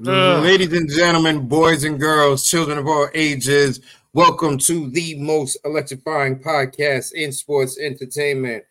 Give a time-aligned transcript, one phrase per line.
[0.00, 0.42] Ugh.
[0.42, 3.80] Ladies and gentlemen, boys and girls, children of all ages,
[4.14, 8.64] welcome to the most electrifying podcast in sports entertainment.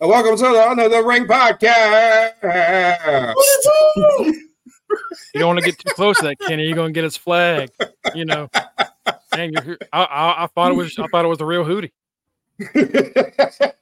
[0.00, 2.34] And welcome to the Under the Ring podcast.
[5.34, 6.64] you don't want to get too close to that, Kenny.
[6.64, 7.70] You're gonna get his flag.
[8.14, 8.48] You know.
[9.32, 11.90] Dang, I, I, I thought it was I thought it was the real Hootie.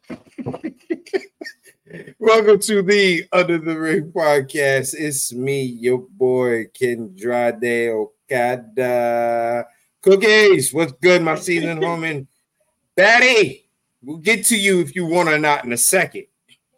[2.18, 4.94] Welcome to the Under the Ring podcast.
[4.98, 9.66] It's me, your boy Kendrade Okada.
[10.02, 12.26] Cookies, what's good, my season homie?
[12.96, 13.68] Batty,
[14.02, 16.24] we'll get to you if you want or not in a second.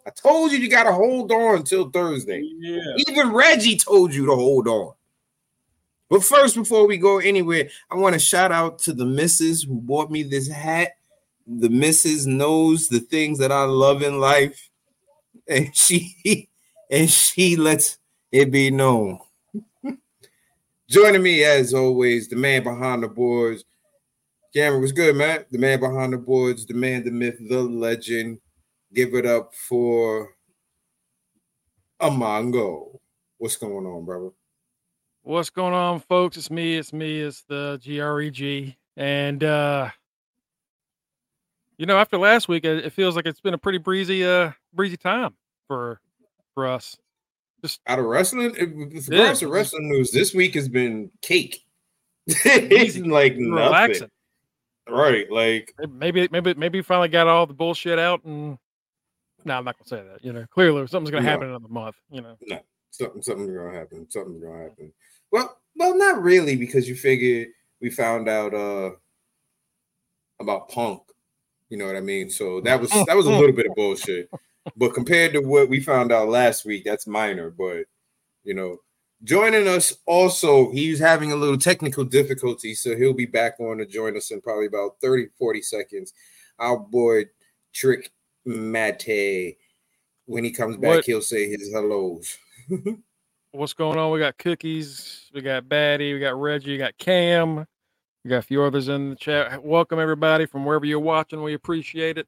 [0.07, 2.43] I told you you got to hold on until Thursday.
[2.59, 2.80] Yeah.
[3.09, 4.93] Even Reggie told you to hold on.
[6.10, 9.80] But first, before we go anywhere, I want to shout out to the missus who
[9.80, 10.93] bought me this hat.
[11.46, 14.69] The missus knows the things that I love in life,
[15.49, 16.49] and she
[16.91, 17.99] and she lets
[18.33, 19.19] it be known.
[20.88, 23.65] Joining me as always, the man behind the boards.
[24.55, 25.45] Cameron was good, man.
[25.51, 28.38] The man behind the boards, the man, the myth, the legend.
[28.95, 30.30] Give it up for
[32.01, 32.99] a Amongo.
[33.38, 34.31] What's going on, brother?
[35.23, 36.37] What's going on, folks?
[36.37, 36.77] It's me.
[36.77, 37.21] It's me.
[37.21, 38.77] It's the GREG.
[38.97, 39.91] And uh
[41.79, 44.96] you know, after last week, it feels like it's been a pretty breezy, uh, breezy
[44.96, 45.35] time
[45.66, 46.01] for
[46.55, 46.96] for us.
[47.63, 48.52] Just out of wrestling,
[48.93, 49.32] with yeah.
[49.32, 51.65] of wrestling news, this week has been cake.
[52.27, 54.02] it's like relaxing.
[54.02, 54.10] Nothing.
[54.88, 58.57] Right, like maybe, maybe, maybe finally got all the bullshit out, and
[59.45, 60.24] no, I'm not gonna say that.
[60.24, 61.30] You know, clearly something's gonna no.
[61.30, 61.97] happen in the month.
[62.10, 62.60] You know, no,
[62.91, 64.06] something, something's gonna happen.
[64.10, 64.93] Something's gonna happen.
[65.32, 67.49] Well, well, not really, because you figured
[67.81, 68.91] we found out uh
[70.41, 71.03] about Punk.
[71.69, 72.31] You know what I mean?
[72.31, 74.31] So that was that was a little bit of bullshit.
[74.77, 77.50] But compared to what we found out last week, that's minor.
[77.50, 77.84] But
[78.45, 78.78] you know,
[79.25, 83.87] joining us also, he's having a little technical difficulty, so he'll be back on to
[83.87, 86.12] join us in probably about 30, 40 seconds.
[86.59, 87.26] Our boy
[87.72, 88.10] Trick
[88.44, 89.56] Mate.
[90.25, 91.05] When he comes back, what?
[91.05, 92.37] he'll say his hellos.
[93.53, 94.10] what's going on?
[94.10, 97.66] We got Cookies, we got Batty, we got Reggie, we got Cam,
[98.25, 99.62] we got a few others in the chat.
[99.62, 101.43] Welcome everybody from wherever you're watching.
[101.43, 102.26] We appreciate it.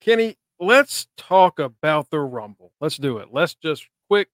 [0.00, 2.72] Kenny, let's talk about the Rumble.
[2.80, 3.28] Let's do it.
[3.32, 4.28] Let's just quick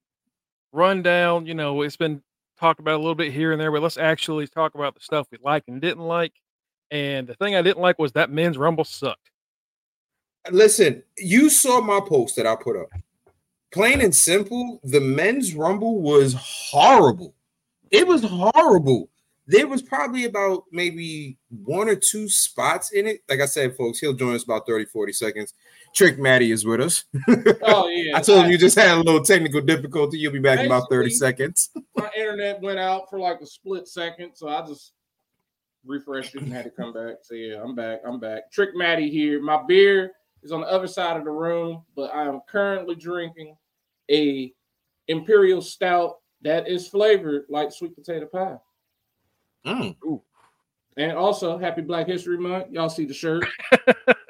[0.72, 1.46] rundown.
[1.46, 2.22] You know, it's been
[2.58, 5.26] talked about a little bit here and there, but let's actually talk about the stuff
[5.30, 6.32] we like and didn't like.
[6.90, 9.30] And the thing I didn't like was that men's Rumble sucked.
[10.50, 12.90] Listen, you saw my post that I put up
[13.74, 17.34] plain and simple, the men's rumble was horrible.
[17.90, 19.10] It was horrible.
[19.48, 23.24] There was probably about maybe one or two spots in it.
[23.28, 25.54] Like I said, folks, he'll join us about 30, 40 seconds.
[25.94, 27.04] Trick Maddie is with us.
[27.62, 28.16] Oh, yeah.
[28.16, 30.18] I told him you just had a little technical difficulty.
[30.18, 31.70] You'll be back in about 30 seconds.
[31.96, 34.92] my internet went out for like a split second, so I just
[35.84, 37.16] refreshed it and had to come back.
[37.22, 38.00] So yeah, I'm back.
[38.06, 38.50] I'm back.
[38.50, 39.40] Trick Maddie here.
[39.40, 40.12] My beer
[40.42, 43.56] is on the other side of the room, but I am currently drinking
[44.10, 44.52] a
[45.08, 48.58] imperial stout that is flavored like sweet potato pie.
[49.66, 50.20] Mm.
[50.96, 52.66] And also, happy Black History Month.
[52.70, 53.46] Y'all see the shirt.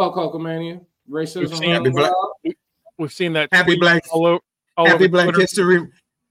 [0.00, 0.80] Fuck Hulkamania.
[1.10, 1.40] Racism.
[1.40, 2.12] We've seen, happy black,
[2.96, 3.50] we've seen that.
[3.52, 4.40] Happy Black, all over,
[4.78, 5.40] all happy Black Twitter.
[5.42, 5.86] History.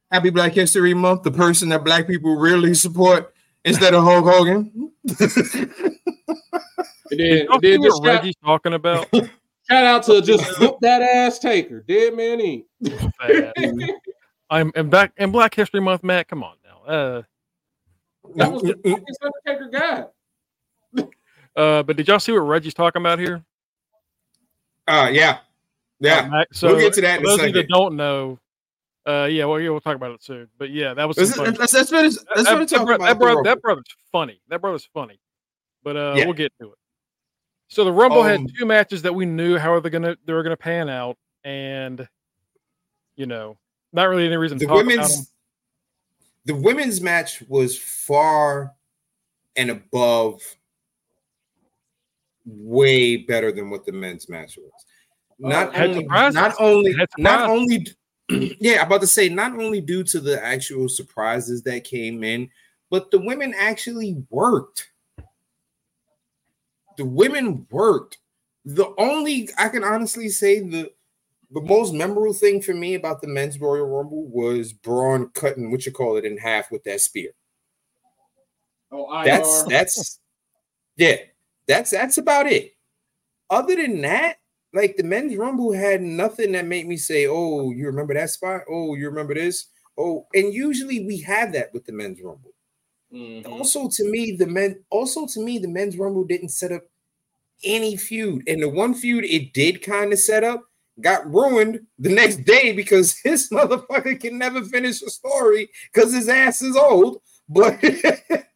[0.09, 1.21] Happy Black History Month.
[1.21, 3.31] The person that Black people really support
[3.63, 4.91] instead of Hulk Hogan.
[5.07, 5.19] and
[7.11, 9.07] then, and then what Reggie's talking about.
[9.69, 11.81] Shout out to just whoop that ass taker.
[11.81, 12.65] Dead man eat.
[14.49, 16.27] I'm and back in Black History Month, Matt.
[16.27, 16.91] Come on now.
[16.91, 17.21] Uh,
[18.35, 19.05] that was the
[19.45, 20.05] Undertaker guy.
[21.55, 23.43] Uh, but did y'all see what Reggie's talking about here?
[24.89, 25.39] Uh yeah.
[25.99, 26.43] Yeah.
[26.51, 27.21] So we'll get to that.
[27.21, 28.39] those of you that don't know,
[29.05, 30.47] uh, yeah, well, yeah, we'll talk about it soon.
[30.57, 33.41] But yeah, that was that's, that's, that's, that's, it's, that's that, it's that, that, brother,
[33.43, 34.41] that brother's funny.
[34.49, 35.19] That brother's funny.
[35.83, 36.25] But uh, yeah.
[36.25, 36.77] we'll get to it.
[37.69, 40.33] So the Rumble um, had two matches that we knew how are they're gonna they
[40.33, 42.07] were gonna pan out, and
[43.15, 43.57] you know,
[43.93, 45.31] not really any reason the women's
[46.45, 48.73] the women's match was far
[49.55, 50.41] and above
[52.45, 54.85] way better than what the men's match was.
[55.39, 57.87] Not uh, only, not only, not only,
[58.59, 62.49] yeah, about to say, not only due to the actual surprises that came in,
[62.89, 64.89] but the women actually worked
[66.99, 68.17] the women worked.
[68.65, 70.91] The only I can honestly say the
[71.49, 75.85] the most memorable thing for me about the men's Royal Rumble was Bron cutting what
[75.85, 77.31] you call it in half with that spear.
[78.91, 80.19] Oh, that's that's
[80.97, 81.15] yeah,
[81.69, 82.73] that's that's about it.
[83.49, 84.38] Other than that,
[84.73, 88.61] like the men's rumble had nothing that made me say, "Oh, you remember that spot?
[88.69, 89.67] Oh, you remember this?
[89.97, 92.53] Oh, and usually we have that with the men's rumble.
[93.13, 93.45] Mhm.
[93.47, 96.83] Also, to me, the men also to me, the men's rumble didn't set up
[97.63, 98.43] any feud.
[98.47, 100.63] And the one feud it did kind of set up
[101.01, 106.29] got ruined the next day because his motherfucker can never finish a story because his
[106.29, 107.21] ass is old.
[107.49, 107.79] But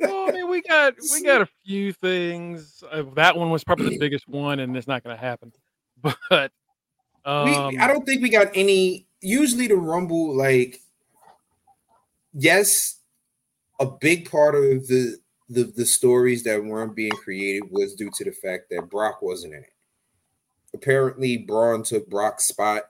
[0.00, 2.82] Well, I mean, we got we got a few things.
[2.90, 5.52] Uh, that one was probably the biggest one, and it's not going to happen.
[6.28, 6.52] But
[7.24, 9.06] we, um, I don't think we got any.
[9.22, 10.82] Usually, the Rumble, like,
[12.34, 13.00] yes,
[13.80, 15.16] a big part of the
[15.48, 19.54] the the stories that weren't being created was due to the fact that Brock wasn't
[19.54, 19.72] in it.
[20.74, 22.82] Apparently, Bron took Brock's spot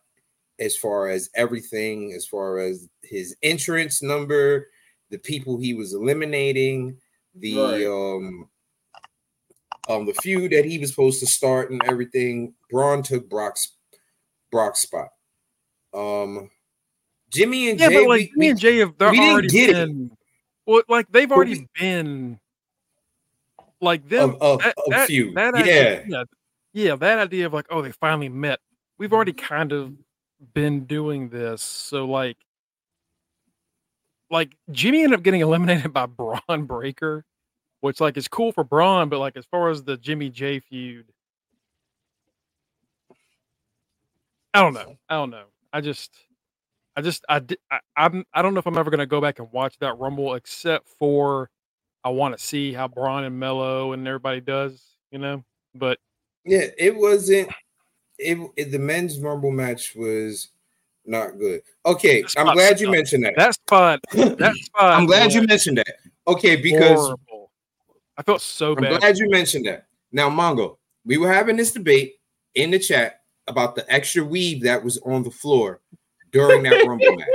[0.59, 4.69] as far as everything, as far as his entrance number,
[5.11, 6.97] the people he was eliminating,
[7.35, 7.87] the Right.
[7.87, 8.49] um
[9.89, 12.55] um the feud that he was supposed to start and everything.
[12.71, 13.73] Bron took Brock's
[14.51, 15.09] Brock's spot.
[15.93, 16.51] Um
[17.31, 19.49] Jimmy and yeah, Jay, but like we- me and Jay have they're we didn't already
[19.49, 19.75] get it.
[19.75, 20.11] been.
[20.67, 22.41] Well, like they've already we- been.
[23.81, 25.35] Like them of, of, that, of that- feud.
[25.35, 25.61] that yeah.
[25.63, 26.25] idea, yeah,
[26.73, 28.61] yeah, that idea of like, oh, they finally met.
[28.97, 29.93] We've already kind of
[30.55, 32.39] been doing this, so like,
[34.35, 36.07] like Jimmy ended up getting eliminated by
[36.49, 37.25] Bron Breakker,
[37.81, 41.07] which like is cool for Bron, but like as far as the Jimmy J feud,
[44.53, 44.97] I don't know.
[45.09, 45.45] I don't know.
[45.73, 46.13] I just,
[46.97, 49.51] I just, I, I, I'm, I don't know if I'm ever gonna go back and
[49.53, 51.49] watch that Rumble, except for
[52.03, 55.45] I want to see how Bron and Melo and everybody does, you know.
[55.77, 55.99] But
[56.45, 57.51] Yeah, it wasn't
[58.19, 60.49] it, it the men's rumble match was
[61.07, 61.61] not good.
[61.87, 63.35] Okay, This I'm glad you mentioned that.
[63.37, 65.97] that spot, that spot, I'm glad you mentioned that.
[66.27, 67.51] Okay, because horrible.
[68.17, 69.01] I felt so I'm bad.
[69.01, 69.87] glad you mentioned that.
[70.13, 72.15] Now, Mongo, we were having this debate
[72.55, 75.81] in the chat about the extra weave that was on the floor
[76.33, 77.29] during that rumble match.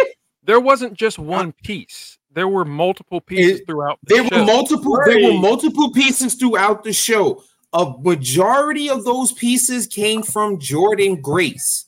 [0.44, 2.18] There wasn't just one uh, piece.
[2.32, 4.40] There were multiple pieces It- throughout the There show.
[4.40, 5.00] were multiple.
[5.06, 7.44] There were multiple pieces throughout the show.
[7.74, 11.86] A majority of those pieces came from Jordynne Grace,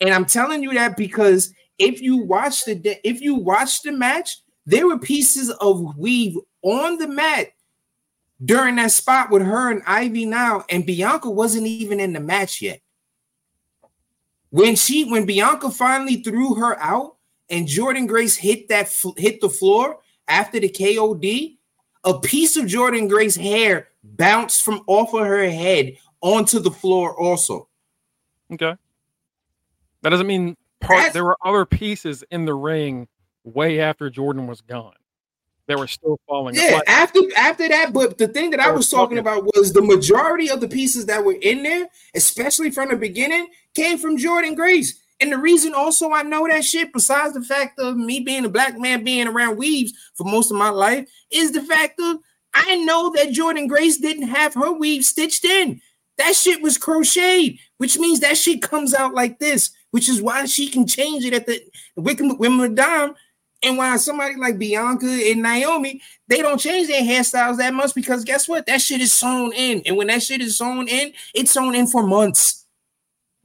[0.00, 4.38] and I'm telling you that because if you watch the if you watch the match,
[4.66, 7.48] there were pieces of weave on the mat
[8.44, 12.62] during that spot with her and Ivy now, and Bianca wasn't even in the match
[12.62, 12.80] yet.
[14.50, 17.16] When she when Bianca finally threw her out
[17.48, 19.98] and Jordynne Grace hit that hit the floor
[20.28, 21.56] after the KOD,
[22.04, 27.18] a piece of Jordynne Grace hair bounced from off of her head onto the floor
[27.18, 27.68] also.
[28.52, 28.74] okay.
[30.02, 30.98] That doesn't mean part.
[30.98, 33.08] That's- There were other pieces in the ring
[33.44, 34.94] way after Jordynne was gone.
[35.66, 36.56] They were still falling.
[36.56, 36.84] Yeah, apart.
[36.88, 39.82] after after that, but the thing that I They was talking talking- about was the
[39.82, 44.56] majority of the pieces that were in there, especially from the beginning, came from Jordynne
[44.56, 44.98] Grace.
[45.20, 48.48] And the reason also I know that shit, besides the fact of me being a
[48.48, 52.18] black man being around weaves for most of my life, is the fact of
[52.52, 55.80] I know that Jordynne Grace didn't have her weave stitched in.
[56.18, 60.46] That shit was crocheted, which means that shit comes out like this, which is why
[60.46, 61.62] she can change it at the
[61.96, 63.14] women Wickham Wimbledon.
[63.62, 68.24] And why somebody like Bianca and Naomi, they don't change their hairstyles that much because
[68.24, 68.64] guess what?
[68.64, 69.82] That shit is sewn in.
[69.84, 72.66] And when that shit is sewn in, it's sewn in for months.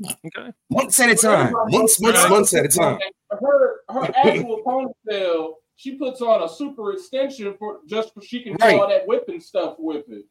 [0.03, 0.53] Okay.
[0.69, 1.51] Months at a time.
[1.67, 2.97] Months, months, months at a time.
[3.29, 8.55] Her her actual ponytail, she puts on a super extension for just so she can
[8.55, 8.79] do Right.
[8.79, 10.25] all that whipping stuff with it.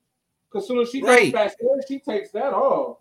[0.50, 1.24] Because soon as she Right.
[1.24, 2.98] goes backstage, she takes that off.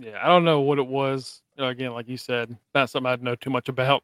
[0.00, 1.42] Yeah, I don't know what it was.
[1.58, 4.02] Again, like you said, not something I'd know too much about.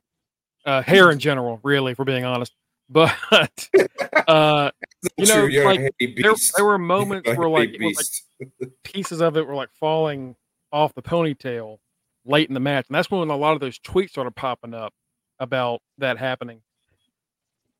[0.64, 2.52] Uh, hair in general, really, for being honest.
[2.88, 3.12] But
[4.28, 4.70] uh,
[5.16, 9.36] you know, True, like, there, there were moments where like, it was, like pieces of
[9.36, 10.36] it were like falling
[10.70, 11.78] off the ponytail
[12.24, 14.92] late in the match, and that's when a lot of those tweets started popping up
[15.40, 16.60] about that happening.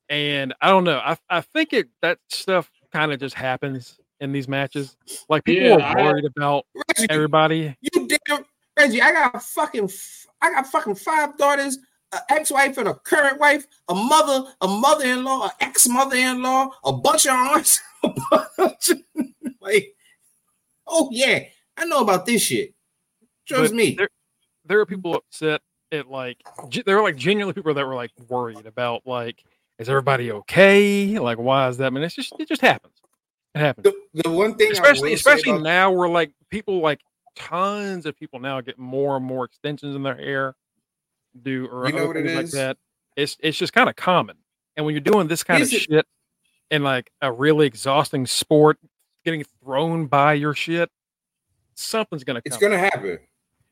[0.09, 0.97] And I don't know.
[0.97, 4.97] I I think it that stuff kind of just happens in these matches.
[5.29, 6.65] Like people Yeah, are I- worried about
[6.97, 7.75] Reggie, everybody.
[7.81, 8.45] you damn
[8.77, 9.89] Reggie, I got fucking
[10.41, 11.77] I got fucking five daughters,
[12.13, 17.31] an ex-wife and a current wife, a mother, a mother-in-law, an ex-mother-in-law, a bunch of
[17.31, 18.09] aunts, a
[18.57, 19.01] bunch of-
[19.61, 19.93] like,
[20.85, 21.43] oh yeah,
[21.75, 22.73] I know about this shit.
[23.47, 23.95] Trust But me.
[23.95, 24.09] There,
[24.65, 25.61] there are people upset
[25.91, 26.37] at like
[26.85, 29.43] there are like genuinely people that were like worried about like
[29.79, 31.17] is everybody okay?
[31.19, 31.87] Like why is that?
[31.87, 32.93] I mean, it's just it just happens.
[33.59, 33.83] It happens.
[34.13, 37.01] The, the one thing, especially especially about- now where like people like
[37.35, 40.55] tons of people now get more and more extensions in their hair
[41.41, 42.51] do or You know what it things like is?
[42.53, 42.77] that
[43.15, 44.37] it's it's just kind of common
[44.75, 46.05] and when you're doing this kind Is of it- shit
[46.71, 48.77] in like a really exhausting sport
[49.23, 50.89] getting thrown by your shit
[51.75, 53.19] something's gonna it's gonna happen.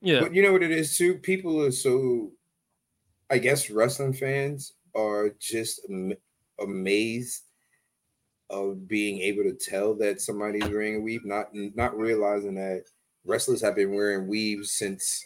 [0.02, 1.16] yeah But you know what it is too?
[1.16, 2.32] People are so
[3.32, 6.14] I guess wrestling fans are just am-
[6.60, 7.42] amazed
[8.50, 12.84] of being able to tell that somebody's wearing a weave, not not realizing that
[13.26, 15.26] wrestlers have been wearing weaves since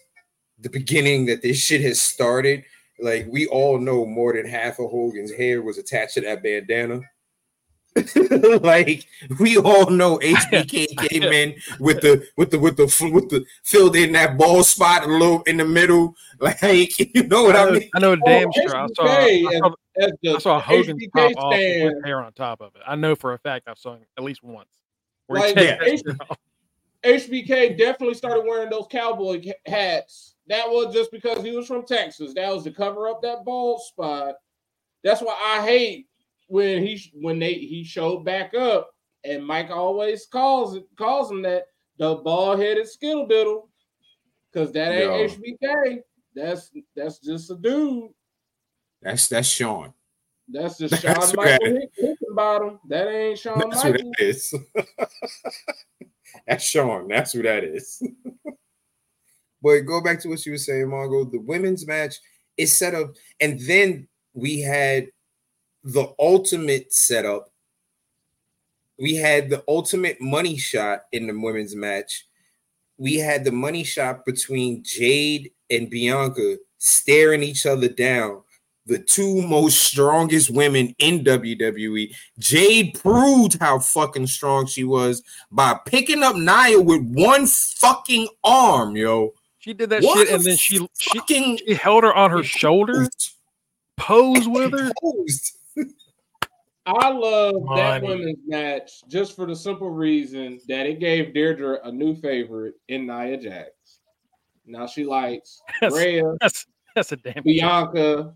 [0.60, 2.64] the beginning that this shit has started.
[3.02, 7.02] Like we all know more than half of Hogan's hair was attached to that bandana.
[8.62, 9.06] like
[9.40, 13.96] we all know HBK came in with the with the with the with the filled
[13.96, 16.14] in that ball spot a little in the middle.
[16.40, 17.90] Like you know what I I know, mean?
[17.96, 18.76] I know damn Oh, sure.
[18.78, 22.22] I saw, I saw, As the I saw Hogan's HBK top off stand, with hair
[22.22, 22.82] on top of it.
[22.88, 24.70] I know for a fact I've seen at least once.
[25.28, 26.38] Where Like, he yeah, takes that off.
[27.04, 30.36] HBK definitely started wearing those cowboy hats.
[30.48, 32.34] That was just because he was from Texas.
[32.34, 34.36] That was to cover up that bald spot.
[35.04, 36.08] That's why I hate
[36.48, 38.90] when he when they he showed back up,
[39.24, 43.70] and Mike always calls it calls him that the bald headed skittle diddle,
[44.52, 46.00] because that ain't HBK.
[46.36, 48.10] That's that's just a dude.
[49.02, 49.94] That's that's Shawn.
[50.48, 51.60] That's just That's Shawn right.
[51.62, 52.80] Michael Hick- Hickenbottom.
[52.88, 54.12] That ain't Shawn That's who Michael.
[54.18, 54.56] that is.
[56.48, 57.08] That's Shawn.
[57.08, 58.02] That's who that is.
[59.62, 61.26] but go back to what you were saying, Margot.
[61.26, 62.16] The women's match
[62.58, 65.08] is set up, and then we had
[65.84, 67.52] the ultimate setup.
[69.00, 72.26] We had the ultimate money shot in the women's match.
[72.98, 78.42] We had the money shot between Jade and Bianca staring each other down.
[78.90, 82.12] The two most strongest women in WWE.
[82.40, 88.96] Jade proved how fucking strong she was by picking up Nia with one fucking arm,
[88.96, 89.34] yo.
[89.60, 92.42] She did that One shit, and then she she, fucking she held her on her
[92.42, 93.08] shoulder,
[93.96, 94.92] posed with her.
[95.00, 95.58] posed.
[96.88, 101.92] I love that women's match just for the simple reason that it gave Deirdre a
[101.92, 103.70] new favorite in Nia Jax.
[104.66, 106.66] Now she likes That's, Rhea, that's
[106.96, 107.44] that's a damn.
[107.44, 108.34] Bianca,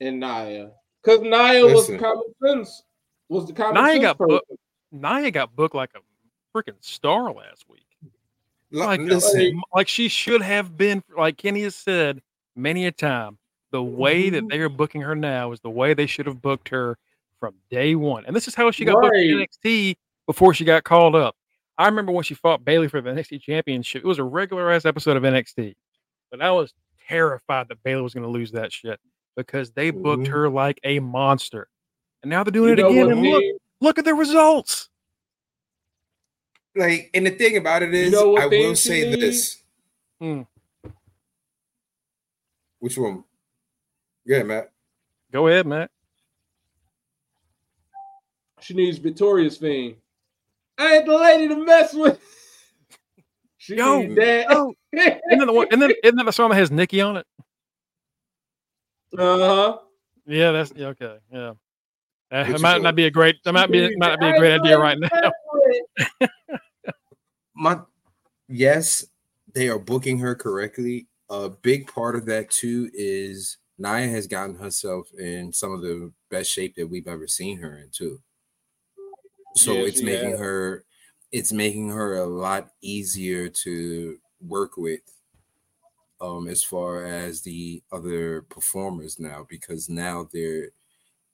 [0.00, 0.72] and Nia.
[1.02, 1.98] Because Nia was the Listen.
[1.98, 2.82] common sense.
[3.28, 4.28] Was the common Nia sense got person.
[4.28, 4.60] booked.
[4.92, 7.86] Nia got booked like a freaking star last week.
[8.74, 9.00] L- Like,
[9.74, 11.02] like she should have been.
[11.16, 12.22] Like Kenny has said
[12.56, 13.38] many a time,
[13.70, 14.48] the way that mm-hmm.
[14.48, 16.98] they are booking her now is the way they should have booked her
[17.38, 18.24] from day one.
[18.26, 21.36] And this is how she got booked in NXT before she got called up.
[21.78, 24.04] I remember when she fought Bayley for the NXT Championship.
[24.04, 25.74] It was a regular ass episode of NXT,
[26.30, 26.74] but I was
[27.08, 29.00] terrified that Bayley was going to lose that shit
[29.40, 30.28] because they booked Mhm.
[30.32, 31.68] her like a monster.
[32.22, 33.10] And now they're doing You it again.
[33.10, 34.88] And look, theme- look at the results.
[36.76, 39.20] like, and the thing about it is, know I will say needs?
[39.20, 39.62] this.
[40.20, 40.42] Hmm.
[42.78, 43.24] Which one?
[44.24, 44.70] Yeah, Matt.
[45.32, 45.90] Go ahead, Matt.
[48.60, 49.96] She needs Victoria's theme.
[50.78, 52.18] I ain't the lady to mess with.
[53.62, 54.46] She Yo, needs that.
[54.48, 57.18] Oh, and then the one, and then isn't that the song that has Nikki on
[57.18, 57.26] it?
[59.16, 59.78] Uh-huh.
[60.26, 61.16] Yeah, that's yeah, okay.
[61.32, 61.52] Yeah,
[62.30, 63.42] Uh, Which it is might not be a great.
[63.44, 65.32] That might be She might not be a great idea right now.
[67.54, 67.80] my
[68.48, 69.06] yes,
[69.54, 71.08] they are booking her correctly.
[71.28, 76.12] A big part of that too is Nia has gotten herself in some of the
[76.30, 78.20] best shape that we've ever seen her in too.
[79.56, 80.40] So Yeah, it's making has.
[80.40, 80.84] her
[81.32, 85.00] it's making her a lot easier to work with
[86.20, 90.70] um as far as the other performers now because now there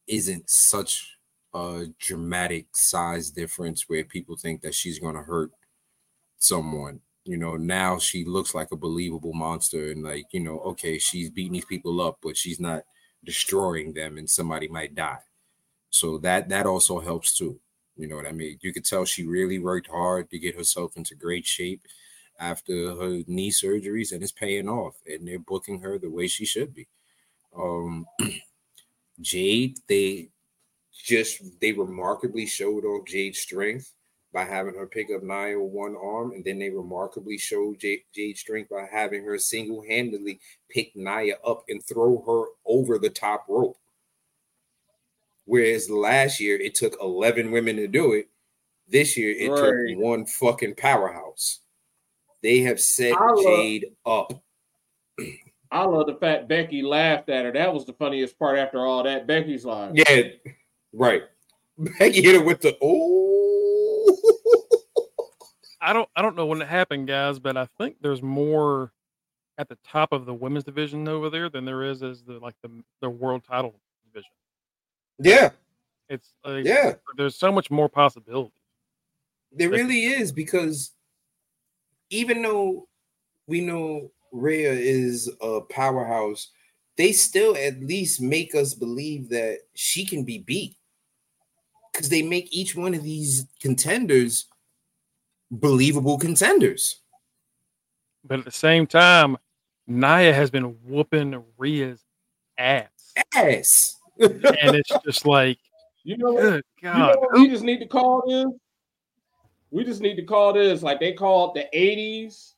[0.09, 1.19] isn't such
[1.55, 5.53] a dramatic size difference where people think that she's going to hurt
[6.39, 7.01] someone.
[7.25, 11.29] You know now she looks like a believable monster and like you know okay she's
[11.29, 12.85] beating these people up but she's not
[13.25, 15.19] destroying them and somebody might die.
[15.91, 17.61] So that that also helps too.
[17.97, 18.59] You know what i mean?
[18.63, 21.83] You could tell she really worked hard to get herself into great shape
[22.39, 26.45] after her knee surgeries and it's paying off and they're booking her the way she
[26.45, 26.87] should be
[27.57, 28.07] um
[29.21, 30.29] jade they
[30.93, 33.93] just they remarkably showed off jade's strength
[34.37, 38.03] by having her pick up Nia with one arm, and then they remarkably showed Jade,
[38.15, 43.47] Jade's strength by having her single-handedly pick Nia up and throw her over the top
[43.49, 43.79] rope.
[45.47, 48.29] Whereas last year it took 11 women to do it.
[48.89, 49.57] This year it Right.
[49.57, 51.61] took one fucking powerhouse.
[52.47, 54.33] They have set I love- Jade up.
[55.73, 57.51] I love the fact Becky laughed at her.
[57.53, 59.27] That was the funniest part after all that.
[59.27, 60.29] Becky's like, Yeah,
[60.93, 61.25] right.
[61.99, 64.17] Becky hit her with the oh.
[65.81, 68.93] I don't I don't know when it happened, guys, but I think there's more
[69.59, 72.55] at the top of the women's division over there than there is as the like
[72.63, 73.75] the the world title
[74.05, 74.31] division.
[75.19, 75.51] yeah,
[76.09, 76.93] It's like, yeah.
[77.17, 78.53] there's so much more possibility.
[79.51, 80.93] There really is because
[82.11, 82.89] even though
[83.47, 86.51] we know Rhea is a powerhouse,
[86.97, 90.77] they still at least make us believe that she can be beat
[91.93, 94.47] because they make each one of these contenders
[95.51, 97.01] believable contenders.
[98.25, 99.37] But at the same time,
[99.87, 102.05] Nia has been whooping Rhea's
[102.59, 103.15] ass.
[103.35, 103.97] Ass.
[104.19, 105.59] and it's just like,
[106.05, 106.99] you know, good you God.
[106.99, 108.47] know what we just need to call this?
[109.71, 112.55] We just need to call this like they called the 80s,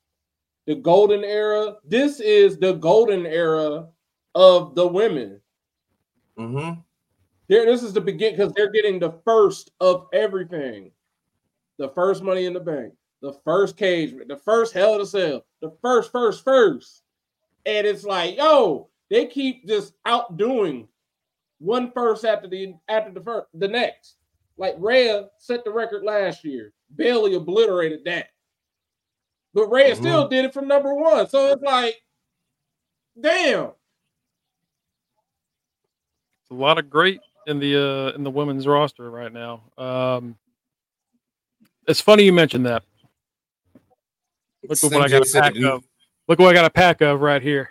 [0.66, 1.76] the golden era.
[1.84, 3.88] This is the golden era
[4.34, 5.40] of the women.
[6.38, 6.80] Mm-hmm.
[7.48, 10.90] There, this is the begin because they're getting the first of everything.
[11.78, 15.72] The first money in the bank, the first cage, the first hell to sell, the
[15.80, 17.02] first, first, first.
[17.64, 20.88] And it's like, yo, they keep just outdoing
[21.58, 24.17] one first after the after the first the next.
[24.58, 26.72] Like Rhea set the record last year.
[26.94, 28.28] Bayley obliterated that.
[29.54, 29.96] But Rhea Mhm.
[29.96, 31.28] still did it from number one.
[31.28, 32.02] So it's like,
[33.18, 33.70] damn.
[36.42, 39.62] It's a lot of great in the uh in the women's roster right now.
[39.78, 40.36] Um
[41.86, 42.82] it's funny you mentioned that.
[44.68, 45.84] Look at what I got a pack of.
[46.26, 47.70] Look what I got a pack of right here.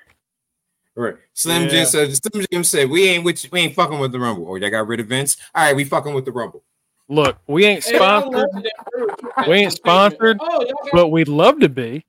[0.95, 1.15] Right.
[1.33, 1.69] Slim Yeah.
[1.69, 4.49] Jim said Slim Jim said we ain't with you, we ain't fucking with the rumble.
[4.49, 5.37] Oh, they got rid of Vince.
[5.53, 6.63] All right, we fucking with the rumble.
[7.09, 12.05] Look, we ain't sponsored, love We ain't sponsored, Oh, got but we'd love to be.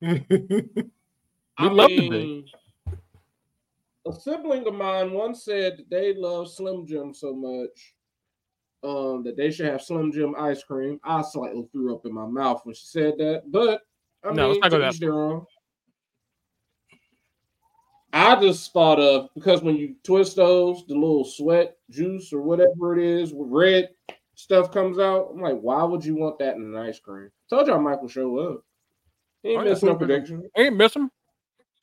[0.00, 2.52] We'd love to be.
[4.06, 7.94] A sibling of mine once said that they love Slim Jim so much
[8.84, 11.00] um, that they should have Slim Jim ice cream.
[11.02, 13.80] I slightly threw up in my mouth when she said that, but
[14.24, 15.46] I No, let's not go to that each their own.
[18.14, 22.96] I just thought of because when you twist those, the little sweat juice or whatever
[22.96, 23.88] it is, red
[24.36, 25.30] stuff comes out.
[25.32, 27.28] I'm like, why would you want that in an ice cream?
[27.50, 28.62] Told y'all Michael show up.
[29.42, 30.48] He ain't Oh, yeah, no prediction.
[30.56, 31.10] Ain't missing.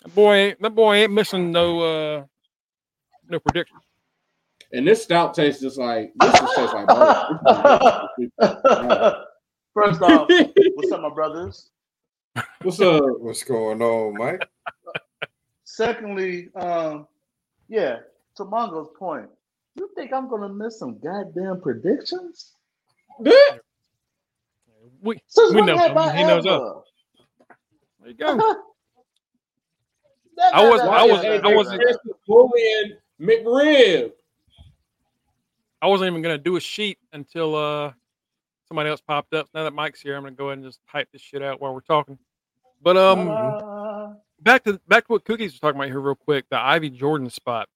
[0.04, 2.24] That boy ain't that boy ain't missing no uh
[3.28, 3.78] no prediction.
[4.72, 8.08] And this stout tastes just like this just tastes like butter.
[9.74, 11.72] First off, what's up, my brothers?
[12.62, 13.04] What's up?
[13.20, 14.48] What's going on, Mike?
[15.74, 17.08] Secondly, um,
[17.70, 18.00] yeah,
[18.36, 19.30] to Mongo's point,
[19.76, 22.52] you think I'm gonna miss some goddamn predictions?
[25.04, 25.98] We Since we know have him.
[25.98, 26.84] I He knows us.
[28.00, 28.28] There you go.
[30.54, 31.82] I was- guy I was I wasn't
[32.28, 34.12] bullying McRib.
[35.82, 37.94] I wasn't even gonna do a sheet until uh
[38.68, 39.48] somebody else popped up.
[39.54, 41.74] Now that Mike's here, I'm gonna go ahead and just type this shit out while
[41.74, 42.18] we're talking.
[42.82, 43.81] But um Uh,
[44.42, 47.32] back to back to what Cookies was talking about here real quick, the Ivy Jordynne
[47.32, 47.68] spot.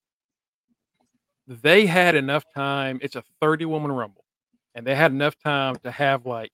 [1.47, 2.99] They had enough time.
[3.01, 4.25] It's a 30 woman rumble,
[4.73, 6.51] and they had enough time to have like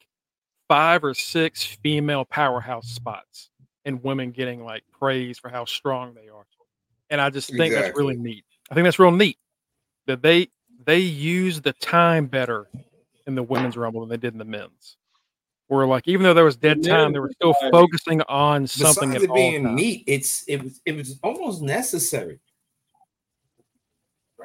[0.67, 3.49] five or six female powerhouse spots
[3.85, 6.45] and women getting like praise for how strong they are.
[7.09, 8.45] And I just think that's really neat.
[8.69, 9.37] I think that's real neat
[10.07, 10.49] that they
[10.85, 12.67] they use the time better
[13.27, 14.97] in the women's rumble than they did in the men's.
[15.71, 19.15] Where like even though there was dead time, they were still focusing on something Besides
[19.15, 19.81] at it all being times.
[19.81, 22.41] neat, it's it was it was almost necessary.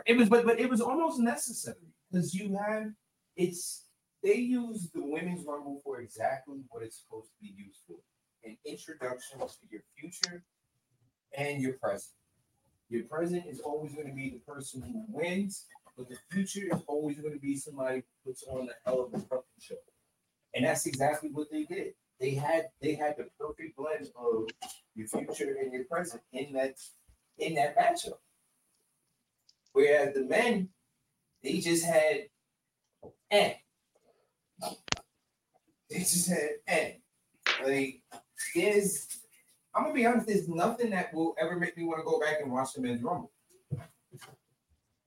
[0.07, 2.95] It was, but but it was almost necessary because you had
[3.35, 3.87] it's
[4.23, 7.97] they use the women's rumble for exactly what it's supposed to be used for
[8.45, 10.45] an introduction to your future
[11.37, 12.15] and your present.
[12.89, 15.65] Your present is always going to be the person who wins,
[15.97, 19.13] but the future is always going to be somebody who puts on the hell of
[19.13, 19.75] a fucking show.
[20.57, 21.93] And that's exactly what they did.
[22.19, 24.49] They had they had the perfect blend of
[24.95, 26.77] your future and your present in that
[27.37, 28.19] in that matchup.
[29.73, 30.71] Whereas the men,
[31.43, 32.29] they just had
[33.31, 33.53] eh.
[35.91, 36.93] They just had eh.
[37.63, 38.01] Like
[38.55, 39.07] there's
[39.75, 42.41] I'm gonna be honest, there's nothing that will ever make me want to go back
[42.41, 43.31] and watch the men's rumble.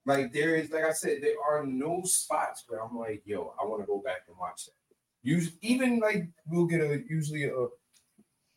[0.06, 3.66] Like there is, like I said, there are no spots where I'm like, yo, I
[3.66, 4.79] want to go back and watch that.
[5.22, 7.54] Usually, even like we'll get a usually a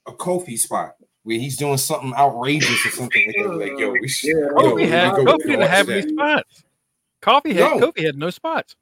[0.07, 3.25] a Kofi spot where he's doing something outrageous or something.
[3.27, 3.57] Like, that.
[3.57, 4.29] like yo, we should.
[4.29, 4.35] Yeah.
[4.35, 5.97] yo, Kofi we had Kofi didn't have that.
[6.03, 6.63] any spots.
[7.21, 7.91] Kofi had No.
[7.91, 8.75] Kofi had no spots.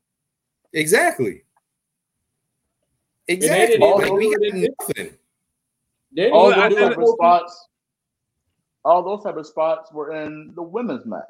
[0.74, 1.44] Exactly.
[3.28, 3.78] Exactly.
[3.78, 5.18] didn't Like, we got even- nothing.
[6.14, 7.68] Didn't all those type of spots,
[8.84, 11.30] all those type of spots were in the women's match.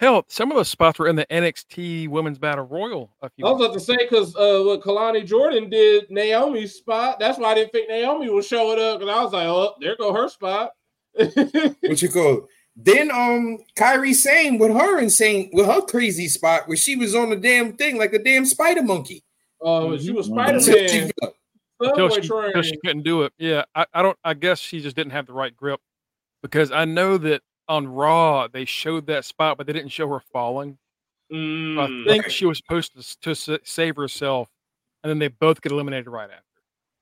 [0.00, 3.12] Hell, some of those spots were in the NXT Women's Battle Royal.
[3.20, 7.20] A few I was about to say because uh, what Kelani Jordan did Naomi's spot.
[7.20, 9.96] That's why I didn't think Naomi was showing up because I was like, oh, there
[9.98, 10.70] go her spot.
[11.12, 12.48] What you call?
[12.76, 17.28] Then um Kairi Sane with her insane with her crazy spot where she was on
[17.28, 19.22] the damn thing like a damn spider monkey.
[19.62, 20.28] Uh, she was.
[20.28, 21.10] Spider Until she Man.
[21.80, 23.34] until she, until she couldn't do it.
[23.36, 24.16] Yeah, I, I don't.
[24.24, 25.80] I guess she just didn't have the right grip
[26.42, 30.20] because I know that on Raw they showed that spot, but they didn't show her
[30.20, 30.78] falling.
[31.32, 31.36] So
[31.82, 32.04] I Mm.
[32.08, 32.32] think Right.
[32.32, 34.50] she was supposed to to save herself,
[35.02, 36.44] and then they both get eliminated right after.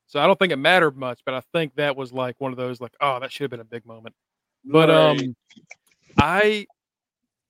[0.06, 2.58] So I don't think it mattered much, but I think that was like one of
[2.58, 4.14] those like, oh, that should have been a big moment.
[4.64, 5.20] But Right.
[5.20, 5.36] um,
[6.18, 6.66] I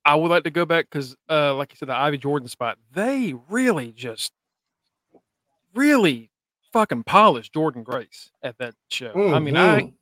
[0.04, 2.78] I would like to go back because uh, like you said, the Ivy Jordynne spot,
[2.92, 4.32] they really just
[5.74, 6.30] really
[6.72, 9.12] fucking polished Jordynne Grace at that show.
[9.34, 9.92] I mean, I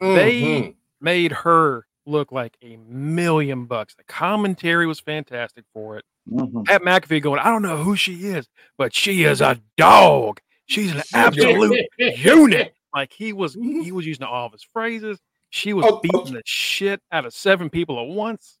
[0.00, 0.14] Mhm.
[0.14, 3.94] they made her look like a million bucks.
[3.94, 6.04] The commentary was fantastic for it.
[6.30, 6.64] Mhm.
[6.64, 10.40] Pat McAfee going, I don't know who she is, but she is a dog.
[10.66, 12.74] She's an absolute unit.
[12.94, 15.18] Like he was, he was using all of his phrases.
[15.50, 16.00] She was Oh, oh.
[16.00, 18.56] beating the shit out of seven people at once.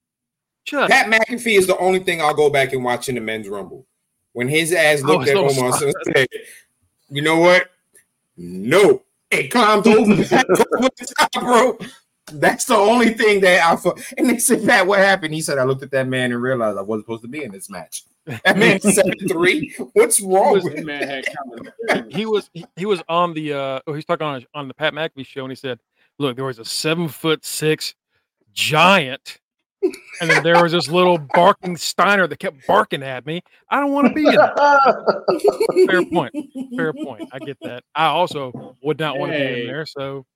[0.66, 3.48] Just Pat McAfee is the only thing I'll go back and watch in the men's
[3.48, 3.86] rumble.
[4.34, 6.26] When his ass Oh, looked at little Omos and said,
[7.08, 7.68] "You know what?
[8.36, 11.78] No, it climbed over the top, bro."
[12.34, 14.00] That's the only thing that I felt.
[14.16, 16.78] And they said, "Pat, what happened?" He said, "I looked at that man and realized
[16.78, 19.74] I wasn't supposed to be in this match." That man seven three.
[19.94, 22.10] What's wrong was- with That man had coming.
[22.10, 24.92] he was he, he was on the uh oh, he's talking on on the Pat
[24.92, 25.78] McAfee show and he said,
[26.18, 27.94] Look, there was a seven foot six
[28.52, 29.38] giant,
[30.20, 33.40] and then there was this little barking Steiner that kept barking at me.
[33.70, 35.88] I don't want to be in it.
[35.88, 36.34] Fair point.
[36.76, 37.28] Fair point.
[37.32, 37.84] I get that.
[37.94, 39.86] I also would not want to be in there.
[39.86, 40.26] So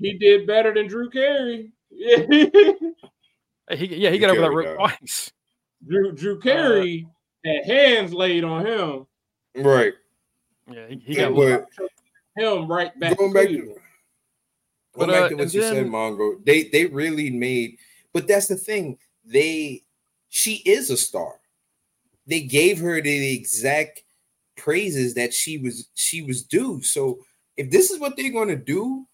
[0.00, 1.72] He did better than Drew Carey.
[1.90, 2.16] Yeah.
[3.76, 4.76] he, yeah, he You got over that carry rope that.
[4.76, 5.32] twice.
[5.86, 7.06] Drew Drew Carey
[7.44, 9.06] had hands laid on him.
[9.56, 9.92] Right.
[10.70, 11.66] Yeah, he, he got but
[12.36, 13.16] Him right back.
[13.18, 13.76] going back to to you.
[14.94, 16.44] But, going back uh, to what and you said, then- Mongo.
[16.44, 17.76] They they really made,
[18.12, 18.98] but that's the thing.
[19.24, 19.82] They
[20.28, 21.34] she is a star.
[22.26, 24.04] They gave her the exact
[24.56, 26.82] praises that she was she was due.
[26.82, 27.18] So
[27.56, 29.06] if this is what they're going to do,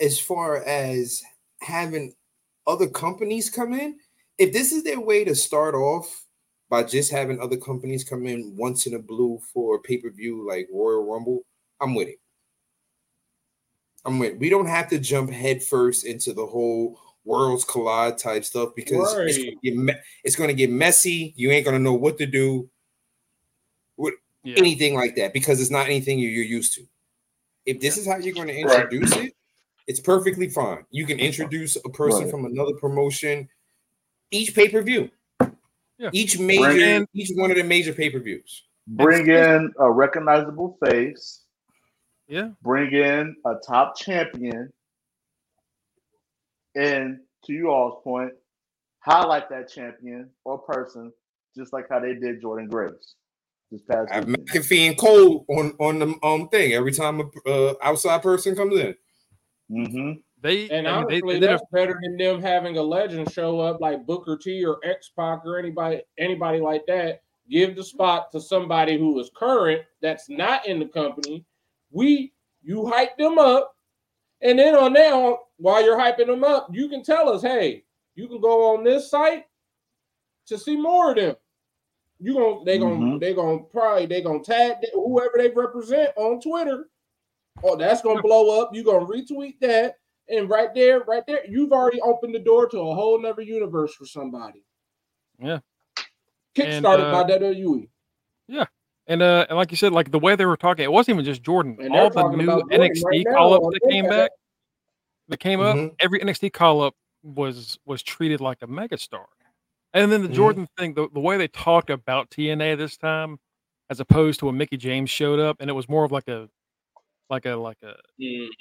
[0.00, 1.22] as far as
[1.60, 2.14] having
[2.66, 3.98] other companies come in,
[4.38, 6.24] if this is their way to start off
[6.70, 10.10] by just having other companies come in once in a blue for a pay per
[10.10, 11.42] view like Royal Rumble,
[11.80, 12.20] I'm with it.
[14.04, 14.38] I'm with.
[14.38, 19.38] We don't have to jump headfirst into the whole worlds collide type stuff because it's,
[19.38, 21.34] gonna get me- it's going to get messy.
[21.36, 22.70] You ain't going to know what to do,
[24.44, 24.54] yeah.
[24.56, 26.86] anything like that, because it's not anything you- you're used to.
[27.66, 28.84] If this is how you're going to Right.
[28.84, 29.34] introduce it,
[29.88, 30.84] it's perfectly fine.
[30.90, 32.30] You can introduce a person Right.
[32.30, 33.48] from another promotion
[34.30, 35.10] each pay per view.
[35.98, 36.10] Yeah.
[36.12, 38.64] Each major, in- each one of the major pay per views.
[38.86, 41.42] Bring in a recognizable face.
[42.28, 42.50] Yeah.
[42.62, 44.70] Bring in a top champion.
[46.74, 48.32] And to you all's point,
[49.00, 51.12] highlight that champion or person,
[51.56, 53.14] just like how they did Jordynne Grace
[53.72, 54.48] this past I have weekend.
[54.48, 58.78] McAfee and Cole on on the um thing every time a uh, outside person comes
[58.78, 58.94] in.
[59.68, 62.78] Hmm They And I mean, they, honestly, they did a that's better than them having
[62.78, 67.22] a legend show up like Booker T or X Pac or anybody anybody like that.
[67.50, 71.44] Give the spot to somebody who is current that's not in the company.
[71.90, 73.74] We you hype them up,
[74.42, 78.28] and then on now while you're hyping them up, you can tell us, hey, you
[78.28, 79.46] can go on this site
[80.46, 81.36] to see more of them.
[82.20, 83.20] You gonna they gonna Mhm.
[83.20, 86.90] they gonna probably they gonna tag whoever they represent on Twitter.
[87.64, 88.70] Oh, that's gonna blow up.
[88.72, 89.96] You're gonna retweet that,
[90.28, 93.94] and right there, right there, you've already opened the door to a whole nother universe
[93.94, 94.64] for somebody.
[95.40, 95.58] Yeah.
[96.56, 97.88] Kickstarted uh, by WWE.
[98.48, 98.64] Yeah.
[99.06, 101.24] And uh, and like you said, like the way they were talking, it wasn't even
[101.24, 101.78] just Jordynne.
[101.84, 104.30] And All the new NXT right call ups on that came back,
[105.28, 105.94] that came up, Mhm.
[106.00, 109.24] every NXT call up was was treated like a megastar.
[109.94, 110.34] And then the Mhm.
[110.34, 113.38] Jordynne thing, the, the way they talked about TNA this time,
[113.88, 116.50] as opposed to when Mickie James showed up, and it was more of like a
[117.30, 117.94] like a like a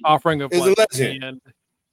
[0.03, 1.23] offering of It's a legend.
[1.23, 1.41] and-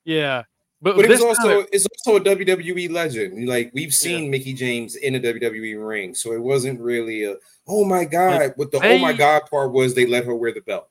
[0.05, 0.43] yeah.
[0.83, 3.49] But, But this it's also it- it's also a WWE legend.
[3.49, 7.85] Like we've seen Mickie James in a WWE ring, so it wasn't really a oh
[7.85, 8.53] my god.
[8.57, 10.89] What the oh my god part was they let her wear the belt.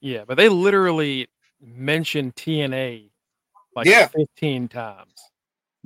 [0.00, 1.28] yeah, but they literally
[1.60, 3.10] mentioned TNA
[3.76, 4.06] like Yeah.
[4.08, 5.12] 15 times.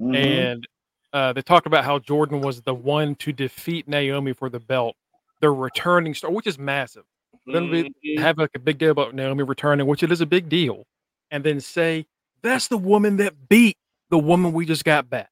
[0.00, 0.14] Mhm.
[0.14, 0.68] and
[1.12, 4.94] uh, they talked about how Jordynne was the one to defeat Naomi for the belt.
[5.40, 7.05] The returning star, which is massive.
[7.46, 8.18] Then we Mhm.
[8.20, 10.87] have like a big deal about Naomi returning, which it is a big deal,
[11.30, 12.06] and then say
[12.42, 13.76] that's the woman that beat
[14.11, 15.30] the woman we just got back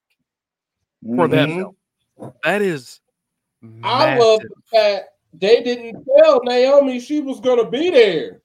[1.15, 1.57] for that Mhm.
[2.17, 2.33] belt.
[2.43, 3.01] That is.
[3.83, 4.49] I love massive.
[4.49, 8.41] the fact they didn't tell Naomi she was gonna be there.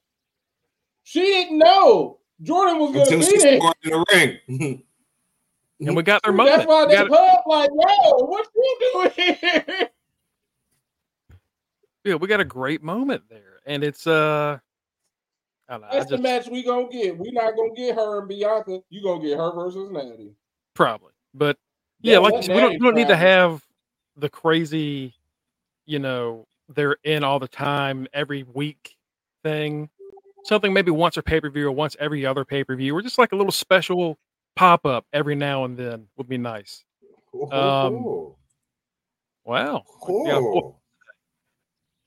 [1.03, 3.73] She didn't know Jordynne was gonna Until be there.
[3.83, 4.83] in the ring.
[5.79, 6.57] and we got their moment.
[6.57, 9.89] That's why they got- pub like, whoa, what you doing here?
[12.03, 14.57] yeah, we got a great moment there, and it's uh,
[15.69, 15.87] I don't know.
[15.91, 17.17] That's the match we gonna get.
[17.17, 18.79] We not gonna get her and Bianca.
[18.89, 20.33] You gonna get her versus Nattie.
[20.73, 21.11] Probably.
[21.33, 21.57] But
[22.01, 23.63] Yeah, Yeah, like we don't, we don't need to have
[24.17, 25.13] the crazy,
[25.85, 28.95] you know, they're in all the time every week
[29.43, 29.89] thing.
[30.43, 33.01] Something maybe once a pay per view or once every other pay per view, or
[33.01, 34.17] just like a little special
[34.55, 36.83] pop up every now and then would be nice.
[37.31, 38.35] Cool, Um,
[39.45, 39.83] Wow.
[39.87, 40.27] cool.
[40.27, 40.81] Yeah, cool.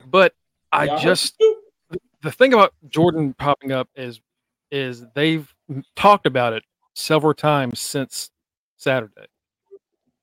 [0.06, 0.34] But
[0.74, 1.40] I Yeah, just
[2.22, 4.20] the thing about Jordynne popping up is
[4.70, 5.52] is they've
[5.94, 8.30] talked about it several times since
[8.76, 9.26] Saturday.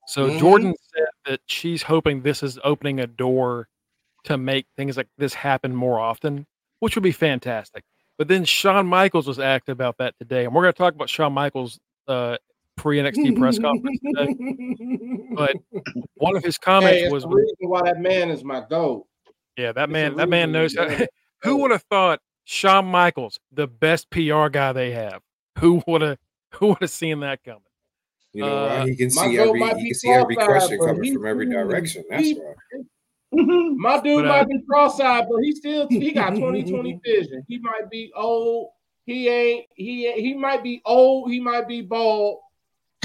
[0.08, 0.40] So Mhm.
[0.40, 3.70] Jordynne said that she's hoping this is opening a door
[4.26, 6.46] to make things like this happen more often,
[6.80, 7.84] which would be fantastic.
[8.18, 11.10] But then Shawn Michaels was asked about that today, and we're going to talk about
[11.10, 12.38] Shawn Michaels uh,
[12.76, 14.36] pre NXT press conference today.
[15.34, 15.56] But
[16.16, 19.08] one of his comments Hey, was, the reason why that man is my goat.
[19.58, 21.06] "Yeah, that it's man, the that man knows." reason, How, yeah.
[21.44, 25.22] who would have thought Shawn Michaels, the best PR guy they have,
[25.60, 26.18] who would have
[26.56, 27.62] who would have seen that coming?
[28.34, 28.86] You know Uh.
[28.86, 31.26] He can see goat every might he can see every question but coming he- from
[31.26, 32.04] every direction.
[32.10, 32.54] That's he- why.
[33.34, 37.46] My dude But, uh, might be cross-eyed, but he still he got 20/20 vision.
[37.48, 38.72] He might be old.
[39.06, 41.32] He ain't he ain't- he might be old.
[41.32, 42.40] He might be bald,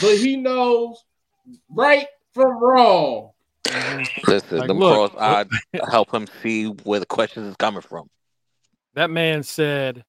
[0.00, 1.04] but he knows
[1.70, 3.30] right from wrong.
[4.26, 5.48] Listen, Like, them look, cross eyed
[5.90, 8.08] help him see where the questions is coming from.
[8.94, 10.04] That man said,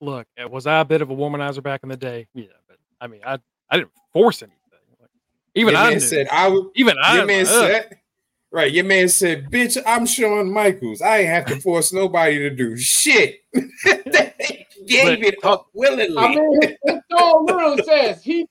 [0.00, 2.26] "Look, uh, was I a bit of a womanizer back in the day?
[2.34, 3.38] Yeah, but I mean, I
[3.70, 4.58] I didn't force anything.
[5.00, 5.10] Like,
[5.54, 6.00] even your I man knew.
[6.00, 6.66] said I would.
[6.74, 7.16] even I.
[7.16, 7.98] Your man said.
[8.52, 11.02] Right, your man said, "Bitch, I'm Shawn Michaels.
[11.02, 13.40] I ain't have to force nobody to do shit.
[13.52, 18.46] they gave But it up willingly." I mean, his, his song literally says he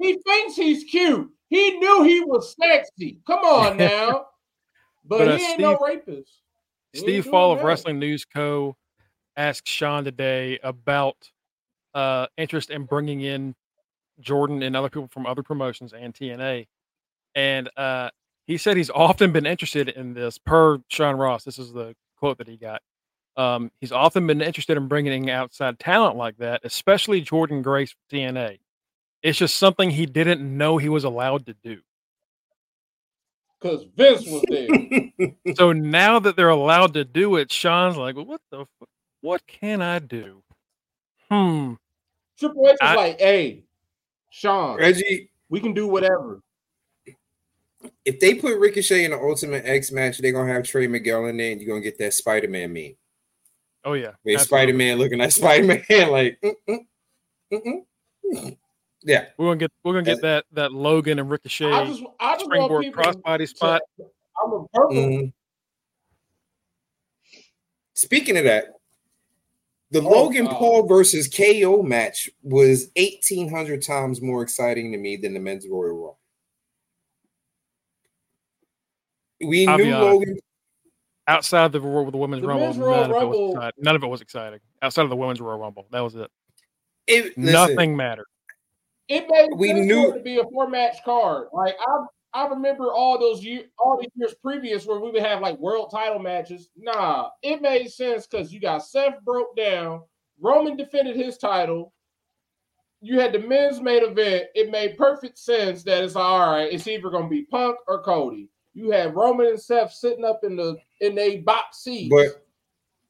[0.00, 1.30] he thinks he's cute.
[1.54, 3.18] He knew he was sexy.
[3.26, 4.26] Come on now,
[5.04, 6.40] but, But, uh, he ain't no Steve- rapist.
[6.92, 7.64] He Steve Fall of that.
[7.64, 8.76] Wrestling News Co.
[9.36, 11.16] asked Shawn today about
[11.94, 13.54] uh, interest in bringing in
[14.22, 16.66] Jordynne and other people from other promotions and TNA,
[17.34, 18.10] and uh,
[18.46, 20.38] he said he's often been interested in this.
[20.38, 22.80] Per Sean Ross, this is the quote that he got.
[23.36, 27.90] Um, he's often been interested in bringing in outside talent like that, especially Jordynne Grace
[27.90, 28.58] for TNA.
[29.24, 31.80] It's just something he didn't know he was allowed to do.
[33.58, 35.54] because Vince was there.
[35.56, 38.60] So now that they're allowed to do it, Shawn's like, well, "What the?
[38.60, 38.88] F-
[39.22, 40.42] what can I do?"
[41.30, 41.72] Hmm.
[42.38, 43.64] Triple H was I- like, "Hey,
[44.30, 46.40] Shawn, Reggie, we can do whatever."
[48.06, 51.38] if they put Ricochet in the Ultimate X match, they're gonna have Trey Miguel in
[51.38, 52.94] there, and you're gonna get that Spider Man meme.
[53.84, 54.12] Oh yeah.
[54.36, 56.78] Spider Man looking at Spider Man like, mm, mm,
[57.52, 57.84] mm,
[58.34, 58.56] mm.
[59.04, 59.26] Yeah.
[59.38, 62.44] We're gonna get we're gonna get that that Logan and Ricochet I just, I just
[62.46, 63.82] springboard crossbody spot.
[63.98, 64.06] To,
[64.42, 64.94] I'm a purple.
[64.96, 65.32] Mhm.
[67.94, 68.64] Speaking of that,
[69.92, 70.56] the Oh, Logan God.
[70.56, 75.88] Paul versus KO match was 1800 times more exciting to me than the men's Royal
[75.92, 76.18] Rumble.
[79.40, 79.90] We I'll knew.
[79.94, 80.38] Logan.
[81.26, 83.82] Outside the Royal- the women's The rumble, men's Royal none, Of it Rumble- was exciting.
[83.84, 84.60] none of it was exciting.
[84.82, 86.30] Outside of the women's Royal Rumble, that was it.
[87.06, 88.26] It, listen, Nothing mattered.
[89.08, 91.48] It made We sense knew- to be a four match card.
[91.52, 95.40] Like I, I remember all those years, all the years previous where we would have
[95.40, 96.68] like world title matches.
[96.76, 100.02] Nah, it made sense because you got Seth broke down,
[100.40, 101.92] Roman defended his title.
[103.00, 104.44] You had the men's main event.
[104.54, 106.72] It made perfect sense that it's all right.
[106.72, 108.48] It's either gonna be Punk or Cody.
[108.72, 112.10] You had Roman and Seth sitting up in the in a box seat.
[112.10, 112.44] But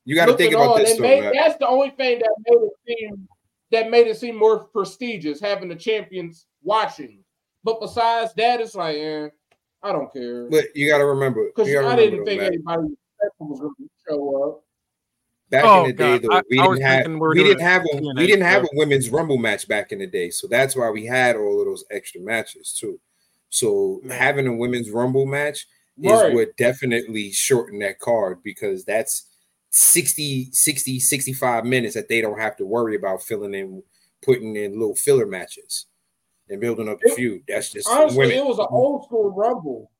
[0.04, 0.78] you got to think about on.
[0.83, 3.28] this though, made- that's the only thing that made it seem
[3.74, 7.22] that made it seem more prestigious having the champions watching.
[7.62, 9.28] But besides that, it's like, eh,
[9.82, 12.94] I don't care But you got to remember, because I remember didn't think man, anybody
[13.38, 14.64] was going to show up.
[15.50, 17.48] back Oh, in the day, though, I- we I didn't have we were we doing
[17.48, 20.30] didn't have a TNA we didn't have a women's rumble match back in the day,
[20.30, 22.98] so that's why we had all of those extra matches too.
[23.50, 24.18] So Man.
[24.18, 25.66] having a women's rumble match
[26.02, 26.34] is Right.
[26.34, 29.33] what definitely shortened that card because that's
[29.74, 33.82] 60 60 65 minutes that they don't have to worry about filling in
[34.22, 35.87] putting in little filler matches
[36.48, 39.32] and building up a It- feud that's just Honestly, women it was an old school
[39.34, 39.90] rumble.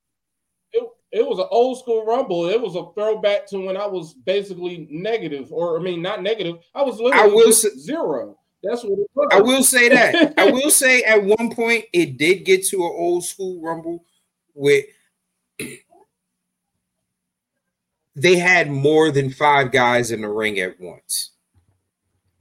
[0.73, 0.83] It,
[1.13, 2.49] it was an old school rumble.
[2.49, 6.57] It was a throwback to when I was basically negative, or I mean, not negative.
[6.75, 8.39] I was literally will say- zero.
[8.63, 9.29] That's what it was.
[9.31, 10.35] I will say that.
[10.39, 14.05] I will say at one point it did get to an old school rumble
[14.55, 14.83] where
[18.17, 21.31] they had more than five guys in the ring at once.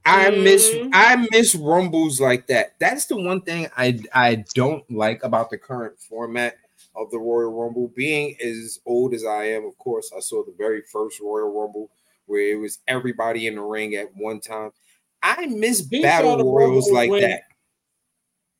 [0.05, 0.89] I miss Mhm.
[0.93, 2.73] I miss rumbles like that.
[2.79, 6.57] That's the one thing I I don't like about the current format
[6.95, 7.87] of the Royal Rumble.
[7.95, 11.89] Being as old as I am, of course, I saw the very first Royal Rumble
[12.25, 14.71] where it was everybody in the ring at one time.
[15.21, 17.43] I miss These battle royals like when- that.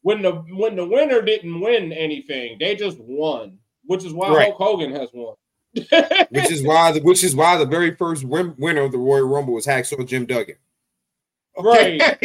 [0.02, 4.54] when the when the winner didn't win anything, they just won, which is why Right.
[4.54, 5.36] Hulk Hogan has won.
[5.74, 9.28] Which is why the which is why the very first win, winner of the Royal
[9.28, 10.56] Rumble was Hacksaw Jim Duggan.
[11.58, 12.00] Right.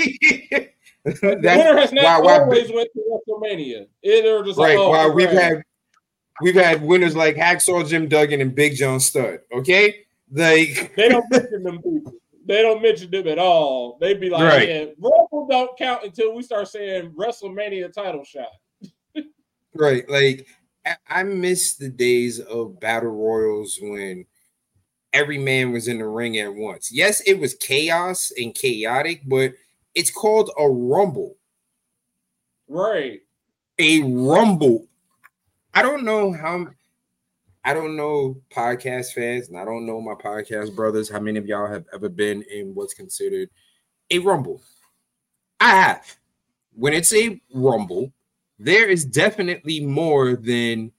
[1.05, 3.87] That's winner has not why- why- always went to WrestleMania.
[4.03, 4.79] It or just like, right.
[4.79, 5.63] oh, why we've had
[6.43, 9.41] we've had winners like Hacksaw Jim Duggan and Big John Studd.
[9.53, 12.13] Okay, like They don't mention them people.
[12.47, 13.99] They don't mention them at all.
[14.01, 14.95] They'd be like, Right.
[14.99, 18.49] Rumble don't count until we start saying WrestleMania title shot.
[19.75, 20.47] right, like
[21.09, 24.27] I, miss the days of battle royals when
[25.13, 26.91] every man was in the ring at once.
[26.93, 29.53] Yes, it was chaos and chaotic, but
[29.95, 31.37] it's called a rumble.
[32.69, 33.21] Right.
[33.79, 34.87] a rumble.
[35.75, 36.69] I don't know how
[37.65, 41.11] I don't know podcast fans, and I don't know my podcast brothers.
[41.11, 43.51] How many of y'all have ever been in what's considered
[44.11, 44.63] a rumble?
[45.61, 46.17] I have.
[46.75, 48.13] When it's a rumble,
[48.59, 50.93] there is definitely more than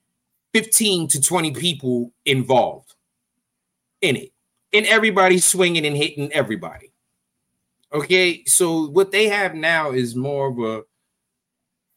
[0.54, 2.94] 15 to 20 people involved
[4.00, 4.32] in it,
[4.72, 6.92] and everybody swinging and hitting everybody.
[7.92, 10.82] Okay, so what they have now is more of a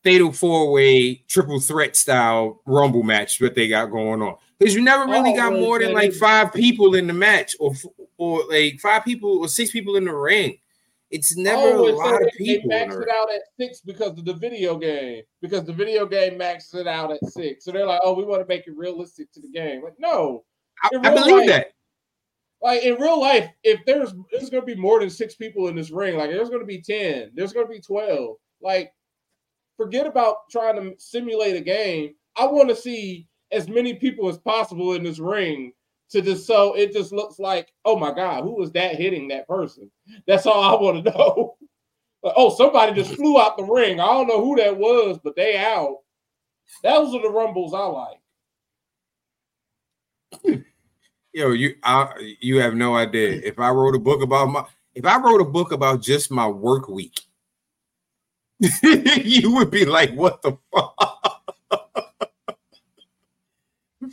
[0.03, 4.81] fatal four way triple threat style rumble match that they got going on because you
[4.81, 7.73] never really Oh, got more than like five people in the match or
[8.17, 10.57] or like five people or six people in the ring.
[11.13, 12.71] It's never Oh, a lot of people.
[12.71, 15.21] They maxed it out at six because of the video game.
[15.43, 17.63] Because the video game maxes it out at six.
[17.65, 19.83] So they're like, oh, we want to make it realistic to the game.
[19.83, 20.43] Like, no.
[20.83, 21.67] I, I believe life- that.
[22.63, 25.91] Like in real life, if there's there's gonna be more than six people in this
[25.91, 28.37] ring, like there's gonna be 10, there's gonna be 12.
[28.61, 28.93] Like,
[29.75, 32.15] forget about trying to simulate a game.
[32.37, 35.73] I want to see as many people as possible in this ring
[36.13, 39.47] to just so it just looks like, oh my god, who was that hitting that
[39.47, 39.91] person?
[40.27, 41.57] That's all I want to know.
[42.23, 43.99] Like, oh, somebody just flew out the ring.
[43.99, 45.97] I don't know who that was, but they out.
[46.81, 48.19] Those are the rumbles I like.
[51.33, 53.41] Yo, you I, you have no idea.
[53.43, 56.47] If I wrote a book about my if I wrote a book about just my
[56.47, 57.21] work week,
[59.23, 61.22] you would be like, what the fuck?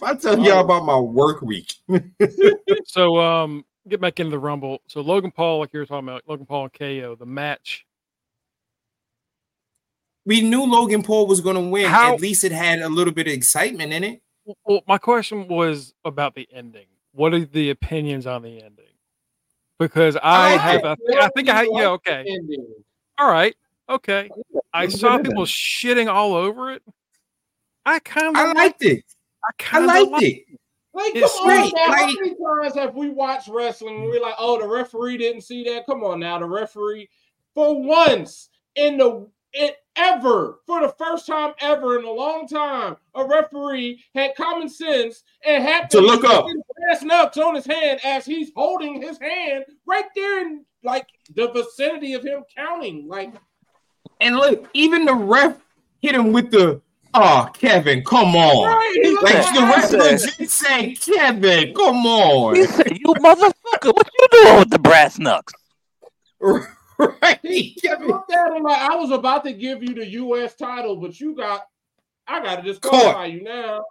[0.01, 1.75] If I tell y'all about my work week,
[2.87, 4.81] So um get back into the rumble.
[4.87, 7.85] So Logan Paul, like you were talking about, Logan Paul and KO, the match.
[10.25, 11.87] we knew Logan Paul was gonna win.
[11.91, 14.23] How- At least it had a little bit of excitement in it.
[14.65, 16.87] Well, my question was about the ending.
[17.13, 18.85] What are the opinions on the ending?
[19.79, 20.85] Because I, I have, it.
[20.87, 22.25] I think, I think I, yeah, okay,
[23.19, 23.55] all right,
[23.89, 24.31] okay.
[24.73, 26.83] I saw people shitting all over it.
[27.87, 29.05] I kind of I liked it.
[29.45, 30.45] I I kind of liked it.
[30.93, 31.93] Like, It's come on great, now.
[31.95, 35.63] How many times have we watched wrestling and we're like, oh, the referee didn't see
[35.65, 35.87] that?
[35.87, 36.39] Come on now.
[36.39, 37.09] The referee,
[37.55, 42.97] for once in the it ever, for the first time ever in a long time,
[43.15, 46.47] a referee had common sense and happened To look up.
[46.77, 51.51] brass knucks on his hand as he's holding his hand right there in like the
[51.53, 53.09] vicinity of him counting.
[53.09, 53.33] Like,
[54.21, 55.57] And look, even the ref
[56.01, 56.81] hit him with the
[57.15, 58.67] oh Kevin, come on.
[58.69, 62.55] right, Like like, the ref said- legit said, Kevin, come on.
[62.57, 65.53] He said, "You motherfucker, what you doing with the brass knucks?"
[66.41, 67.41] right.
[67.83, 68.09] Kevin.
[68.09, 70.55] looked at him like I was about to give you the U.S.
[70.55, 71.67] title, but you got,
[72.27, 72.65] I got to Caught.
[72.65, 73.85] disqualify you now.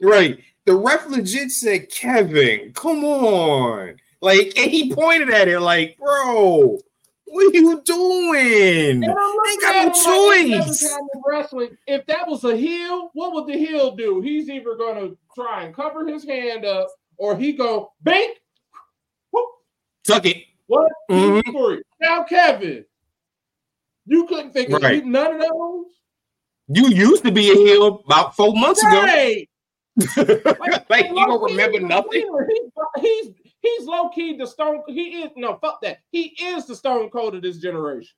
[0.00, 0.38] Right.
[0.66, 3.96] The ref legit said, Kevin, come on.
[4.20, 6.78] Like, and he pointed at it like, bro,
[7.26, 9.04] what are you doing?
[9.04, 10.98] And looking Ain't got no him like, it's never choice.
[11.26, 11.76] wrestling.
[11.86, 14.20] If that was a heel, what would the heel do?
[14.20, 18.38] He's either gonna try and cover his hand up, or he go bank.
[19.32, 19.46] Whoop,
[20.06, 20.44] Tuck it.
[20.66, 21.42] One, Mhm.
[21.52, 21.82] three.
[22.00, 22.84] Now, Kevin,
[24.06, 25.04] you couldn't think of Right.
[25.04, 25.86] none of those.
[26.68, 29.02] You used to be a heel about four months ago.
[29.02, 29.48] Right.
[30.90, 32.28] like, you don't remember nothing?
[32.50, 34.82] He- he's he's low key the stone.
[34.88, 35.98] He is no fuck that.
[36.10, 38.14] He is the stone cold of this generation.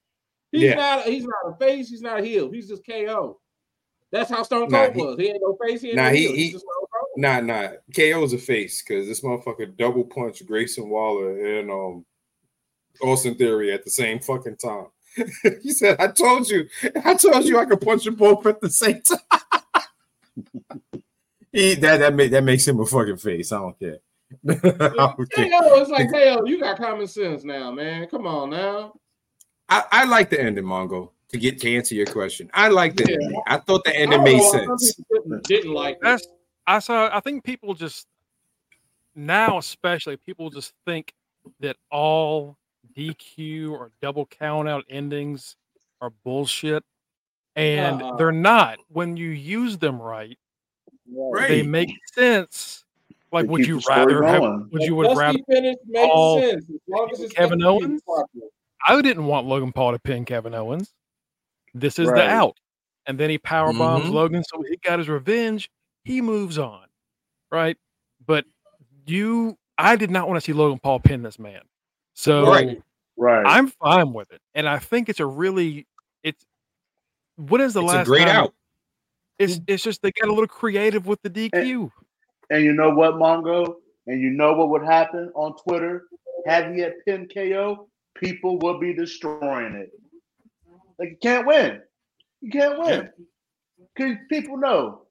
[0.53, 0.75] He's Yeah.
[0.75, 1.05] not.
[1.05, 1.89] He's not a face.
[1.89, 2.51] He's not a heel.
[2.51, 3.41] He's just KO.
[4.11, 5.19] That's how Stone Nah, Cold he- was.
[5.19, 5.83] He ain't no face.
[5.83, 6.31] He ain't Nah, no he- heel.
[6.33, 7.09] he- He's just Stone Cold.
[7.19, 7.69] Nah, nah.
[7.95, 12.07] KO's a face because this motherfucker double punched Grayson Waller and um
[13.03, 14.87] Austin Theory at the same fucking time.
[15.63, 16.67] he said, I told you,
[17.05, 19.43] I told you I could punch you both at the same time.
[21.53, 23.53] he, that that, make, that makes him a fucking face.
[23.53, 23.99] I don't care.
[24.49, 26.45] I don't it's like KO.
[26.45, 28.07] You got common sense now, man.
[28.09, 28.93] Come on now.
[29.69, 31.11] I, I like the ending, Mongo.
[31.31, 33.17] To get to answer your question, I like the Yeah.
[33.21, 33.43] ending.
[33.47, 34.95] I thought the ending don't made know sense.
[35.13, 36.23] Didn't, didn't like it.
[36.67, 37.15] I saw.
[37.15, 38.07] I think people just
[39.15, 41.13] now, especially people just think
[41.61, 42.57] that all
[42.97, 45.57] DQ or double count out endings
[46.01, 46.83] are bullshit,
[47.57, 48.17] and Uh-uh.
[48.17, 48.79] they're not.
[48.89, 50.39] When you use them right,
[51.11, 51.49] Right.
[51.49, 52.85] they make sense.
[53.31, 54.43] Like, would you rather have?
[54.71, 55.61] Would you would have Dusty rather?
[55.61, 58.01] finish makes all sense as long as it's Kevin Owens?
[58.87, 60.95] I didn't want Logan Paul to pin Kevin Owens.
[61.75, 62.57] This is the out.
[63.07, 64.13] And then he power bombs Mhm.
[64.13, 65.71] Logan, so he got his revenge.
[66.05, 66.87] He moves on.
[67.51, 67.77] Right.
[68.25, 68.45] But
[69.07, 71.61] you I did not want to see Logan Paul pin this man.
[72.15, 72.83] So Right.
[73.17, 73.45] Right.
[73.47, 74.41] I'm fine with it.
[74.55, 75.87] And I think it's a really
[76.23, 76.45] it's
[77.37, 78.55] what is the It's a last great time- out.
[79.39, 81.93] It's it's just they got a little creative with the DQ.
[82.51, 83.75] And you know what, Mongo?
[84.07, 86.09] And you know what would happen on Twitter?
[86.47, 89.91] Had he had pinned KO, people would be destroying it.
[90.99, 91.81] Like you can't win.
[92.41, 93.11] You can't win.
[93.95, 95.03] Because people know.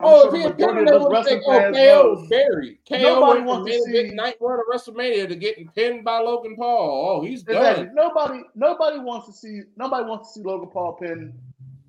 [0.00, 1.34] I'm Oh, sure if he the had majority done of it, those they would say,
[1.34, 2.28] wrestling "Oh, KO know.
[2.30, 6.54] buried." KO Nobody wants to see- night one of WrestleMania to getting pinned by Logan
[6.56, 7.08] Paul.
[7.20, 7.86] Oh, he's Exactly.
[7.86, 7.94] done.
[7.96, 9.62] Nobody, nobody wants to see.
[9.76, 11.34] Nobody wants to see Logan Paul pin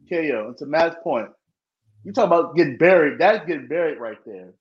[0.09, 0.47] KO.
[0.47, 1.29] And to Matt's point,
[2.03, 3.19] you talk about getting buried.
[3.19, 4.53] That's getting buried right there.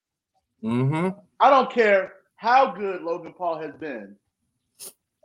[0.62, 1.18] Mm-hmm.
[1.40, 4.16] I don't care how good Logan Paul has been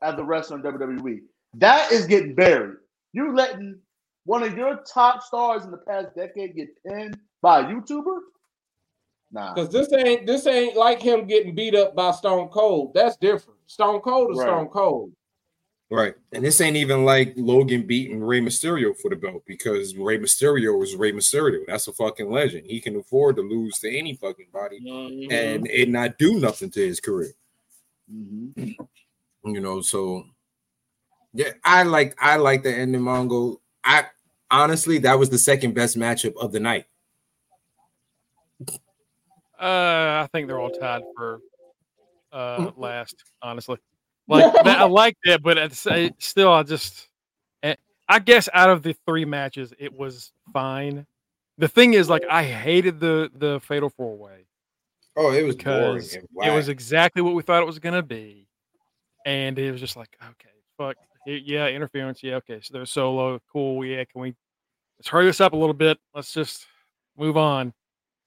[0.01, 1.21] as a wrestler in WWE.
[1.55, 2.77] That is getting buried.
[3.13, 3.79] You letting
[4.25, 8.19] one of your top stars in the past decade get pinned by a YouTuber?
[9.31, 9.53] Nah.
[9.53, 12.93] Because this ain't this ain't like him getting beat up by Stone Cold.
[12.93, 13.59] That's different.
[13.65, 14.45] Stone Cold is Right.
[14.45, 15.11] Stone Cold.
[15.95, 16.15] Right.
[16.31, 20.81] And this ain't even like Logan beating Rey Mysterio for the belt because Rey Mysterio
[20.81, 21.59] is Rey Mysterio.
[21.67, 22.65] That's a fucking legend.
[22.65, 25.31] He can afford to lose to any fucking body Mm-hmm.
[25.31, 27.33] and it not do nothing to his career.
[28.11, 28.75] Mhm.
[29.45, 30.25] You know, so
[31.31, 33.57] yeah, I like I like the ending Mongo.
[33.83, 34.05] I
[34.49, 36.85] honestly that was the second best matchup of the night.
[39.59, 41.39] Uh, I think they're all tied for
[42.31, 43.23] uh last.
[43.43, 43.77] Honestly,
[44.27, 47.07] like that, I like that, but at the sa- still, I just,
[47.63, 47.75] eh,
[48.07, 51.05] I guess out of the three matches, it was fine.
[51.57, 54.45] The thing is, like, I hated the the fatal four way
[55.15, 58.47] Oh, it was because and it was exactly what we thought it was gonna be,
[59.25, 60.95] and it was just like, okay, fuck,
[61.27, 64.33] yeah, interference, yeah, okay, so they're solo, cool, yeah, can we
[64.97, 65.99] let's hurry this up a little bit?
[66.15, 66.65] Let's just
[67.17, 67.73] move on.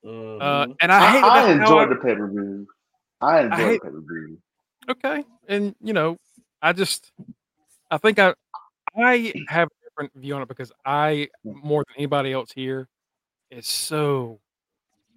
[0.04, 0.76] Uh, Mhm.
[0.80, 2.68] and I, I, hate I that's how enjoyed the pay per view.
[3.20, 4.38] I enjoyed hate- the pay per view.
[4.88, 6.16] Okay and you know
[6.62, 7.12] i just
[7.90, 8.32] i think i
[8.96, 11.62] i have a different view on it because i mm.
[11.62, 12.88] more than anybody else here
[13.50, 14.38] is so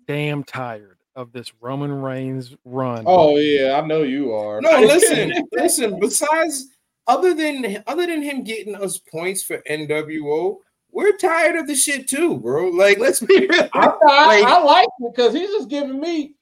[0.07, 4.61] damn tired of this roman reigns run Oh yeah, I know you are.
[4.61, 5.99] No, listen, listen.
[5.99, 6.67] Besides,
[7.07, 10.57] other than other than him getting us points for NWO,
[10.91, 12.69] we're tired of the shit too, bro.
[12.69, 13.69] Like, let's be real.
[13.73, 16.35] I, I, Like- I like it because he's just giving me.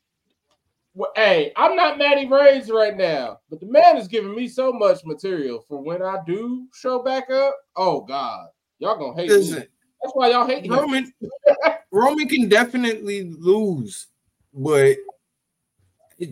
[0.97, 4.73] Well, hey, I'm not Matty Reigns right now, but the man is giving me so
[4.73, 7.55] much material for when I do show back up.
[7.75, 8.47] Oh God,
[8.79, 9.51] y'all gonna hate me.
[9.51, 10.67] That's why y'all hate.
[10.67, 11.13] Roman,
[11.91, 14.07] Roman can definitely lose,
[14.51, 14.97] but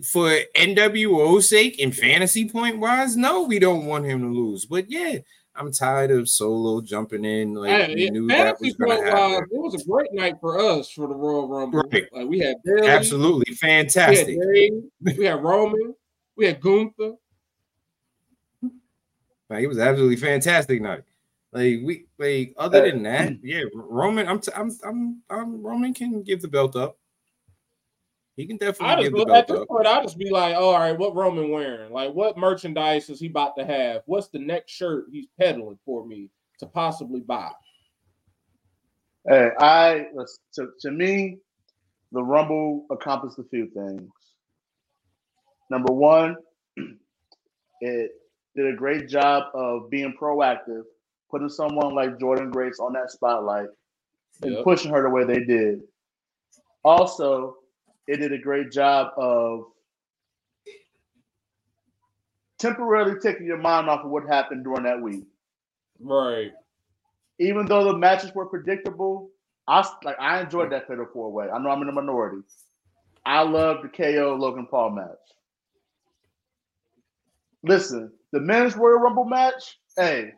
[0.02, 4.66] for NWO's sake and fantasy point wise, no, we don't want him to lose.
[4.66, 5.18] But yeah,
[5.58, 7.54] I'm tired of Solo jumping in.
[7.54, 9.48] Like Hey, we knew that was going point to wise, happen.
[9.52, 11.82] it was a great night for us for the Royal Rumble.
[11.90, 12.06] Right.
[12.12, 14.38] Like we had Bayley, Absolutely we had fantastic.
[14.52, 14.72] Dave,
[15.18, 15.94] we had Roman,
[16.36, 17.12] we had Gunther.
[19.48, 21.02] Like it was absolutely fantastic night.
[21.52, 24.28] Like we like other than that, yeah, Roman.
[24.28, 26.98] I'm t- I'm I'm I'm Roman can give the belt up.
[28.36, 28.86] He can definitely.
[28.86, 29.68] I just give the at belt this up.
[29.68, 31.90] point, I just be like, oh, all right, what Roman wearing?
[31.90, 34.02] Like, what merchandise is he about to have?
[34.06, 36.28] What's the next shirt he's peddling for me
[36.60, 37.50] to possibly buy?
[39.28, 40.06] Hey, I
[40.54, 41.38] to, to me,
[42.12, 44.10] the Rumble accomplished a few things.
[45.70, 46.36] Number one,
[47.80, 48.10] it
[48.54, 50.82] did a great job of being proactive,
[51.30, 53.68] putting someone like Jordynne Grace on that spotlight
[54.42, 54.64] and Yep.
[54.64, 55.80] pushing her the way they did.
[56.84, 57.56] Also,
[58.08, 59.64] it did a great job of
[62.58, 65.24] temporarily taking your mind off of what happened during that week
[66.00, 66.52] Right.
[67.38, 69.30] even though the matches were predictable,
[69.68, 71.48] I like I enjoyed that fatal four way.
[71.50, 72.42] I know I'm in the minority.
[73.26, 75.08] I love the KO Logan Paul match.
[77.62, 80.32] Listen, the men's Royal Rumble match, hey,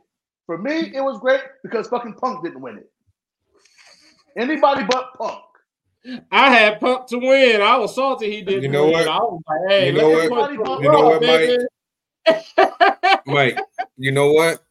[0.47, 2.91] for me it was great because fucking Punk didn't win it.
[4.39, 5.41] Anybody but Punk.
[6.31, 7.61] I had Punk to win.
[7.61, 8.93] I was salty he didn't You know win.
[8.93, 9.09] what?
[9.09, 10.23] I was like, hey, You know what?
[10.53, 11.65] You know on, what, baby.
[13.27, 13.59] Mike,
[13.97, 14.63] you know what?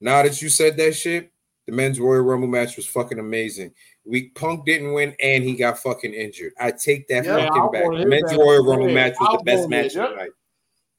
[0.00, 1.30] Now that you said that shit,
[1.66, 3.72] the men's Royal Rumble match was fucking amazing.
[4.04, 6.52] We Punk didn't win and he got fucking injured.
[6.58, 7.90] I take that Yeah, fucking I back.
[7.90, 8.32] The men's.
[8.34, 9.96] Royal Rumble match was I the best match it.
[9.96, 10.30] of the night.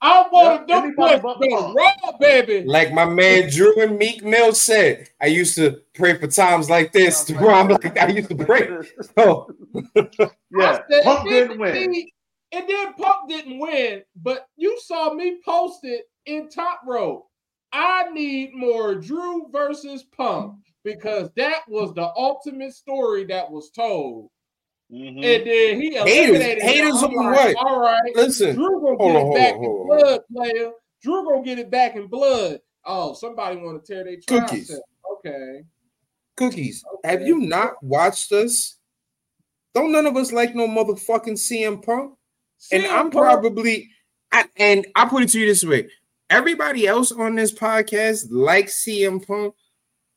[0.01, 1.75] I want Yeah, them anybody boys to Punk.
[1.75, 2.63] raw, baby.
[2.65, 6.93] Like my man Drew and Meek Mill said, I used to pray for times like
[6.93, 7.17] this.
[7.27, 8.69] Sounds Where I'm like- like, I used to pray.
[9.17, 9.53] So
[9.97, 10.31] oh.
[10.51, 11.73] yeah, said, Punk didn't win.
[11.91, 12.13] see,
[12.53, 17.25] And then Punk didn't win, but you saw me post it in top row.
[17.73, 24.29] I need more Drew versus Punk because that was the ultimate story that was told.
[24.91, 25.07] Mhm.
[25.09, 26.67] And then he Haters- eliminated him.
[26.67, 27.55] haters on like, what?
[27.57, 30.71] All right, listen, Drew gonna get on, it back on, in blood, player.
[31.03, 32.59] Drew gonna get it back in blood.
[32.85, 34.71] Oh, somebody want to tear their Cookies.
[35.17, 35.61] Okay.
[36.37, 36.83] cookies.
[36.91, 37.07] Okay.
[37.09, 38.77] Have you not watched us?
[39.75, 42.15] Don't none of us like no motherfucking CM Punk?
[42.71, 43.89] And I'm Punk- probably,
[44.31, 45.87] I, and I put it to you this way:
[46.31, 49.53] everybody else on this podcast likes CM Punk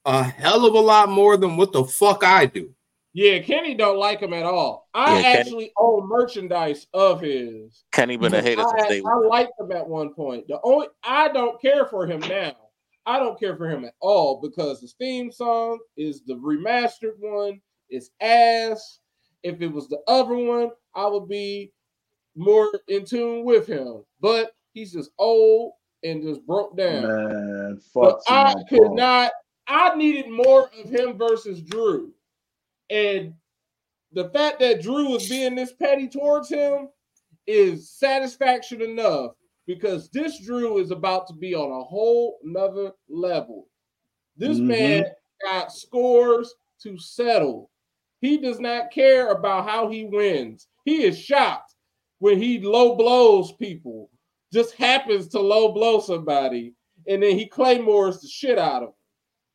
[0.06, 2.74] a hell of a lot more than what the fuck I do.
[3.14, 4.88] Yeah, Kenny don't like him at all.
[4.94, 7.84] I Yeah, Kenny- actually own merchandise of his.
[7.92, 10.48] Kenny been a hater since I, day I liked him at one point.
[10.48, 12.56] The only I don't care for him now.
[13.04, 17.60] I don't care for him at all because his theme song is the remastered one.
[17.90, 19.00] It's ass.
[19.42, 21.72] If it was the other one, I would be
[22.36, 24.04] more in tune with him.
[24.20, 25.72] But he's just old
[26.04, 27.02] and just broke down.
[27.02, 28.20] Man, fuck.
[28.28, 29.32] I could not.
[29.66, 32.12] I needed more of him versus Drew,
[32.92, 33.34] and
[34.12, 36.88] the fact that Drew was being this petty towards him
[37.46, 39.32] is satisfaction enough
[39.66, 43.68] because this Drew is about to be on a whole nother level.
[44.36, 44.64] This Mhm.
[44.66, 47.70] man got scores to settle.
[48.20, 50.68] He does not care about how he wins.
[50.84, 51.74] He is shocked
[52.18, 54.10] when he low blows people.
[54.52, 56.74] Just happens to low blow somebody,
[57.08, 58.94] and then he claymores the shit out of him.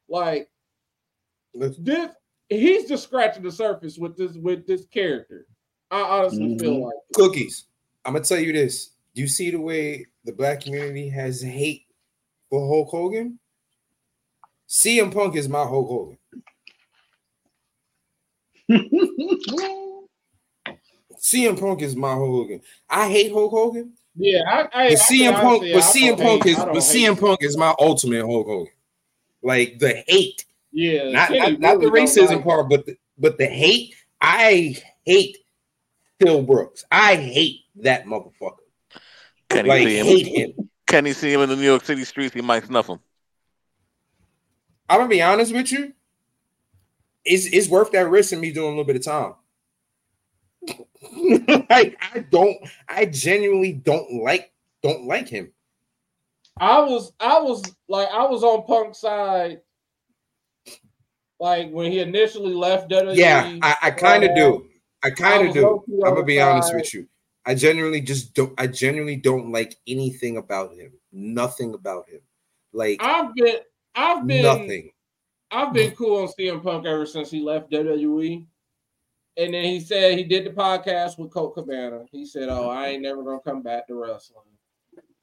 [0.10, 0.50] Like
[1.54, 2.14] Let's- this,
[2.50, 5.46] he's just scratching the surface with this with this character.
[5.92, 6.84] I honestly feel Mhm.
[6.86, 6.94] like.
[7.14, 7.66] Cookies.
[8.06, 8.92] I'm gonna tell you this.
[9.16, 11.86] Do you see the way the black community has hate
[12.50, 13.40] for Hulk Hogan?
[14.68, 16.18] CM Punk is my Hulk Hogan.
[21.20, 22.62] CM Punk is my Hulk Hogan.
[22.90, 24.42] I hate Hulk Hogan, yeah.
[24.48, 26.76] I, I, I but CM can Punk, honestly, but CM Punk hate- is, I but
[26.76, 28.74] CM Punk is my ultimate Hulk Hogan.
[29.42, 32.86] Like the hate, Yeah, not Kenny not, not the really don't racism like- part, but
[32.86, 33.96] the, but the hate.
[34.22, 35.38] I hate
[36.20, 36.84] Phil Brooks.
[36.92, 38.58] I hate that motherfucker.
[39.50, 40.06] Kenny Like see him.
[40.06, 40.70] hate him.
[40.88, 42.34] Kenny see him in the New York City streets.
[42.34, 43.00] He might snuff him.
[44.90, 45.94] I'm gonna be honest with you.
[47.26, 49.34] It's it's worth that risk in me doing a little bit of time.
[51.70, 52.58] like I don't,
[52.88, 54.52] I genuinely don't like
[54.82, 55.52] don't like him.
[56.60, 59.62] I was I was like I was on Punk's side,
[61.40, 63.16] like when he initially left WWE.
[63.16, 64.56] Yeah, I, I kind of do.
[64.56, 64.70] Um,
[65.04, 65.84] I kind of do.
[66.06, 67.08] I'm gonna be honest with you.
[67.46, 68.54] I genuinely just don't.
[68.58, 70.92] I genuinely don't like anything about him.
[71.12, 72.22] Nothing about him.
[72.74, 73.58] Like I've been
[73.96, 74.92] I've been nothing.
[75.50, 78.46] I've been cool on CM Punk ever since he left WWE.
[79.38, 82.06] And then he said he did the podcast with Colt Cabana.
[82.12, 84.44] He said, "Oh, I ain't never gonna come back to wrestling.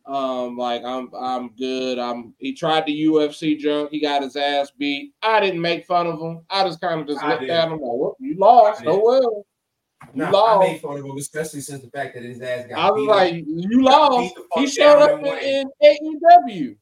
[0.07, 1.99] Um, like I'm, I'm good.
[1.99, 3.91] I'm." He tried the UFC junk.
[3.91, 5.13] He got his ass beat.
[5.23, 6.43] I didn't make fun of him.
[6.51, 7.51] I just kind of just I looked did.
[7.51, 8.83] at him like, well, "You lost.
[8.83, 9.47] I Oh well."
[10.13, 10.67] You Nah, lost.
[10.67, 13.01] I made fun of him, especially since the fact that his ass got I was
[13.01, 13.17] beat up.
[13.17, 16.77] like, "You lost." Beat the fuck He showed up in, in AEW.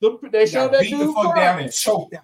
[0.00, 2.22] The, they showed that beat the dude fuck down and choked out.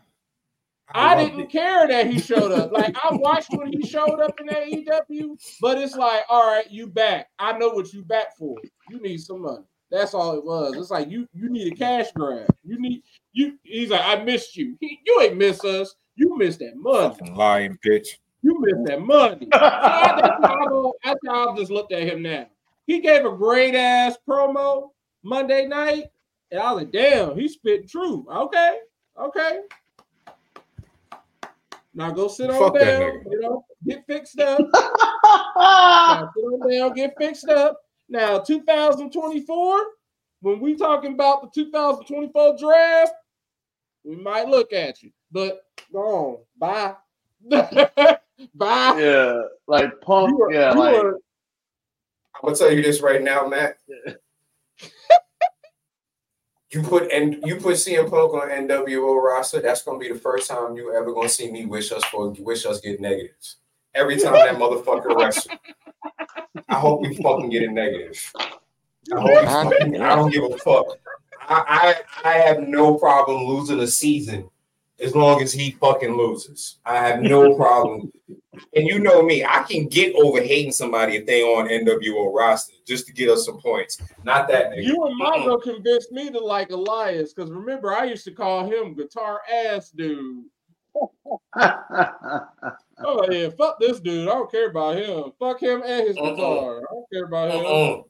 [0.95, 1.51] I loved didn't it.
[1.51, 2.71] care that he showed up.
[2.73, 6.87] Like I watched when he showed up in AEW, but it's like, all right, you
[6.87, 7.29] back.
[7.39, 8.59] I know what you back for.
[8.91, 9.65] You need some money.
[9.93, 10.75] That's all it was.
[10.77, 12.49] It's like you you need a cash grab.
[12.65, 13.03] You need
[13.35, 13.59] you.
[13.63, 14.75] He's like, I missed you.
[14.81, 15.95] He, you ain't miss us.
[16.17, 17.15] You missed that money.
[17.15, 18.17] Fucking lying bitch.
[18.41, 19.49] You missed that money.
[19.53, 22.47] So I, that's, how I, go- that's how I just looked at him now.
[22.87, 24.89] He gave a great ass promo
[25.23, 26.07] Monday night,
[26.51, 28.27] and I was like, damn, he's spitting true.
[28.35, 28.79] Okay,
[29.21, 29.61] okay.
[31.93, 34.59] Now go sit on Fuck that down, you know, get fixed up.
[35.57, 37.79] now sit on down, get fixed up.
[38.13, 39.87] Now, 2024,
[40.43, 43.15] when we talking about the 2024 draft,
[44.05, 45.11] we might look at you.
[45.31, 46.95] But go on, bye.
[48.55, 49.01] bye.
[49.01, 50.39] yeah, like Punk.
[50.39, 53.79] Are- yeah, like are- I'm gonna tell you this right now, Matt.
[56.75, 59.61] You put and you put CM Punk on NWO roster.
[59.61, 62.65] That's gonna be the first time you ever gonna see me wish us for wish
[62.65, 63.57] us get negatives.
[63.95, 65.49] Every time that motherfucker wrestles,
[66.69, 68.33] I hope we fucking get a negative.
[68.39, 70.99] I hope we fucking, I don't give a fuck.
[71.49, 74.49] I, I I have no problem losing a season
[75.01, 76.79] as long as he fucking loses.
[76.85, 78.13] I have no problem.
[78.75, 82.75] And you know me, I can get over hating somebody if they on NWO roster
[82.87, 84.01] just to get us some points.
[84.25, 84.85] Not that nigga.
[84.85, 88.95] You and Mongo convinced me to like Elias because remember I used to call him
[88.95, 90.45] guitar ass dude.
[93.05, 94.29] Oh yeah, fuck this dude.
[94.29, 95.33] I don't care about him.
[95.39, 96.35] Fuck him and his Uh-uh.
[96.35, 96.79] guitar.
[96.79, 97.65] I don't care about him.
[97.65, 98.05] Mm-mm.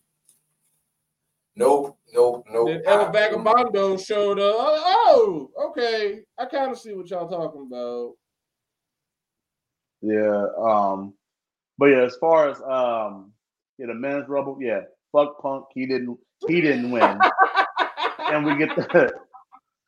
[1.54, 2.66] Nope, nope, nope.
[2.68, 4.54] Then El Vagabondo showed up.
[4.56, 6.22] Oh, okay.
[6.38, 8.14] I kind of see what y'all talking about.
[10.00, 10.46] yeah.
[10.58, 11.12] Um,
[11.78, 13.32] but yeah, as far as um,
[13.78, 14.80] yeah, the men's rumble, yeah,
[15.12, 15.66] fuck Punk.
[15.74, 16.18] He didn't.
[16.48, 17.18] He didn't win,
[18.18, 19.12] and we get the.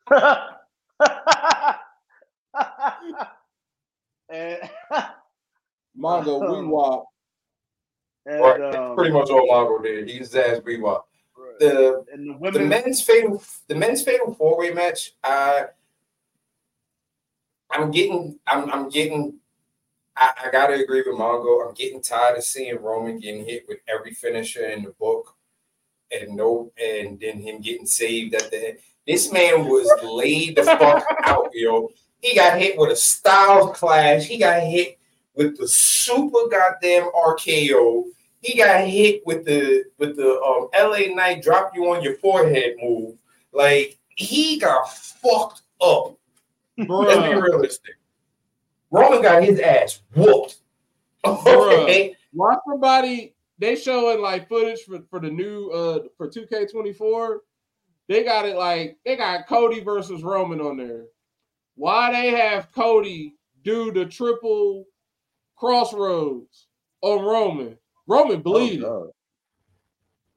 [4.29, 4.59] and
[5.99, 7.05] Mongo, we wop.
[8.25, 10.09] and, Right, um, pretty much all Mongo did.
[10.09, 11.03] He's his ass Bebop.
[11.59, 15.13] The and the women- the men's fatal the men's fatal four way match.
[15.23, 15.65] I
[17.71, 19.39] I'm getting I'm I'm getting
[20.17, 21.65] I, I gotta agree with Mongo.
[21.65, 25.35] I'm getting tired of seeing Roman getting hit with every finisher in the book
[26.11, 28.77] and no and then him getting saved at the end.
[29.07, 31.89] This man was laid the fuck out, yo.
[32.21, 34.25] He got hit with a Styles clash.
[34.25, 34.97] He got hit
[35.35, 38.03] with the super goddamn RKO.
[38.41, 42.75] He got hit with the with the um, LA Knight drop you on your forehead
[42.81, 43.15] move.
[43.51, 46.17] Like he got fucked up.
[46.77, 47.95] Let's be realistic.
[48.91, 50.57] Roman got his ass whooped.
[51.25, 52.15] Okay.
[52.33, 57.37] Watch somebody they showing like footage for, for the new uh for 2K24.
[58.07, 61.05] They got it like they got Cody versus Roman on there.
[61.75, 64.85] Why they have Cody do the triple
[65.55, 66.67] crossroads
[67.01, 67.77] on Roman?
[68.07, 68.83] Roman oh, bleeding.
[68.85, 69.11] Oh,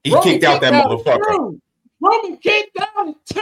[0.04, 1.36] He Roman kicked out that at motherfucker.
[1.36, 1.60] two.
[2.00, 3.40] Roman kicked out at two.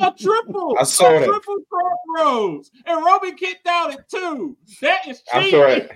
[0.00, 0.76] a triple.
[0.78, 1.26] I saw a that.
[1.26, 2.70] triple crossroads.
[2.86, 4.56] And Roman kicked out at two.
[4.80, 5.90] That is I saw it.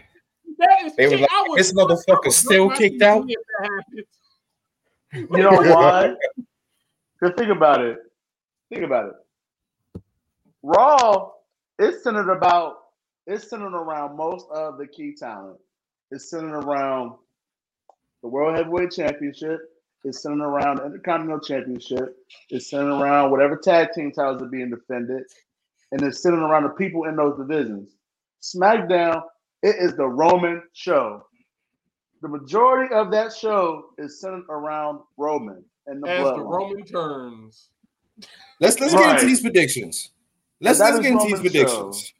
[0.58, 1.20] That is They cheating.
[1.22, 4.06] like, I would- "This motherfucker still kicked out?" if that happened.
[5.36, 6.14] You know why?
[7.18, 7.98] Because think about it.
[8.70, 10.02] Think about it.
[10.62, 11.30] Raw
[11.78, 12.79] is centered about
[13.26, 15.58] it's centered around most of the key talent.
[16.10, 17.12] It's centered around
[18.22, 19.60] the World Heavyweight Championship.
[20.04, 22.16] It's centered around the Intercontinental Championship.
[22.48, 25.24] It's centered around whatever tag team titles are being defended.
[25.92, 27.90] And it's centered around the people in those divisions.
[28.42, 29.22] SmackDown,
[29.62, 31.26] it is the Roman show.
[32.22, 36.40] The majority of that show is centered around Roman and the As the.
[36.42, 37.68] Roman turns.
[38.60, 39.14] Let's let's get Right.
[39.14, 40.10] into these predictions.
[40.60, 42.12] Let's let's get into these Roman's predictions.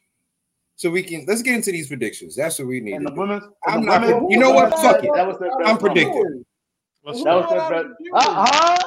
[0.81, 2.35] So we can let's get into these predictions.
[2.35, 2.95] That's what we need.
[2.95, 3.21] And the do.
[3.21, 3.45] women's.
[3.67, 4.71] I'm the not women- you know what?
[4.71, 5.11] Fuck it.
[5.15, 6.43] That was their best I'm predicting.
[7.05, 7.51] Let's That was go.
[7.51, 8.01] their Hold on, best.
[8.15, 8.79] I'm Uh, huh?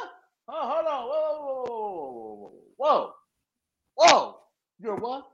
[0.48, 1.04] Oh, hold on.
[1.08, 3.14] Whoa, whoa, whoa,
[3.94, 4.36] whoa, whoa.
[4.82, 5.28] You're what?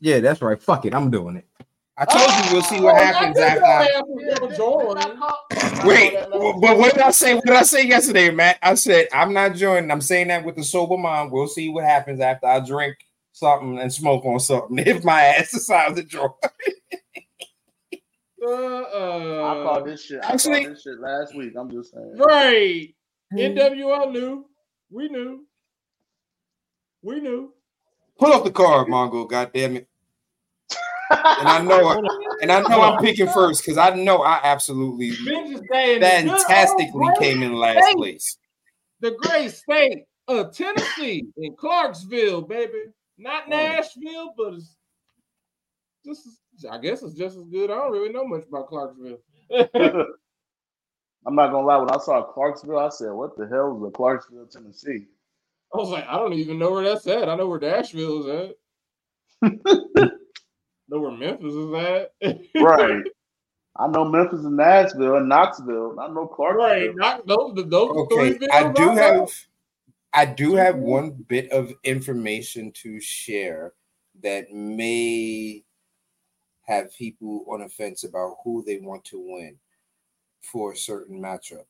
[0.00, 0.62] Yeah, that's right.
[0.62, 0.94] Fuck it.
[0.94, 1.46] I'm doing it.
[1.96, 3.64] I told you we'll see what Oh, happens after.
[3.64, 5.88] I- I am gonna join.
[5.88, 7.36] Wait, but what did I say?
[7.36, 8.58] What did I say yesterday, Matt?
[8.62, 9.90] I said I'm not joining.
[9.90, 11.32] I'm saying that with a sober mind.
[11.32, 12.98] We'll see what happens after I drink
[13.36, 14.78] something and smoke on something.
[14.86, 16.30] If my ass decides to join.
[18.42, 20.24] Uh, I called this shit.
[20.24, 21.52] I Actually- called this shit last week.
[21.58, 22.14] I'm just saying.
[22.16, 22.94] right.
[23.34, 24.46] NWO knew.
[24.90, 25.44] We knew.
[27.02, 27.52] We knew.
[28.18, 29.28] Pull up the card, Mongo.
[29.28, 29.88] God damn it.
[31.10, 32.04] And I know it.
[32.42, 36.06] And I know I'm picking first because I know I absolutely Vengeance Day in the
[36.06, 38.38] good old fantastically came in last place.
[39.00, 42.84] the great state of Tennessee in Clarksville, baby.
[43.18, 43.50] Not oh.
[43.50, 44.76] Nashville, but it's
[46.04, 47.70] just as- I guess it's just as good.
[47.70, 49.18] I don't really know much about Clarksville.
[51.26, 51.76] I'm not gonna lie.
[51.78, 55.06] When I saw Clarksville, I said, "What the hell is a Clarksville, Tennessee?"
[55.74, 57.28] I was like, I don't even know where that's at.
[57.28, 58.52] I know where Nashville is
[59.42, 59.52] at.
[60.88, 62.12] know where Memphis is at.
[62.54, 63.02] Right.
[63.78, 65.98] I know Memphis and Nashville and Knoxville.
[66.00, 66.64] I know Clarksville.
[66.66, 66.96] right.
[66.96, 69.02] Not those those are Okay, three I do I know.
[69.02, 69.30] have
[70.16, 73.74] I do have one bit of information to share
[74.22, 75.62] that may
[76.62, 79.56] have people on the fence about who they want to win
[80.40, 81.66] for a certain matchup.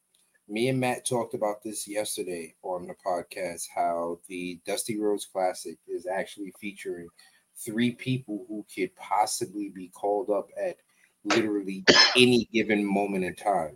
[0.49, 5.77] Me and Matt talked about this yesterday on the podcast how the Dusty Rhodes Classic
[5.89, 7.09] is actually featuring
[7.57, 10.77] three people who could possibly be called up at
[11.25, 11.85] literally
[12.15, 13.75] any given moment in time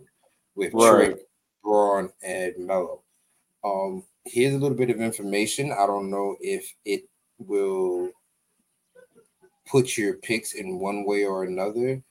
[0.55, 1.07] with Right.
[1.07, 1.19] Trick,
[1.61, 3.01] Bron, and Melo.
[3.65, 5.71] Um, here's a little bit of information.
[5.71, 7.03] I don't know if it
[7.37, 8.09] will
[9.67, 12.01] put your picks in one way or another.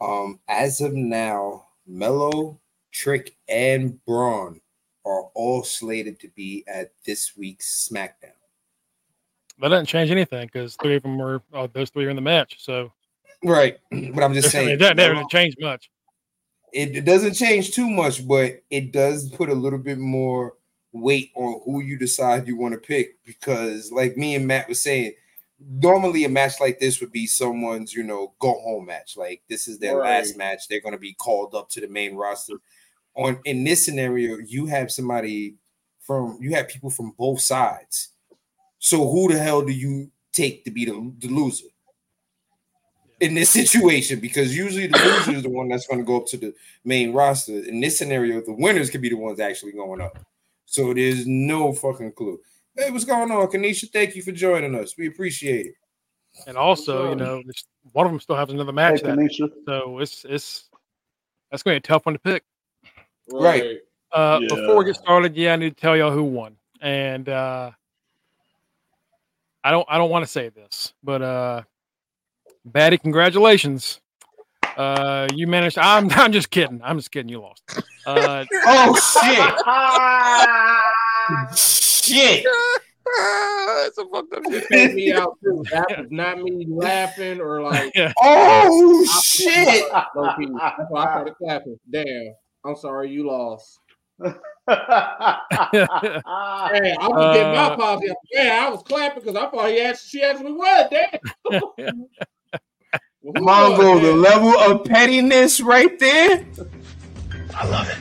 [0.00, 2.60] Um, as of now, Melo,
[2.92, 4.60] Trick, and Bron
[5.04, 8.32] are all slated to be at this week's SmackDown.
[9.58, 12.22] That doesn't change anything because three of them were oh, those three are in the
[12.22, 12.56] match.
[12.62, 12.92] So
[13.42, 13.78] Right.
[14.14, 15.90] But I'm just saying it doesn't change much.
[16.72, 20.54] it, it doesn't change too much, but it does put a little bit more
[21.00, 23.22] weight on who you decide you want to pick.
[23.24, 25.12] Because, like me and Matt was saying,
[25.58, 29.16] normally a match like this would be someone's, you know, go home match.
[29.16, 30.18] Like this is their Right.
[30.18, 30.68] last match.
[30.68, 32.54] They're going to be called up to the main roster.
[33.14, 35.54] On in this scenario, you have somebody
[36.00, 38.10] from you have people from both sides.
[38.78, 41.66] So who the hell do you take to be the, the loser?
[43.20, 46.26] in this situation because usually the loser is the one that's going to go up
[46.26, 47.58] to the main roster.
[47.60, 50.18] In this scenario, the winners could be the ones actually going up.
[50.66, 52.38] So there's no fucking clue.
[52.76, 53.90] Hey, what's going on, Kanisha?
[53.90, 54.98] Thank you for joining us.
[54.98, 55.74] We appreciate it.
[56.46, 57.42] And also, you know,
[57.92, 59.02] one of them still has another Hey, match.
[59.02, 60.68] that, so it's it's
[61.50, 62.44] that's going to be a tough one to pick.
[63.30, 63.78] Right.
[64.12, 64.48] Uh, Yeah.
[64.48, 67.70] Before we get started, yeah, I need to tell y'all who won, and uh,
[69.64, 71.62] I don't I don't want to say this, but uh,
[72.66, 74.00] Batty, congratulations.
[74.76, 75.78] Uh, you managed.
[75.78, 76.80] I'm I'm just kidding.
[76.84, 77.28] I'm just kidding.
[77.28, 77.62] You lost.
[78.06, 79.64] Uh, Oh shit!
[81.58, 82.46] shit!
[83.18, 84.94] That's a fucked up shit.
[84.94, 85.64] Me out too.
[85.70, 89.84] That was not me laughing or like Oh shit!
[90.14, 90.48] low key.
[90.58, 91.78] That's why I started clapping.
[91.90, 92.34] Damn.
[92.64, 93.80] I'm sorry you lost.
[94.68, 94.74] Hey,
[96.98, 98.00] I was getting my Uh.
[98.32, 100.90] Yeah, I was clapping because I thought he asked she asked me what.
[100.90, 102.08] Damn.
[103.26, 106.46] Well, Mongo, won, the level of pettiness right there.
[107.54, 107.98] I love it?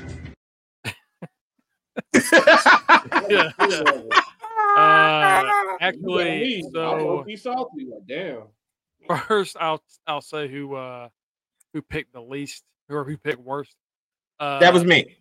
[4.77, 5.43] Uh,
[5.79, 6.65] actually, leave.
[6.65, 7.85] I so won't salty.
[7.85, 8.43] Like, damn.
[9.25, 11.07] first, I'll I'll say who uh
[11.73, 13.73] who picked the least or who picked worst.
[14.37, 15.15] Uh, that was me.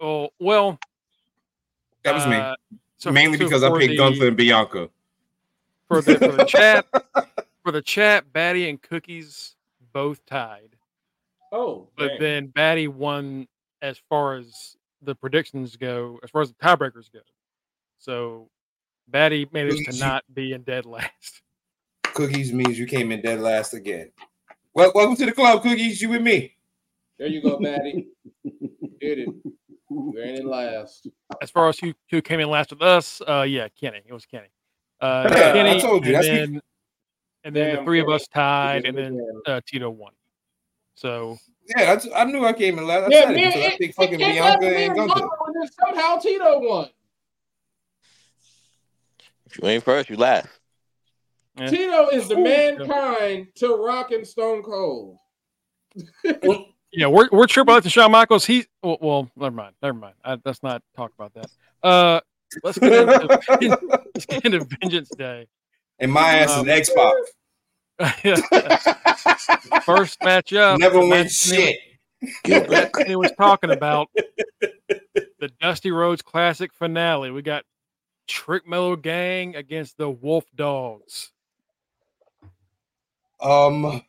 [0.00, 0.78] Oh well,
[2.02, 2.36] That was me.
[2.36, 2.54] uh,
[2.98, 4.90] so- Mainly so because I picked the- Gunther and Bianca.
[5.88, 6.84] for the for the chat
[7.64, 8.32] for the chat.
[8.32, 9.56] Batty and Cookies
[9.92, 10.76] both tied,
[11.52, 12.18] Oh, but damn.
[12.20, 13.48] then Batty won
[13.82, 17.20] as far as the predictions go, as far as the tiebreakers go.
[17.98, 18.48] So
[19.08, 21.42] Batty managed to Cookies, you- not be in dead last.
[22.14, 24.12] Cookies means you came in dead last again.
[24.74, 26.00] Well, welcome to the club, Cookies.
[26.00, 26.56] You and me.
[27.18, 28.08] there you go, Batty.
[29.00, 29.28] Did it.
[29.90, 31.08] You ain't in last.
[31.42, 34.00] As far as who, who came in last with us, uh, yeah, Kenny.
[34.06, 34.48] It was Kenny.
[35.00, 36.38] Uh, Yeah, I Kenny, told you, And that's me.
[36.38, 36.62] then,
[37.44, 40.12] and then the Damn, three of us tied, and then uh, Tito won.
[40.94, 41.38] So
[41.76, 43.04] Yeah, I, t- I knew I came in last.
[43.04, 45.20] I Yeah, said it I it- picked it fucking came Bianca and and Gunther.
[45.20, 46.88] Mongo, and then somehow Tito won.
[49.46, 50.48] If you ain't first, you last.
[51.58, 51.66] Yeah.
[51.68, 52.42] Tito is the Ooh.
[52.42, 55.18] mankind to Rock and Stone Cold.
[56.92, 58.44] Yeah, we're we're Triple H and Shawn Michaels.
[58.44, 60.14] He well, well never mind, never mind.
[60.24, 61.46] I, let's not talk about that.
[61.82, 62.20] Uh,
[62.64, 63.26] let's get into
[64.14, 65.46] let's get into Vengeance Day.
[65.98, 67.14] And my ass Um, is Xbox.
[69.84, 71.78] First match up, Never the win match Kenny- shit.
[72.42, 72.92] Gilbert.
[72.94, 77.30] Kenny was talking about the Dusty Rhodes Classic finale.
[77.30, 77.64] We got
[78.26, 81.30] Trick Melo Gang against the Wolf Dogs,
[83.40, 84.02] Um,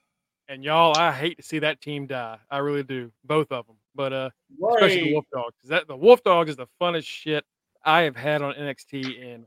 [0.48, 2.38] and y'all, I hate to see that team die.
[2.50, 3.76] I really do, both of them.
[3.94, 4.30] But uh,
[4.74, 5.54] especially the Wolf Dogs.
[5.62, 7.44] 'cause That the Wolf Dog is the funnest shit
[7.84, 9.46] I have had on NXT in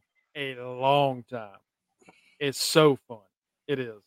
[0.58, 1.56] a long time.
[2.40, 3.18] It's so fun.
[3.66, 4.00] It is.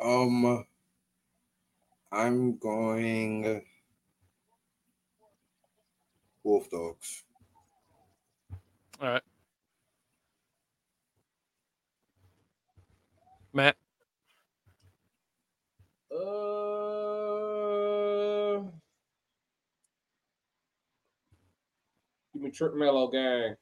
[0.00, 0.64] um,
[2.12, 3.62] I'm going
[6.44, 7.24] Wolf Dogs.
[9.00, 9.22] All right.
[13.52, 13.76] Matt,
[16.10, 16.16] Uh,
[22.32, 23.56] give me Trick Melo Gang.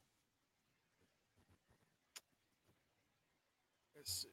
[3.96, 4.28] let's see.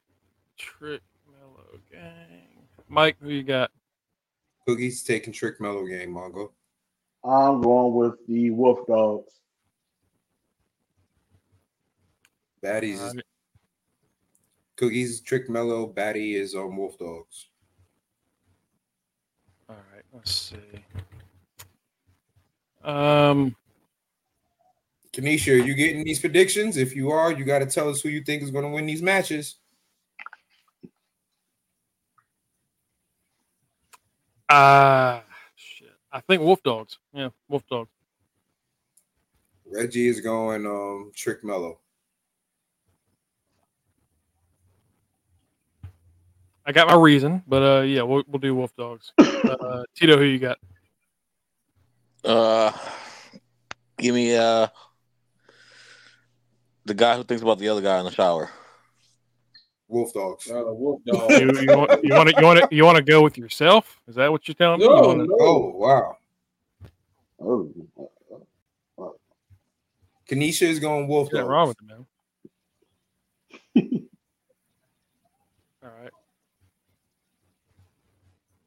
[0.78, 2.68] Trick Melo Gang.
[2.88, 3.70] Mike, who you got?
[4.66, 6.50] Cookies taking Trick Melo game, Mongo.
[7.24, 9.32] I'm going with the Wolf Dogs.
[12.62, 13.24] Baddies right.
[14.76, 17.48] Cookies, Trick Melo, Batty is on Wolf Dogs.
[19.68, 20.56] All right, let's see.
[22.84, 23.56] Um,
[25.12, 26.76] Kanisha, are you getting these predictions?
[26.76, 28.86] If you are, you got to tell us who you think is going to win
[28.86, 29.56] these matches.
[34.48, 35.22] Ah,
[35.56, 35.92] shit.
[36.10, 36.98] I think Wolf Dogs.
[37.12, 37.90] Yeah, Wolf Dogs.
[39.70, 41.78] Reggie is going um Trick Melo.
[46.64, 49.12] I got my reason, but uh, yeah, we'll we'll do Wolf Dogs.
[49.48, 50.58] Uh, Tito, who you got?
[52.24, 52.70] Uh,
[53.96, 54.66] give me uh
[56.84, 58.50] The guy who thinks about the other guy in the shower.
[59.88, 60.50] Wolf dogs.
[60.50, 61.30] Uh, wolf dog.
[61.30, 64.00] You, you want you want to you want to you want to go with yourself?
[64.06, 64.84] Is that what you're telling me?
[64.86, 65.36] You No, wanna- no.
[65.40, 66.16] Oh wow.
[67.40, 67.70] Oh,
[70.28, 71.48] Kanisha is going wolf What's dogs.
[71.48, 72.06] wrong with it, man?
[75.82, 76.10] All right.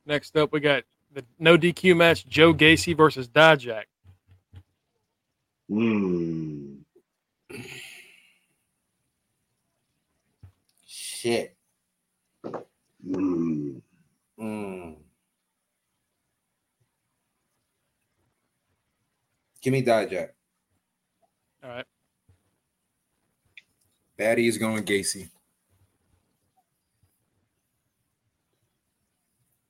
[0.08, 3.84] Next up, we got the no DQ match: Joe Gacy versus Dijak.
[5.70, 6.78] mm.
[11.22, 11.56] Shit.
[13.08, 13.80] Mm.
[14.40, 14.96] Mm.
[19.62, 20.30] Give me Dijak.
[21.64, 21.86] All right.
[24.18, 25.30] Batty is going Gacy.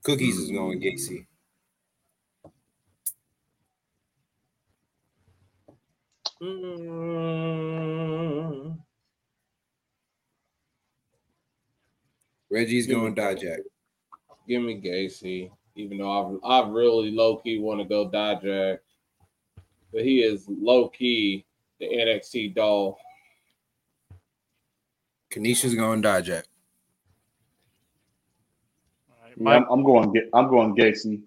[0.06, 1.28] Cookies is going Gacy.
[6.42, 7.52] Mm,
[12.52, 13.60] Reggie's going Dijak.
[14.46, 18.80] give me Gacy, even though I I really low key want to go Dijak,
[19.94, 21.46] but he is low key
[21.80, 23.00] the NXT doll.
[25.32, 26.44] Kanisha's going Dijak.
[29.10, 29.34] All right.
[29.38, 30.14] Yeah, I'm, I'm going.
[30.34, 31.22] I'm going Gacy.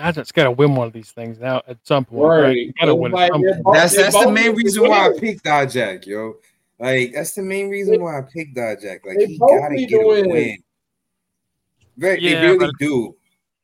[0.00, 2.22] I mean, Dijak's got to win one of these things now at some point.
[2.22, 2.42] Right?
[2.42, 2.74] Right.
[2.80, 3.12] Got to win.
[3.12, 3.64] Like, some point.
[3.74, 5.18] That's that's the main reason why I win.
[5.20, 6.34] picked Dijak, yo.
[6.78, 9.04] Like that's the main reason why I picked Dijak.
[9.04, 10.30] Like They he gotta get a win.
[10.30, 10.58] win.
[11.96, 13.16] Very, Yeah, they really do.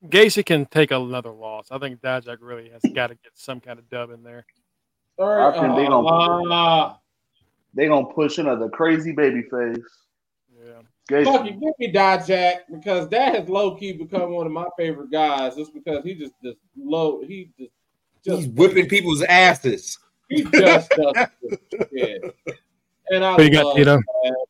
[0.06, 1.68] Gacy can take another loss.
[1.70, 4.44] I think Dijak really has got to get some kind of dub in there.
[5.18, 6.94] All right, I think they gonna- uh,
[7.74, 9.78] They gonna push another crazy baby face.
[10.64, 10.82] Yeah.
[11.08, 15.10] Fuck you, give me Dijak because that has low key become one of my favorite
[15.10, 15.54] guys.
[15.54, 17.70] Just because he just just low, he just
[18.24, 19.98] just He's whipping people's asses.
[20.30, 21.14] he just does
[21.92, 22.34] shit.
[23.10, 23.96] And I What you got, love Tito?
[23.98, 24.46] that.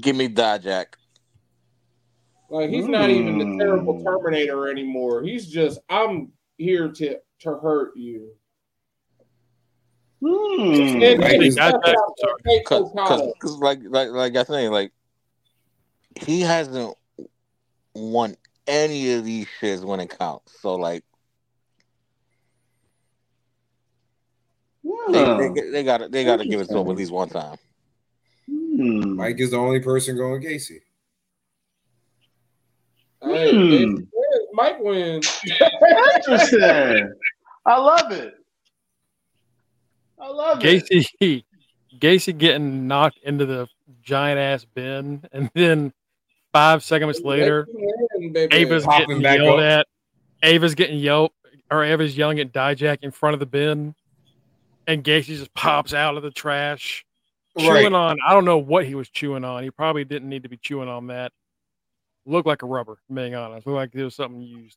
[0.00, 0.86] Give me Dijak.
[2.48, 3.58] Like he's not even the Mm.
[3.58, 5.22] terrible Terminator anymore.
[5.22, 8.30] He's just I'm here to to hurt you.
[10.24, 11.02] Hmm.
[11.02, 13.06] And Right, he is stepped that- out to take Cause, Okada.
[13.08, 14.92] cause, 'cause like, like, like I think, like
[16.16, 16.96] he hasn't
[17.94, 18.36] won
[18.66, 20.60] any of these shits when it counts.
[20.60, 21.04] So like,
[24.84, 25.50] they, Yeah.
[25.54, 27.56] they, they gotta, they gotta give it to him at least one time.
[28.48, 29.16] Hmm.
[29.16, 30.78] Mike is the only person going Gacy.
[33.22, 33.30] Hmm.
[33.30, 33.96] if he
[34.52, 35.40] Mike wins.
[36.16, 37.12] Interesting.
[37.64, 38.34] I love it.
[40.20, 40.84] I love it.
[40.84, 41.44] Gacy,
[41.98, 43.68] Gacy getting knocked into the
[44.02, 45.92] giant ass bin, and then
[46.52, 47.66] five seconds later,
[48.32, 48.54] baby.
[48.54, 49.64] Ava's Popping getting back yelled up.
[49.64, 49.86] at.
[50.48, 51.30] Ava's getting yelled,
[51.70, 53.94] or Ava's yelling at Dijak in front of the bin,
[54.86, 57.04] and Gacy just pops out of the trash,
[57.58, 57.92] chewing Right.
[57.92, 58.18] on.
[58.26, 59.62] I don't know what he was chewing on.
[59.62, 61.32] He probably didn't need to be chewing on that.
[62.26, 63.66] Looked like a rubber, being honest.
[63.66, 64.76] Looked like it was something used.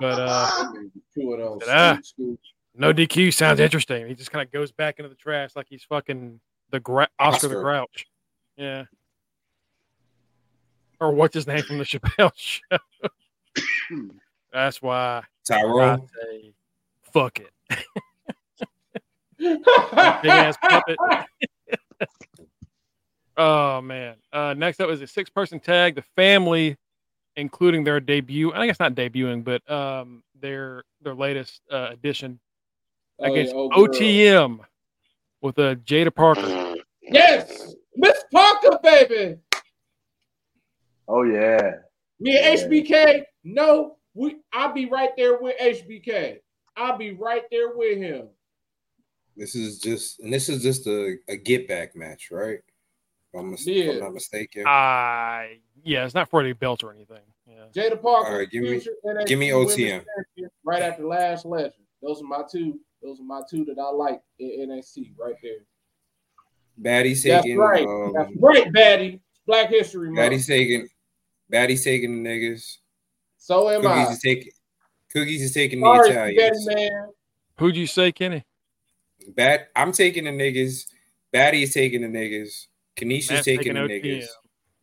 [0.00, 0.46] But uh,
[2.02, 2.38] scoot.
[2.74, 4.06] no DQ sounds interesting.
[4.06, 6.40] He just kind of goes back into the trash like he's fucking
[6.70, 8.06] the gra- Oscar, the Grouch.
[8.56, 8.84] Yeah.
[11.00, 12.78] Or what's his name from the Chappelle show?
[14.52, 16.08] That's why I Tyrone.
[16.08, 16.52] say
[17.12, 17.50] fuck it.
[19.38, 19.60] Big
[20.30, 20.96] ass puppet.
[23.36, 24.16] oh man.
[24.32, 25.94] Uh, next up is a six person tag.
[25.94, 26.76] The family,
[27.36, 28.52] including their debut.
[28.52, 32.38] I guess not debuting, but um, their their latest uh, addition
[33.18, 33.86] Oh, against yeah, oh.
[33.86, 34.58] OTM
[35.40, 36.74] with a Jaida Parker.
[37.00, 39.38] Yes, Miss Parker, baby.
[41.08, 41.72] Oh yeah.
[42.20, 43.22] Me and HBK.
[43.44, 44.36] No, we.
[44.52, 46.38] I'll be right there with HBK.
[46.76, 48.28] I'll be right there with him.
[49.36, 52.58] This is just and this is just a, a get back match, right?
[53.32, 53.92] If I'm, mis- if Yeah.
[53.92, 54.64] I'm not mistaken.
[54.66, 57.20] I yeah, it's not for the belt or anything.
[57.46, 57.66] Yeah.
[57.74, 58.28] Jaida Parker.
[58.30, 58.80] All right, give me-
[59.26, 60.04] give me OTM.
[60.64, 61.74] Right after Lash Legend.
[62.02, 62.80] Those are my two.
[63.02, 65.58] Those are my two that I like in NXT right there.
[66.80, 67.86] Baddie's That's right.
[67.86, 69.20] um, That's right, Baddie.
[69.46, 70.18] Black History Month.
[70.32, 70.88] Baddie's taking
[71.52, 72.76] Baddie's taking the niggas.
[73.38, 74.12] So am Cookies I.
[74.12, 74.52] is taking
[75.12, 76.66] Cookies is taking the Sorry, Spaghetti Italians.
[76.66, 77.08] man.
[77.58, 78.44] Who'd you say, Kenny?
[79.34, 80.86] Bad I'm taking the niggas.
[81.32, 82.66] Baddie is taking the niggas.
[82.96, 84.28] Kanisha's Matt's taking the OTM.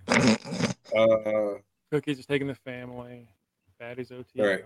[0.10, 0.76] niggas.
[0.96, 1.60] Uh
[1.92, 3.28] Cookies is taking the family.
[3.80, 4.26] Batty's OT.
[4.42, 4.66] Right.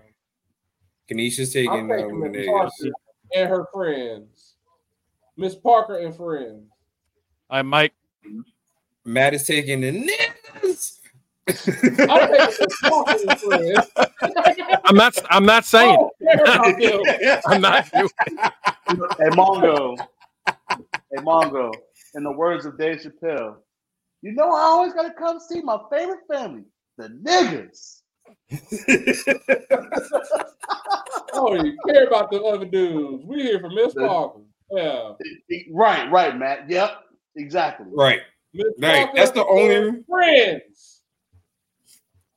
[1.10, 2.70] Kanisha's I'm taking taking um, the niggas.
[3.34, 4.54] And her friends.
[5.36, 6.64] Miss Parker and friends.
[7.50, 7.94] I Mike.
[9.04, 10.97] Matt is taking the niggas.
[11.48, 14.80] I'm taking the fucking friends.
[14.84, 15.16] I'm not.
[15.30, 15.96] I'm not saying.
[15.98, 17.40] Oh, don't care about them.
[17.46, 18.10] I'm not doing.
[19.18, 19.96] Hey Mongo.
[20.46, 21.72] Hey Mongo.
[22.14, 23.56] In the words of Dave Chappelle,
[24.22, 26.64] you know I always gotta come see my favorite family,
[26.96, 28.00] the niggas.
[31.34, 33.24] oh, don't care about the other dudes.
[33.26, 34.40] We here for Miss Parker.
[34.70, 35.12] Yeah.
[35.72, 36.68] Right, right, Matt.
[36.68, 36.90] Yep,
[37.36, 37.86] exactly.
[37.94, 38.20] right.
[38.54, 40.97] Miss Right, Parker that's the only- friends.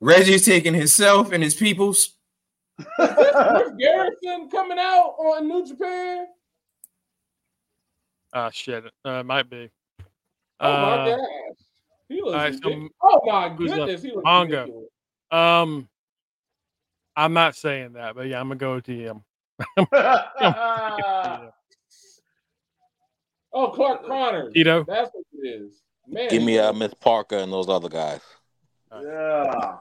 [0.02, 2.16] Reggie's taking himself and his peoples.
[2.96, 6.26] Chris Garrison coming out on New Japan.
[8.32, 8.84] Ah, shit.
[9.06, 9.70] Uh, it might be.
[10.58, 11.26] Oh my Uh, gosh.
[12.08, 12.88] He looks all right, so.
[13.02, 14.50] Oh my goodness, he looks Mongo.
[14.62, 14.88] ridiculous.
[15.30, 15.88] um,
[17.14, 19.22] I'm not saying that, but yeah, I'm gonna go with him.
[23.54, 24.54] Oh, Clark Connors.
[24.54, 24.84] Tito.
[24.88, 25.82] That's what it is.
[26.08, 28.20] Man, Give me he- uh, Miss Parker and those other guys.
[29.02, 29.76] yeah.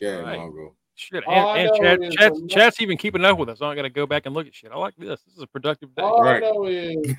[0.00, 0.38] Yeah, Right.
[0.38, 0.74] Mongo.
[0.96, 3.60] Shit, and, and know chat, is chat, the- chat's even keeping up with us.
[3.60, 4.70] I don't got to go back and look at shit.
[4.70, 5.20] I like this.
[5.24, 6.02] This is a productive day.
[6.02, 6.36] All Right.
[6.42, 7.14] I know is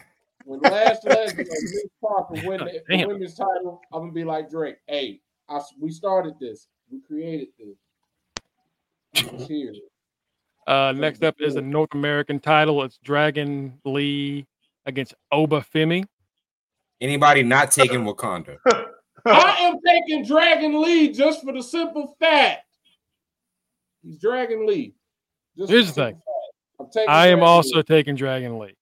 [0.46, 3.08] when Lash Legend of Miss Parker win the, the Damn.
[3.10, 4.78] women's title, I'm gonna be like Drake.
[4.88, 5.20] Hey,
[5.50, 6.68] I, we started this.
[6.90, 7.76] We created this.
[9.34, 9.74] It's here.
[10.68, 12.82] Uh, next up is the North American title.
[12.84, 14.46] It's Dragon Lee
[14.86, 16.06] against Oba Femi.
[17.02, 18.58] Anybody not taking Wakanda?
[19.26, 22.65] I am taking Dragon Lee just for the simple fact
[24.06, 24.94] he's Dragon Lee.
[25.58, 26.22] Just Here's the thing.
[26.80, 27.84] I'm taking I am Dragon also Lee.
[27.84, 28.76] taking Dragon Lee.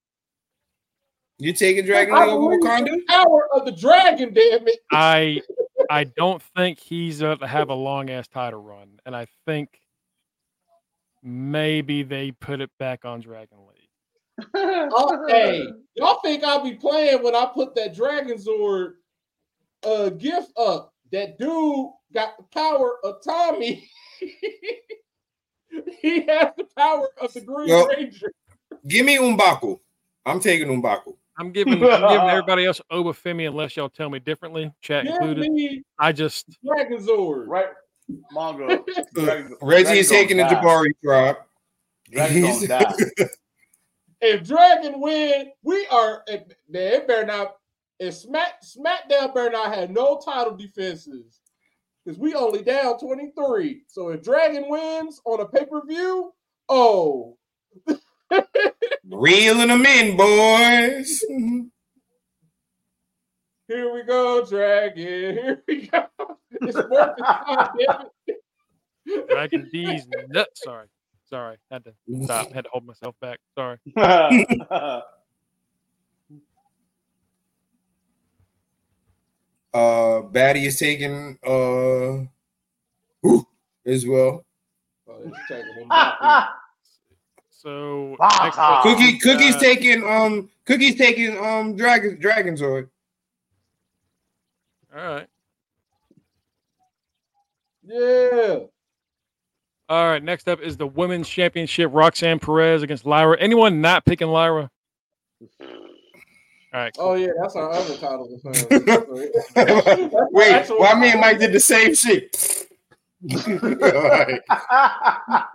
[1.40, 2.98] You're taking Dragon I Lee over believe in Wakanda?
[2.98, 4.80] the Power of the dragon, damn it.
[4.92, 5.42] I
[5.90, 9.80] I don't think he's going to have a long ass title run, and I think
[11.22, 13.90] maybe they put it back on Dragon Lee.
[14.56, 18.94] Oh, hey, y'all think I'll be playing when I put that Dragon Zord
[19.86, 20.94] uh gift up?
[21.12, 23.88] That dude got the power of Tommy.
[26.02, 27.86] he has the power of the Green Yo.
[27.88, 28.32] Ranger.
[28.88, 29.80] Give me M'Baku.
[30.26, 31.16] I'm taking M'Baku.
[31.38, 31.90] I'm giving I'm giving
[32.30, 35.52] everybody else Oba Femi unless y'all tell me differently, chat Give included.
[35.52, 37.48] me I just Dragon Zord.
[37.48, 37.70] right,
[38.34, 38.84] Mongo.
[39.14, 40.44] Dragon- Reggie is Dragon taking the.
[40.44, 41.48] Jabari drop.
[42.12, 42.94] Dragon gonna die.
[44.22, 46.24] If Dragon win, we are.
[46.28, 47.56] If, man, it better not.
[48.00, 51.40] If Smack SmackDown better not have no title defenses,
[52.06, 53.84] because we only down twenty three.
[53.88, 56.34] So if Dragon wins on a pay per view,
[56.70, 57.38] oh,
[59.10, 61.20] Reeling them in, boys.
[63.68, 65.36] here we go, Dragon.
[65.36, 66.06] Here we go.
[66.52, 66.88] It's worth
[67.18, 67.70] the time,
[68.28, 69.28] it.
[69.30, 70.62] Dragon D's nuts.
[70.64, 70.88] Sorry.
[71.30, 71.58] Sorry.
[71.72, 71.94] Had to
[72.24, 72.52] stop.
[72.52, 73.40] Had to hold myself back.
[73.58, 73.78] Sorry.
[79.74, 82.26] Uh, Batty is taking uh
[83.22, 83.48] whew,
[83.86, 84.46] as well.
[85.08, 86.50] Oh, it's taking him back.
[87.50, 92.90] So Ah, Cookie, Cookie's uh, taking um, Cookie's taking um, Dragon Dragonzord.
[94.96, 95.28] All right.
[97.84, 98.60] yeah.
[99.90, 100.22] All right.
[100.24, 101.90] Next up is the women's championship.
[101.94, 103.38] Roxanne Perez against Lyra.
[103.40, 104.70] Anyone not picking Lyra?
[106.74, 106.96] All right.
[106.98, 107.12] Oh, cool.
[107.12, 108.28] Oh yeah, that's our other title.
[110.32, 112.68] Wait, That's what- why me and Mike did the same shit?
[113.48, 114.42] Alright.
[114.50, 115.46] I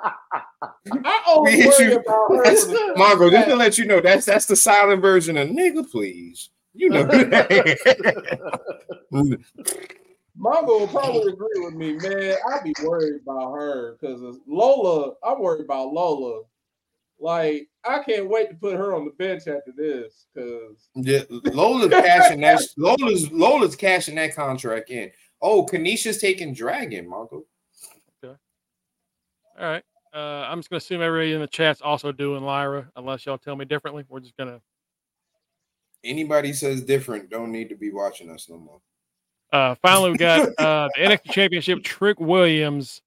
[1.27, 1.97] only We hit you.
[1.99, 2.45] about her.
[2.45, 5.89] That's, for Mongo, just to let you know, that's that's the silent version of nigga,
[5.91, 6.51] please.
[6.75, 7.05] You know.
[10.41, 12.37] Mongo will probably agree with me, man.
[12.53, 16.43] I'd be worried about her because Lola, I'm worried about Lola.
[17.21, 21.91] Like, I can't wait to put her on the bench after this because Yeah, Lola's
[21.91, 22.63] cashing that.
[22.77, 25.11] Lola's Lola's cashing that contract in.
[25.43, 27.43] Oh, Kanisha's taking Dragon, Mongo.
[29.59, 29.83] All right.
[30.15, 33.57] Uh, I'm just gonna assume everybody in the chat's also doing Lyra, unless y'all tell
[33.57, 34.05] me differently.
[34.09, 34.61] We're just gonna.
[36.05, 38.81] Anybody says different, don't need to be watching us no more.
[39.53, 41.83] Uh, finally, we got uh, the NXT Championship.
[41.83, 43.03] Trick Williams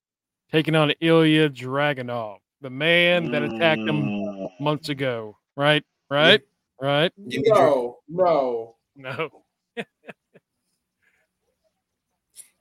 [0.50, 5.36] taking on Ilya Dragunov, the man that attacked him months ago.
[5.56, 5.84] Right.
[6.08, 6.40] Right.
[6.80, 7.12] Right.
[7.28, 8.76] Give me no, no.
[8.96, 9.30] No.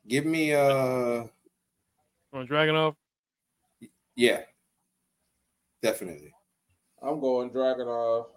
[0.07, 1.23] give me uh
[2.33, 2.95] On Dragunov.
[4.15, 4.41] yeah.
[5.81, 6.31] Definitely.
[7.01, 8.27] I'm going Dragunov.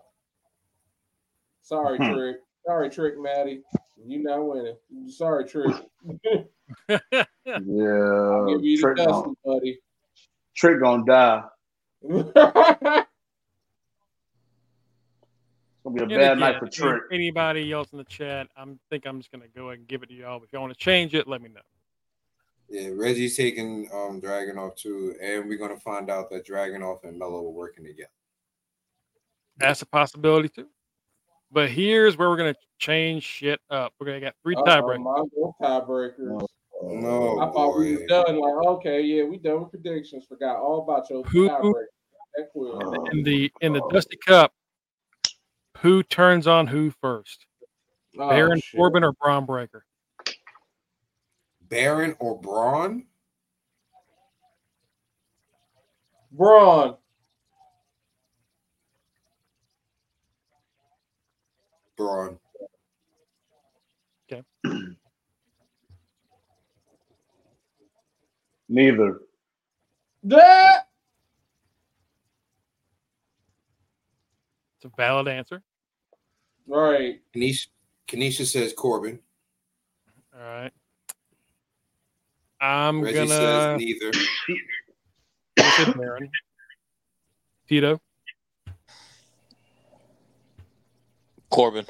[1.63, 2.13] Sorry, Hmm.
[2.15, 2.37] Trick.
[2.67, 3.63] Sorry, Trick, Maddie.
[4.07, 4.77] You're not winning.
[5.09, 5.67] Sorry, Trick.
[6.89, 6.99] I'll
[7.47, 9.79] Yeah, give you the Trick dusty, gonna, buddy.
[10.57, 11.43] Trick gonna die.
[15.85, 17.03] gonna be a And bad again, night for any- Trick.
[17.13, 18.49] Anybody else in the chat?
[18.57, 20.43] I'm think I'm just gonna go ahead and give it to y'all.
[20.43, 21.61] If y'all want to change it, let me know.
[22.69, 27.39] Yeah, Reggie's taking um Dragunov too, and we're gonna find out that Dragunov and Melo
[27.47, 28.11] are working together.
[29.59, 30.67] That's a possibility too.
[31.53, 33.93] But here's where we're gonna change shit up.
[34.01, 35.03] We're gonna get three Uh-oh, tiebreakers.
[35.03, 36.47] my little tiebreakers.
[36.83, 38.01] No, I thought we boy.
[38.03, 38.37] were done.
[38.39, 40.25] Like, okay, yeah, we done with predictions.
[40.27, 41.85] Forgot all about your Who- tiebreakers.
[42.37, 43.13] That quick.
[43.13, 44.53] In the in the Dusty Cup,
[45.79, 47.47] who turns on who first?
[48.19, 48.79] Oh, Baron shit.
[48.79, 49.85] Corbin or Bron Breakker?
[51.69, 53.05] Baron or Bron?
[56.33, 56.97] Bron.
[61.97, 62.39] Bron.
[64.33, 64.43] Okay.
[68.69, 69.21] Neither.
[70.25, 70.74] That.
[74.85, 75.63] It's a valid answer.
[76.67, 77.21] Right.
[77.35, 77.69] Kanisha,
[78.07, 79.19] Kanisha says Corbin.
[80.35, 80.73] All right.
[82.61, 84.13] I'm Reggie gonna says neither.
[85.59, 85.95] I said
[87.67, 87.99] Tito.
[91.49, 91.87] Corbin.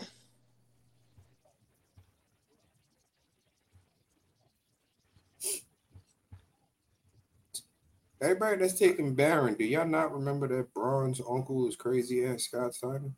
[8.25, 12.75] Everybody that's taking Baron, do y'all not remember that Bron's uncle is crazy ass Scott
[12.75, 13.12] Steiner?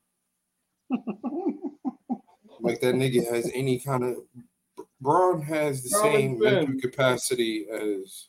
[2.60, 4.16] like that nigga has any kind of
[5.00, 8.26] Bron has the Common same mental capacity as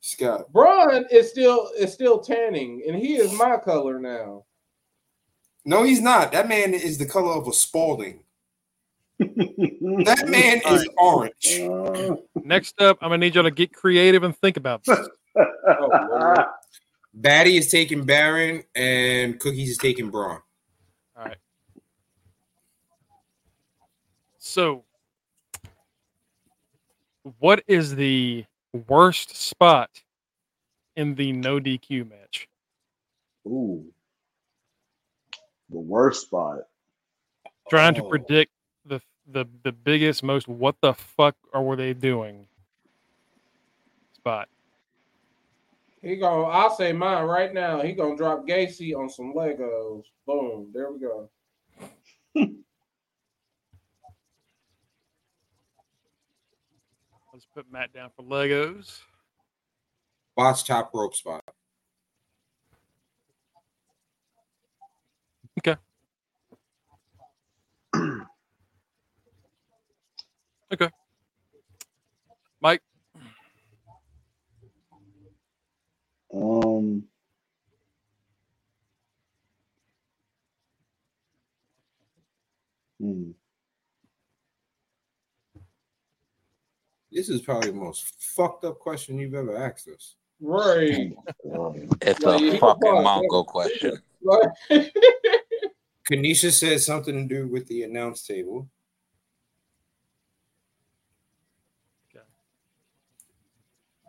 [0.00, 0.52] Scott.
[0.52, 4.44] Bron is still is still tanning, and he is my color now.
[5.64, 6.30] No, he's not.
[6.32, 8.20] That man is the color of a Spalding.
[9.18, 11.60] That man is orange.
[11.60, 15.08] Uh, Next up, I'm gonna need y'all to get creative and think about this.
[15.36, 16.44] Oh,
[17.14, 20.40] Batty is taking Baron, and Cookies is taking Bron.
[21.16, 21.36] All right.
[24.38, 24.84] So,
[27.38, 28.44] what is the
[28.88, 29.90] worst spot
[30.96, 32.48] in the no DQ match?
[33.46, 33.84] Ooh.
[35.70, 36.58] The worst spot.
[37.68, 38.08] Trying to Oh.
[38.08, 38.52] predict
[38.84, 42.46] the the the biggest, most what the fuck are were they doing
[44.14, 44.48] spot.
[46.06, 46.44] He gonna.
[46.44, 47.82] I'll say mine right now.
[47.82, 50.04] He gonna drop Gacy on some Legos.
[50.24, 50.70] Boom.
[50.72, 51.28] There we go.
[57.32, 59.00] Let's put Matt down for Legos.
[60.36, 61.42] Boss top rope spot.
[65.58, 65.74] Okay.
[70.72, 70.90] okay.
[72.60, 72.82] Mike,
[76.36, 77.04] Um.
[83.00, 83.30] Hmm.
[87.10, 90.16] This is probably the most fucked up question you've ever asked us.
[90.40, 91.12] Right.
[92.02, 93.06] It's Well, you a fucking pause.
[93.06, 93.98] Mongo question.
[94.22, 94.48] Right.
[96.10, 98.68] Kanisha said something to do with the announce table.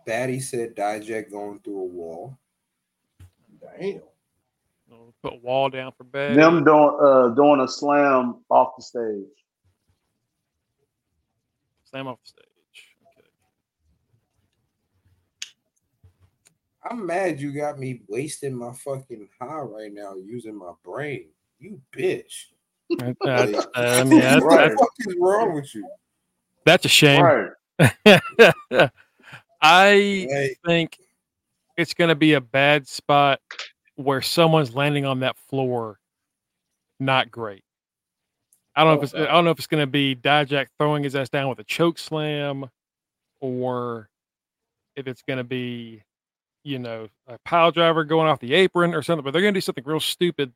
[0.08, 2.38] Batty said Dijak going through a wall.
[3.62, 4.00] Damn.
[4.90, 6.38] we'll put Wall down for bed.
[6.38, 9.26] Them doing uh doing a slam off the stage.
[11.84, 12.46] Slam off the stage.
[13.18, 13.28] Okay.
[16.90, 21.26] I'm mad you got me wasting my fucking high right now using my brain.
[21.60, 22.46] You bitch.
[22.98, 25.86] That- that's- I mean, that's, what the fuck is wrong with you?
[26.66, 27.22] that's a shame.
[27.22, 28.92] Right.
[29.62, 30.98] I Like, think
[31.78, 33.40] it's going to be a bad spot
[33.96, 36.00] where someone's landing on that floor.
[37.00, 37.64] Not great.
[38.76, 40.68] I don't know if it's oh, I don't know if it's going to be Dijak
[40.78, 42.70] throwing his ass down with a choke slam,
[43.40, 44.10] or
[44.96, 46.04] if it's going to be,
[46.64, 49.24] you know, a pile driver going off the apron or something.
[49.24, 50.54] But they're going to do something real stupid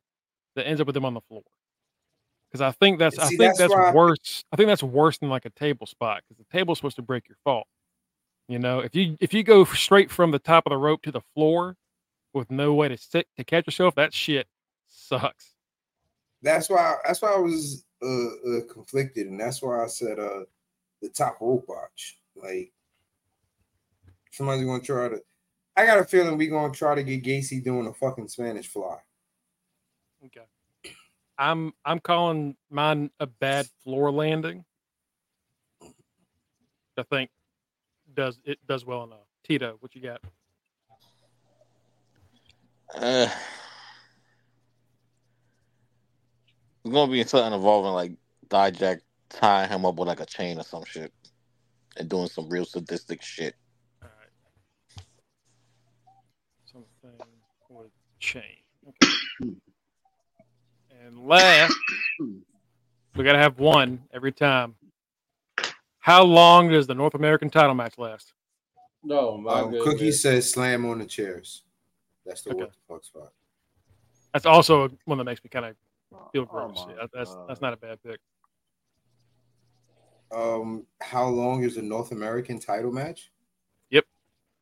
[0.54, 1.42] that ends up with them on the floor.
[2.48, 4.44] Because I think that's I think that's that's, why I- worse.
[4.52, 7.28] I think that's worse than like a table spot because the table's supposed to break
[7.28, 7.64] your fall.
[8.48, 11.12] You know, if you if you go straight from the top of the rope to
[11.12, 11.76] the floor
[12.34, 14.46] with no way to sit to catch yourself, that shit
[14.88, 15.54] sucks.
[16.42, 20.40] that's why that's why I was uh, uh conflicted, and that's why I said uh
[21.00, 22.18] the top rope watch.
[22.34, 22.72] Like
[24.32, 25.22] somebody's gonna try to.
[25.76, 28.98] I got a feeling we gonna try to get Gacy doing a fucking Spanish fly.
[30.26, 30.46] Okay.
[31.38, 34.64] I'm I'm calling mine a bad floor landing.
[36.98, 37.30] I think
[38.14, 39.26] does it does well enough.
[39.44, 40.20] Tito, what you got?
[42.94, 43.28] Uh,
[46.84, 48.12] It's gonna be something involving like
[48.48, 51.12] Dijak tying him up with like a chain or some shit,
[51.96, 53.54] and doing some real sadistic shit.
[54.02, 55.04] All right.
[56.64, 57.26] Something
[57.68, 58.42] with chain.
[58.88, 59.54] Okay.
[61.04, 61.74] and last,
[63.14, 64.74] we gotta have one every time.
[66.02, 68.32] How long does the North American title match last?
[69.04, 69.84] No, my Um, goodness.
[69.84, 71.62] Cookie says slam on the chairs.
[72.26, 72.62] That's the Okay.
[72.64, 73.32] what the fuck spot.
[74.32, 75.76] That's also one that makes me kind of
[76.32, 76.84] feel Oh gross.
[76.88, 78.18] my Yeah, that's that's not a bad pick.
[80.32, 83.30] Um, how long is the North American title match?
[83.90, 84.04] Yep.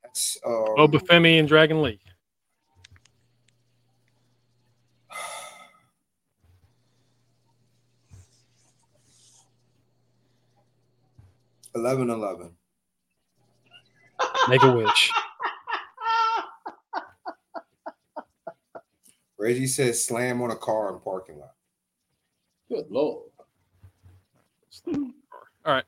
[0.03, 2.01] That's um, Oba Femi and Dragon Lee.
[11.75, 12.57] Eleven eleven.
[14.49, 15.11] Make a wish.
[19.39, 21.55] Reggie says slam on a car in parking lot.
[22.69, 23.31] Good lord.
[24.87, 25.05] All
[25.65, 25.85] right.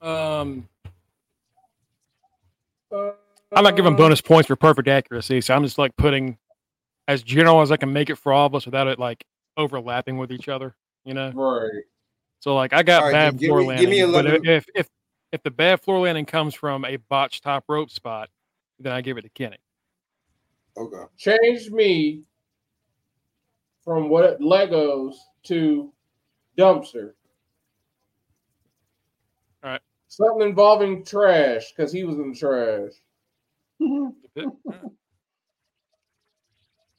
[0.00, 0.68] Um,
[2.92, 6.38] I'm not giving bonus points for perfect accuracy, so I'm just like putting
[7.08, 9.24] as general as I can make it for all of us without it like
[9.56, 10.74] overlapping with each other.
[11.04, 11.32] You know.
[11.32, 11.84] Right.
[12.40, 14.46] So like I got All right, bad give floor me- landing, give me but 11
[14.46, 14.88] if if
[15.32, 18.30] if the bad floor landing comes from a botched top rope spot,
[18.78, 19.58] then I give it to Kenny.
[20.76, 21.02] Okay.
[21.16, 22.22] Change me
[23.84, 25.92] from what Legos to
[26.56, 27.12] dumpster.
[29.64, 29.80] All right.
[30.06, 32.92] Something involving trash because he was in the trash.
[33.80, 34.44] Good pick.
[34.44, 34.92] All right.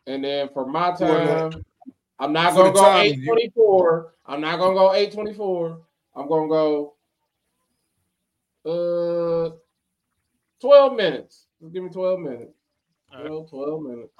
[0.07, 1.51] And then for my time,
[2.19, 5.81] I'm not gonna go time, eight you- I'm not gonna go eight twenty four.
[6.15, 6.93] I'm gonna go
[8.65, 9.55] uh
[10.59, 11.47] twelve minutes.
[11.61, 12.53] Just give me twelve minutes.
[13.11, 13.27] All right.
[13.27, 14.13] 12, 12 minutes.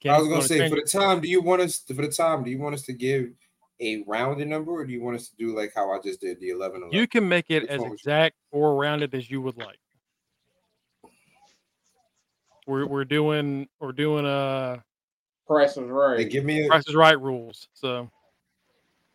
[0.00, 2.02] Kenny, I was gonna wanna say for the time, do you want us to, for
[2.02, 2.42] the time?
[2.42, 3.30] Do you want us to give
[3.80, 6.40] a rounded number, or do you want us to do like how I just did
[6.40, 6.96] the 11 11?
[6.96, 9.78] you can make it Which as one you- exact or rounded as you would like.
[12.66, 14.78] We're we're doing we're doing uh
[15.46, 16.30] Price is Hey, right.
[16.30, 17.68] give me a, Price is Right rules.
[17.74, 18.10] So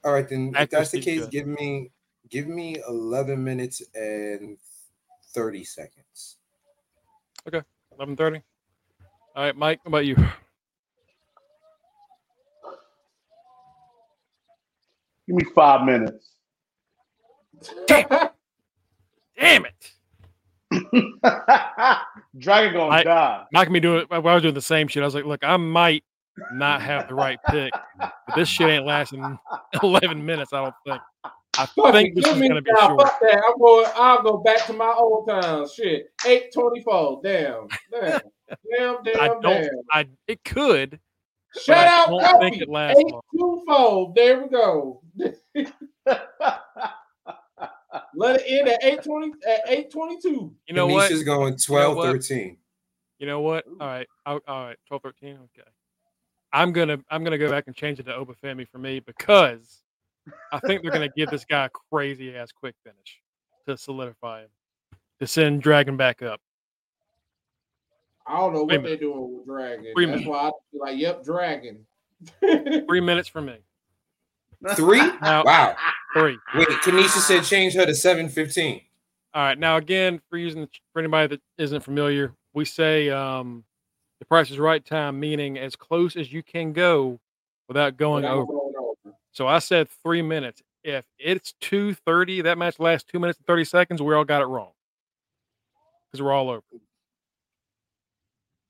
[0.04, 0.54] all right then.
[0.58, 1.32] If that's the case, good.
[1.32, 1.92] give me
[2.30, 4.58] give me 11 minutes and
[5.34, 6.38] 30 seconds.
[7.48, 7.62] Okay,
[7.98, 8.42] eleven thirty.
[9.36, 9.80] All right, Mike.
[9.84, 10.16] How about you?
[15.28, 16.32] Give me five minutes.
[17.88, 19.92] Damn it!
[22.38, 23.46] Dragon gonna I- die.
[23.54, 24.06] Mike and me doing.
[24.12, 25.02] I was doing the same shit.
[25.04, 26.04] I was like, look, I might
[26.54, 29.38] not have the right pick, but this shit ain't lasting
[29.84, 30.54] eleven minutes.
[30.54, 31.02] I don't think.
[31.58, 33.02] I Fuck think it, this is gonna be now, short.
[33.02, 33.44] Fuck that.
[33.46, 33.86] I'm going.
[33.96, 35.74] I'll go back to my old times.
[35.74, 37.20] Shit, eight twenty four.
[37.24, 38.22] Damn, damn,
[38.72, 39.44] damn, damn, I don't.
[39.44, 39.70] damn.
[39.92, 41.00] I it could.
[41.60, 43.12] Shut I out, don't think it lasts Eight
[43.68, 44.14] long.
[44.16, 45.02] There we go.
[48.16, 49.32] Let it end at eight twenty.
[49.48, 50.54] At eight twenty two.
[50.68, 51.12] You know what?
[51.12, 52.06] Kanisha's going 12 what?
[52.06, 52.58] 13.
[53.18, 53.66] You know what?
[53.80, 54.08] All right.
[54.26, 54.78] I'll, all right.
[54.88, 55.30] 12, 13.
[55.30, 55.68] Okay.
[56.52, 59.84] I'm gonna I'm gonna go back and change it to Obafemi for me because
[60.52, 63.22] I think they're gonna give this guy a crazy ass quick finish
[63.68, 64.50] to solidify him
[65.20, 66.40] to send Dragon back up.
[68.26, 69.86] I don't know Three what they're doing with Dragon.
[69.96, 70.30] Three That's minutes.
[70.30, 71.86] why I be like, yep, Dragon.
[72.88, 73.58] Three minutes for me.
[74.76, 75.00] Three?
[75.22, 75.76] Now Wow.
[76.16, 76.38] three.
[76.56, 78.82] Wait, Kanisha said change her to 715.
[79.34, 79.58] All right.
[79.58, 83.64] Now again, for using for anybody that isn't familiar, we say um,
[84.20, 87.20] the price is right time, meaning as close as you can go
[87.68, 88.54] without going Without over.
[88.54, 89.16] over.
[89.32, 90.62] So I said three minutes.
[90.84, 94.02] If it's two thirty, that match lasts two minutes and thirty seconds.
[94.02, 94.72] We all got it wrong
[96.12, 96.64] because we're all over.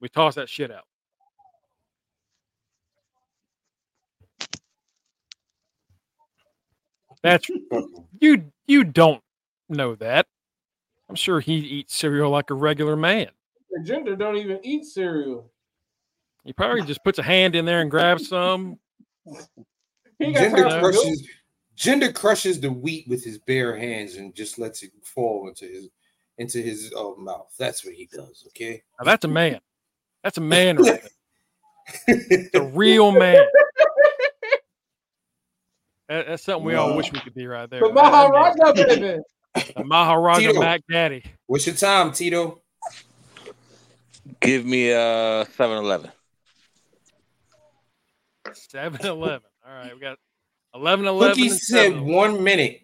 [0.01, 0.85] We toss that shit out.
[7.21, 7.49] That's
[8.19, 8.51] you.
[8.67, 9.21] You don't
[9.67, 10.27] know that.
[11.09, 13.29] I'm sure he eats cereal like a regular man.
[13.71, 15.51] The gender don't even eat cereal.
[16.43, 18.79] He probably just puts a hand in there and grabs some.
[20.17, 20.79] He Gender time to milk.
[20.95, 21.27] crushes
[21.75, 25.87] Gender crushes the wheat with his bare hands and just lets it fall into his
[26.37, 27.53] into his uh, mouth.
[27.57, 28.43] That's what he does.
[28.47, 28.81] Okay.
[28.99, 29.59] Now, that's a man.
[30.23, 30.77] That's a man.
[30.77, 31.01] Right
[32.07, 32.47] there.
[32.55, 33.45] a real man.
[36.07, 37.79] That- that's something we all wish we could be right there.
[37.81, 39.19] The That- that Maharaja baby.
[39.75, 41.23] the Maharaja Mac Daddy.
[41.47, 42.61] What's your time, Tito?
[44.39, 46.11] Give me uh 7-Eleven.
[48.53, 49.47] 7 Eleven.
[49.67, 50.17] All right, we got
[50.73, 51.35] 11 11.
[51.35, 52.81] Cookie said one minute.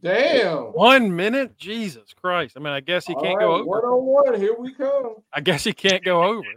[0.00, 0.72] Damn.
[0.72, 1.58] One minute?
[1.58, 2.56] Jesus Christ.
[2.56, 3.64] I mean, I guess he can't go over.
[3.64, 4.40] One on one.
[4.40, 5.16] Here we come.
[5.32, 6.48] I guess he can't go over.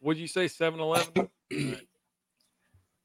[0.00, 1.28] Would you say 7 Eleven?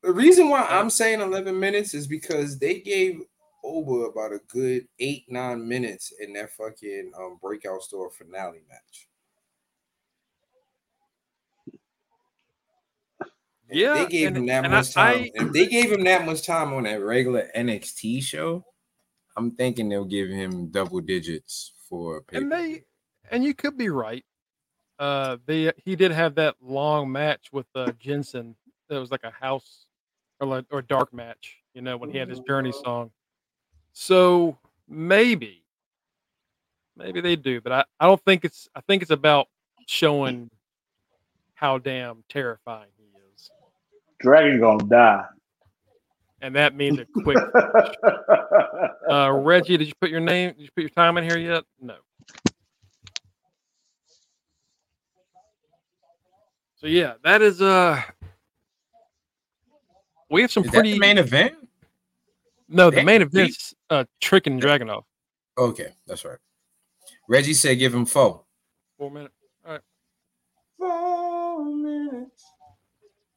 [0.04, 3.24] The reason why I'm saying 11 minutes is because they gave
[3.68, 9.08] over about a good eight, nine minutes in that fucking um, breakout store finale match.
[13.70, 15.16] If Yeah, they gave and- him that and I- much time.
[15.24, 18.64] I- if they gave him that much time on that regular NXT show,
[19.36, 22.38] I'm thinking they'll give him double digits for pay.
[22.38, 22.84] and they
[23.30, 24.26] and you could be right.
[25.00, 28.56] Uh, they he did have that long match with uh, Jensen.
[28.90, 29.86] That was like a house
[30.40, 31.58] or like or dark match.
[31.74, 33.12] You know when he had his Journey song.
[34.00, 34.56] So
[34.88, 35.64] maybe,
[36.96, 38.70] maybe they do, but I, I don't think it's.
[38.76, 39.48] I think it's about
[39.88, 40.52] showing
[41.56, 43.50] how damn terrifying he is,
[44.20, 45.26] Dragon gonna die.
[46.44, 47.40] and that means a quick.
[49.10, 50.52] Uh, Reggie, did you put your name?
[50.52, 51.64] Did you put your time in here yet?
[51.82, 51.96] No.
[56.76, 58.02] So yeah, that is uh
[60.30, 61.67] we have some Is that pretty the main event?
[62.70, 65.04] No the Damn, main we- event's uh Trick and Dragunov.
[65.58, 66.38] Okay, that's right.
[67.28, 68.44] Reggie said give him four.
[68.98, 69.34] Four minutes.
[69.66, 69.82] All right.
[70.78, 72.44] Four minutes.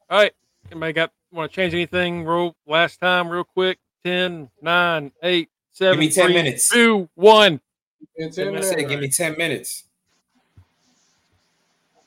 [0.09, 0.33] All right.
[0.71, 3.79] Anybody got want to change anything real last time real quick?
[4.05, 6.69] 10, 9, 8, 7, me 10 three, minutes.
[6.71, 7.61] two, one.
[8.17, 9.85] It's Ten in I said give me 10 minutes.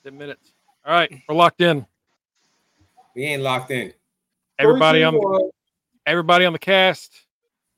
[0.04, 0.54] 10 minutes.
[0.86, 1.86] All right, we're locked in.
[3.16, 3.94] We ain't locked in.
[4.60, 5.50] Everybody Three, on two, the one.
[6.06, 7.14] Everybody on the cast,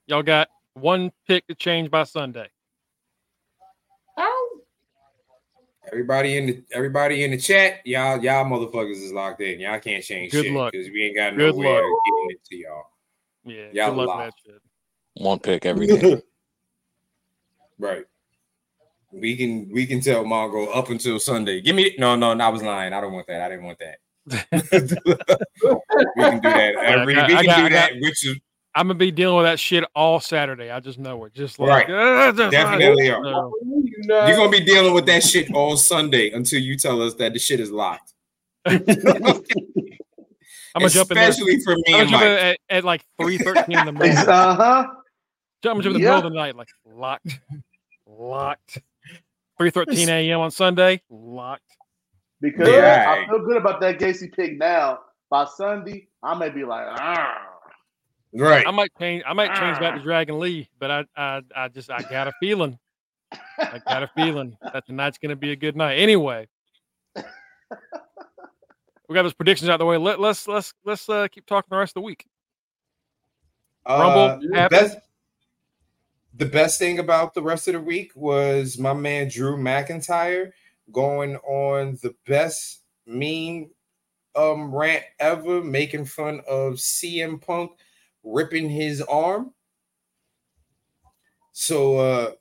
[0.07, 2.49] y'all got one pick to change by Sunday.
[4.17, 4.49] Ow.
[5.91, 9.59] Everybody in the everybody in the chat, y'all y'all motherfuckers is locked in.
[9.59, 10.71] Y'all can't change Good shit luck.
[10.71, 11.99] because we ain't got Good nowhere luck.
[12.05, 12.83] getting it to y'all.
[13.45, 14.41] Yeah, Y'all good luck locked.
[14.45, 14.61] that shit.
[15.23, 16.21] One pick every day.
[17.79, 18.05] right.
[19.11, 21.61] We can we can tell Mongo up until Sunday.
[21.61, 22.33] Give me no no.
[22.33, 22.91] no I was lying.
[22.91, 23.41] I don't want that.
[23.41, 23.99] I didn't want that.
[24.27, 24.47] We can
[24.87, 27.13] do that every.
[27.15, 27.91] got- we I can got- do I that.
[27.99, 28.35] Which is
[28.77, 30.69] I'm gonna be dealing with that shit all Saturday.
[30.69, 31.33] I just know it.
[31.33, 31.85] Just like Right.
[31.89, 33.23] "Ah, that's Definitely are.
[33.23, 37.01] So, You know, you're gonna be dealing with that shit all Sunday until you tell
[37.01, 38.13] us that the shit is locked.
[38.65, 38.79] I'm
[40.81, 41.29] gonna jump in there.
[41.29, 42.59] Especially for me I'm and gonna jump in Mike.
[42.69, 44.17] at, at like 3:13 in the morning.
[44.17, 44.87] uh huh.
[45.63, 47.39] Jump into the middle of the night, like locked,
[48.05, 48.79] locked.
[49.59, 50.41] 3:13 a.m.
[50.41, 51.63] on Sunday, locked.
[52.41, 53.23] Because Yeah.
[53.25, 54.99] I feel good about that Gacy pick now.
[55.29, 57.41] By Sunday, I may be like, ah.
[58.33, 58.65] Right.
[58.67, 59.23] I might change.
[59.25, 59.79] I might change Ah.
[59.79, 62.77] back to Dragon Lee, but I, I, I just, I got a feeling.
[63.57, 65.95] I got a feeling that tonight's gonna be a good night.
[65.95, 66.47] Anyway,
[67.15, 67.23] we
[69.13, 69.97] got those predictions out the way.
[69.97, 72.25] Let, let's, let's, let's uh, keep talking the rest of the week.
[73.87, 74.97] Rumble Uh, the best,
[76.35, 80.51] the best thing about the rest of the week was my man Drew McIntyre
[80.91, 83.69] going on the best meme
[84.35, 87.71] um rant ever, making fun of CM Punk
[88.23, 89.53] ripping his arm.
[91.51, 92.31] So uh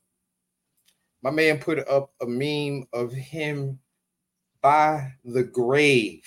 [1.22, 3.78] my man put up a meme of him
[4.60, 6.22] by the grave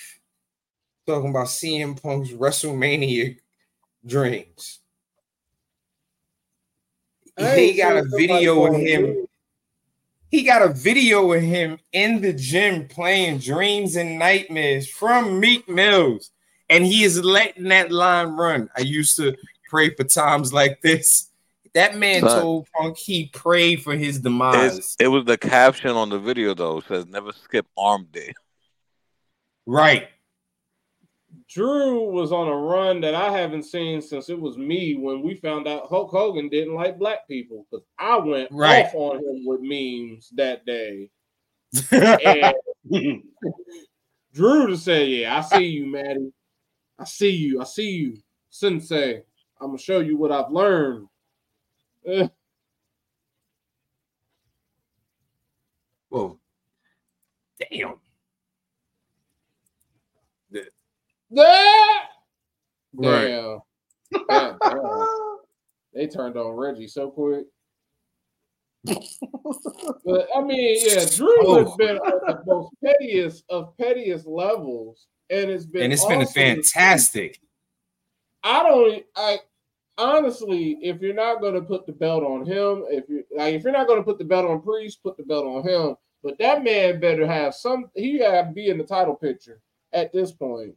[1.06, 3.36] talking about CM Punk's WrestleMania
[4.04, 4.80] dreams.
[7.38, 9.27] He got a video of him.
[10.30, 15.68] He got a video of him in the gym playing Dreams and Nightmares from Meek
[15.68, 16.30] Mills.
[16.68, 18.68] And he is letting that line run.
[18.76, 19.34] I used to
[19.70, 21.30] pray for times like this.
[21.74, 22.42] That man Son.
[22.42, 24.78] told Punk he prayed for his demise.
[24.78, 26.80] It's, it was the caption on the video though.
[26.80, 28.34] Says never skip arm day.
[29.66, 30.08] right.
[31.48, 35.34] Drew was on a run that I haven't seen since it was me when we
[35.34, 38.84] found out Hulk Hogan didn't like black people because I went Right.
[38.84, 41.10] off on him with memes that day.
[41.92, 42.54] And
[44.34, 46.32] Drew to say, "Yeah, I see you, Maddie.
[46.98, 47.60] I see you.
[47.60, 48.18] I see you,
[48.50, 49.22] Sensei.
[49.60, 51.08] I'm gonna show you what I've learned."
[52.06, 52.28] Eh,
[56.10, 56.38] Whoa.
[57.70, 57.94] Damn.
[61.30, 62.06] Right.
[63.00, 63.58] Damn.
[64.28, 65.06] God damn.
[65.94, 67.46] They turned on Reggie so quick.
[68.84, 71.58] but I mean, yeah, Drew oh.
[71.64, 71.76] has Oh.
[71.76, 76.26] been at the most pettiest of pettiest levels, and it's been And it's been awesome
[76.26, 76.40] to see.
[76.72, 77.40] fantastic.
[78.44, 79.04] I don't.
[79.16, 79.38] I
[79.98, 83.64] honestly, if you're not going to put the belt on him, if you like, if
[83.64, 85.96] you're not going to put the belt on Priest, put the belt on him.
[86.22, 87.90] But that man better have some.
[87.94, 89.60] He got to be in the title picture
[89.92, 90.74] at this point.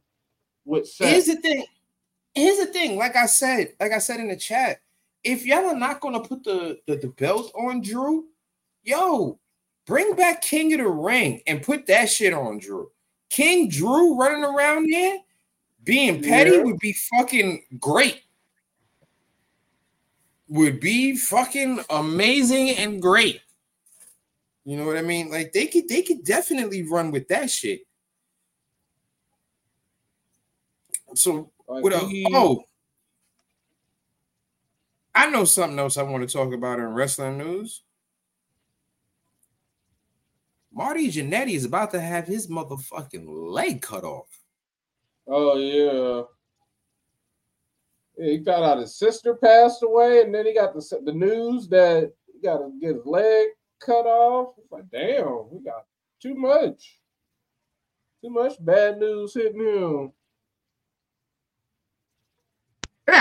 [0.64, 1.08] With Seth.
[1.08, 1.64] Here's the thing.
[2.34, 2.96] Here's the thing.
[2.96, 4.80] Like I said, like I said in the chat,
[5.24, 8.26] if y'all are not gonna put the, the, the belt on Drew,
[8.82, 9.38] yo,
[9.86, 12.90] bring back King of the Ring and put that shit on Drew.
[13.30, 15.18] King Drew running around there,
[15.84, 16.62] Being petty Yeah.
[16.62, 18.22] would be fucking great.
[20.48, 23.40] Would be fucking amazing and great.
[24.64, 25.30] You know what I mean?
[25.30, 27.82] Like they could they could definitely run with that shit.
[31.14, 32.64] So what he- oh
[35.14, 37.82] I know something else I want to talk about in wrestling news.
[40.72, 44.28] Marty Jannetty is about to have his motherfucking leg cut off.
[45.26, 46.22] Oh yeah.
[48.18, 51.68] Yeah, he found out his sister passed away, and then he got the the news
[51.68, 53.48] that he got to get his leg
[53.80, 54.54] cut off.
[54.58, 55.84] It's like, damn, we got
[56.20, 57.00] too much,
[58.22, 60.12] too much bad news hitting him.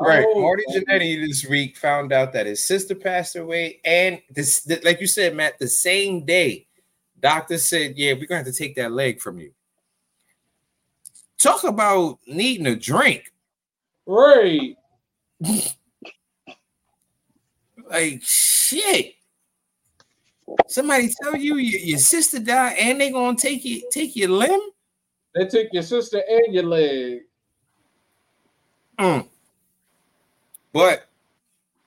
[0.00, 0.24] Right.
[0.26, 3.80] Oh, Marty Jannetty this week found out that his sister passed away.
[3.84, 6.66] And this, th- like you said, Matt, the same day,
[7.20, 9.52] doctor said, Yeah, we're gonna have to take that leg from you.
[11.38, 13.32] Talk about needing a drink.
[14.06, 14.76] Right.
[17.94, 19.14] Like shit.
[20.66, 24.60] Somebody tell you your, your sister died and they gonna take you take your limb?
[25.36, 27.20] They took your sister and your leg.
[28.98, 29.28] Mm.
[30.72, 31.08] But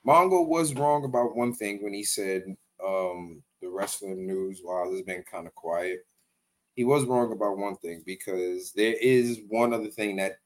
[0.06, 5.02] Mongo was wrong about one thing when he said um, the wrestling news, while it's
[5.02, 6.06] been kind of quiet,
[6.74, 10.38] he was wrong about one thing because there is one other thing that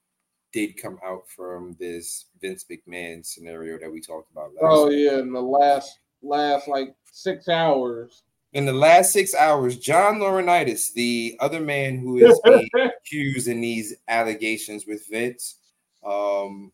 [0.53, 4.99] did come out from this Vince McMahon scenario that we talked about last Oh week.
[5.05, 8.23] yeah, in the last last like six hours.
[8.53, 12.69] In the last six hours, John Laurinaitis, the other man who is being
[13.01, 15.57] accused in these allegations with Vince,
[16.05, 16.71] um,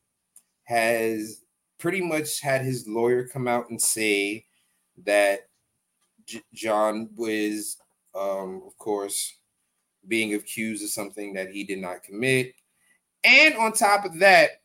[0.66, 1.46] has
[1.80, 4.46] pretty much had his lawyer come out and say
[5.06, 5.48] that
[6.26, 7.78] J- John was,
[8.14, 9.38] um, of course,
[10.08, 12.54] being accused of something that he did not commit.
[13.24, 14.62] And on top of that,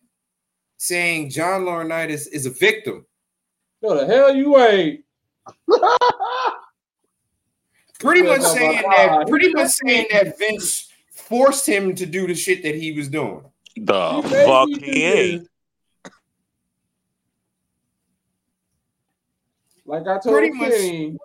[0.76, 3.04] saying John Laurinaitis is a victim.
[3.82, 5.04] No, the hell you ain't.
[8.00, 12.62] Pretty much saying that, pretty much saying that Vince forced him to do the shit
[12.62, 13.42] that he was doing.
[13.76, 15.48] The He fuck he ain't.
[19.86, 21.16] Like I told you Pretty much- Kenny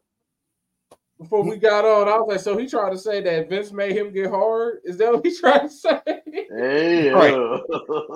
[1.20, 3.96] before we got on, I was like, so he tried to say that Vince made
[3.96, 4.80] him get hard?
[4.86, 6.02] Is that what he tried to say?
[6.50, 7.62] Hey, Right.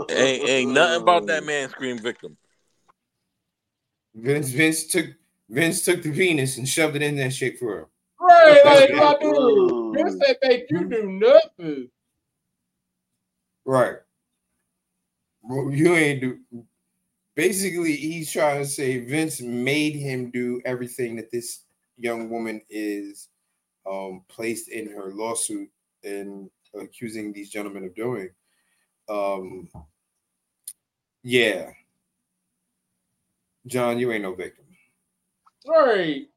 [0.10, 2.38] Ain't, ain't nothing about that man scream victim.
[4.16, 5.08] Vince Vince took
[5.50, 7.86] Vince took the penis and shoved it in that shit for him.
[8.20, 8.94] Right, like Okay.
[9.00, 9.96] my dude.
[9.96, 11.90] Vince said make you do nothing.
[13.66, 13.98] Right.
[15.42, 16.40] Well, you ain't do.
[17.36, 21.62] Basically, he's trying to say Vince made him do everything that this
[22.04, 23.30] young woman is
[23.90, 25.70] um, placed in her lawsuit
[26.04, 26.50] and
[26.80, 28.30] accusing these gentlemen of doing.
[29.10, 29.70] Um,
[31.24, 31.72] yeah.
[33.66, 34.66] John, you ain't no victim.
[35.66, 36.28] Right.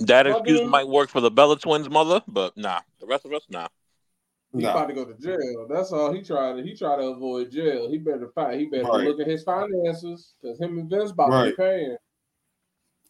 [0.00, 3.46] That excuse might work for the Bella twins' mother, but nah, the rest of us,
[3.48, 3.68] nah.
[4.52, 4.70] He No.
[4.70, 5.66] about to go to jail.
[5.68, 6.62] That's all he tried to.
[6.62, 7.90] He tried to avoid jail.
[7.90, 8.58] He better fight.
[8.58, 9.06] He better Right.
[9.06, 11.96] look at his finances because him and Vince about to be paying.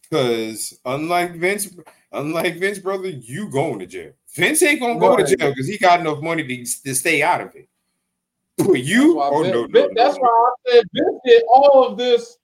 [0.09, 1.75] Because unlike Vince,
[2.11, 4.11] unlike Vince, brother, you going to jail.
[4.33, 5.25] Vince ain't gonna go Right.
[5.27, 7.67] to jail because he got enough money to, to stay out of it.
[8.57, 11.85] But you, oh Vince, no, no, Vince- no, that's why I said Vince did all
[11.85, 12.37] of this.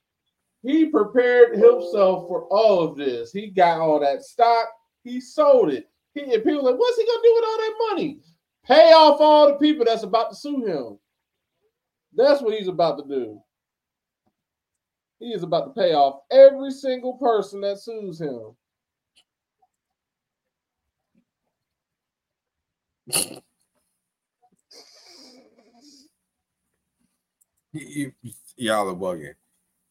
[0.62, 3.32] He prepared himself for all of this.
[3.32, 4.68] He got all that stock.
[5.04, 5.90] He sold it.
[6.14, 8.20] He and people like, what's he gonna do with all that money?
[8.66, 10.98] Pay off all the people that's about to sue him.
[12.16, 13.42] That's what he's about to do.
[15.20, 18.56] He is about to pay off every single person that sues him.
[27.72, 28.14] You-
[28.56, 29.36] y'all are bugging.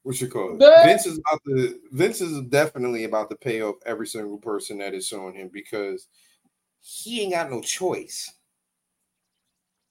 [0.02, 0.58] What you call it?
[0.58, 1.80] That- Vince is about to.
[1.92, 6.08] Vince is definitely about to pay off every single person that is suing him because
[6.80, 8.32] he ain't got no choice.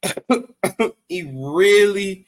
[1.10, 2.28] he really,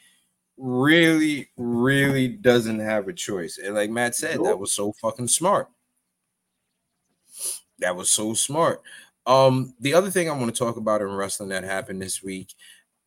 [0.58, 3.58] really, really doesn't have a choice.
[3.58, 5.70] And like Matt said, that was so fucking smart.
[7.80, 8.82] That was so smart.
[9.26, 12.54] Um, the other thing I want to talk about in wrestling that happened this week,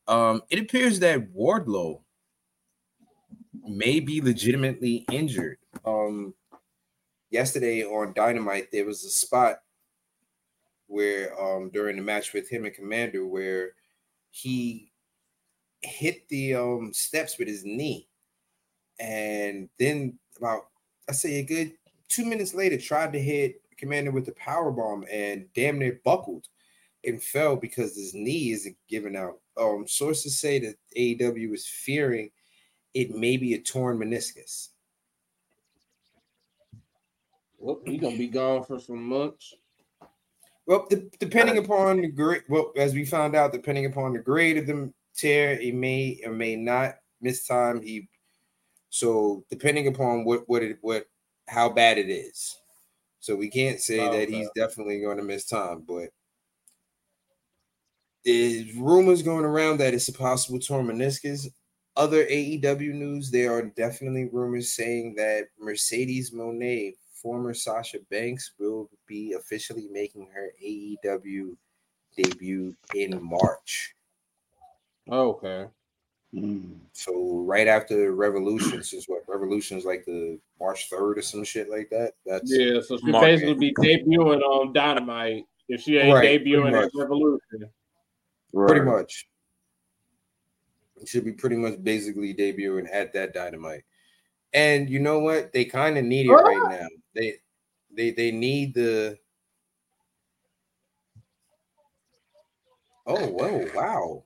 [0.06, 2.00] um, it appears that Wardlow
[3.62, 5.58] may be legitimately injured.
[5.84, 6.34] Um,
[7.30, 9.60] yesterday on Dynamite, there was a spot
[10.88, 13.72] where um during the match with him and Komander where
[14.30, 14.90] he
[15.82, 18.08] hit the um steps with his knee
[19.00, 20.68] and then about
[21.08, 21.72] I say a good
[22.08, 26.46] two minutes later tried to hit Komander with the power bomb and damn near buckled
[27.04, 29.38] and fell because his knee isn't giving out.
[29.56, 32.30] Um, sources say that AEW is fearing
[32.94, 34.70] it may be a torn meniscus.
[37.58, 39.54] Well, he gonna be gone for some months.
[40.66, 44.58] Well, de- depending upon the grade, well, as we found out, depending upon the grade
[44.58, 47.82] of the tear, he may or may not miss time.
[47.82, 48.08] He
[48.90, 51.06] so depending upon what what it what
[51.48, 52.56] how bad it is.
[53.20, 56.10] So we can't say Oh, that he's definitely going to miss time, but
[58.24, 61.46] there's rumors going around that it's a possible torn meniscus.
[61.96, 68.88] Other AEW news, there are definitely rumors saying that Mercedes Mone, former Sasha Banks, will
[69.06, 71.56] be officially making her AEW
[72.16, 73.94] debut in March.
[75.10, 75.66] Okay.
[76.34, 76.78] Mm.
[76.92, 81.70] So right after Revolution, since what Revolution is like the March 3rd or some shit
[81.70, 82.12] like that.
[82.26, 86.72] That's Yeah, so she Mark basically be debuting on Dynamite if she ain't Right, debuting
[86.72, 86.90] pretty at much.
[86.94, 87.70] Revolution.
[88.54, 89.28] pretty much.
[91.00, 93.84] It should be pretty much basically debuting at that dynamite.
[94.52, 95.52] And you know what?
[95.52, 96.88] They kind of need it right now.
[97.14, 97.34] They
[97.94, 99.18] they they need the
[103.06, 104.24] Oh whoa, wow.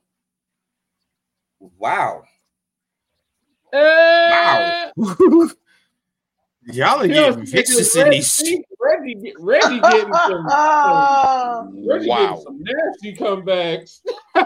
[1.79, 2.25] Wow.
[3.73, 4.91] Eh,
[6.67, 12.19] Y'all are getting vicious in Reggie, these Reggie, get- Reggie getting some, some Reggie Wow.
[12.19, 14.01] getting some nasty comebacks.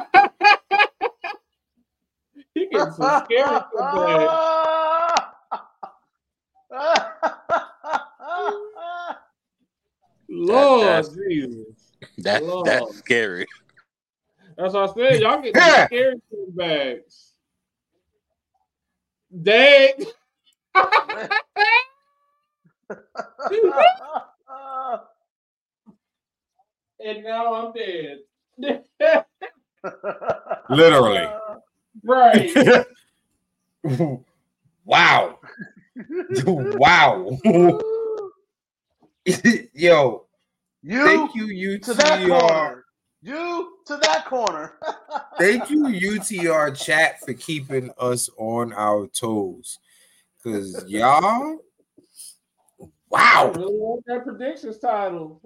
[2.55, 5.23] he getting some scary comebacks.
[10.29, 11.67] Lord that's- Jesus.
[12.19, 12.67] That Lord.
[12.67, 13.47] that's scary.
[14.57, 15.21] That's what I said.
[15.21, 15.77] Y'all get Yeah.
[15.77, 17.31] some scary comebacks.
[19.43, 19.93] Dang.
[27.05, 28.19] and now I'm dead.
[30.71, 31.29] Literally.
[32.05, 32.87] right.
[34.85, 35.39] wow.
[36.45, 37.39] wow.
[39.75, 40.27] Yo,
[40.83, 42.29] You thank you, you to that UTR.
[42.29, 42.86] corner.
[43.27, 44.75] You to that corner.
[45.39, 49.81] Thank you, UTR chat, for keeping us on our toes.
[50.45, 51.59] Cause y'all,
[52.81, 55.41] I wow, really want that predictions title.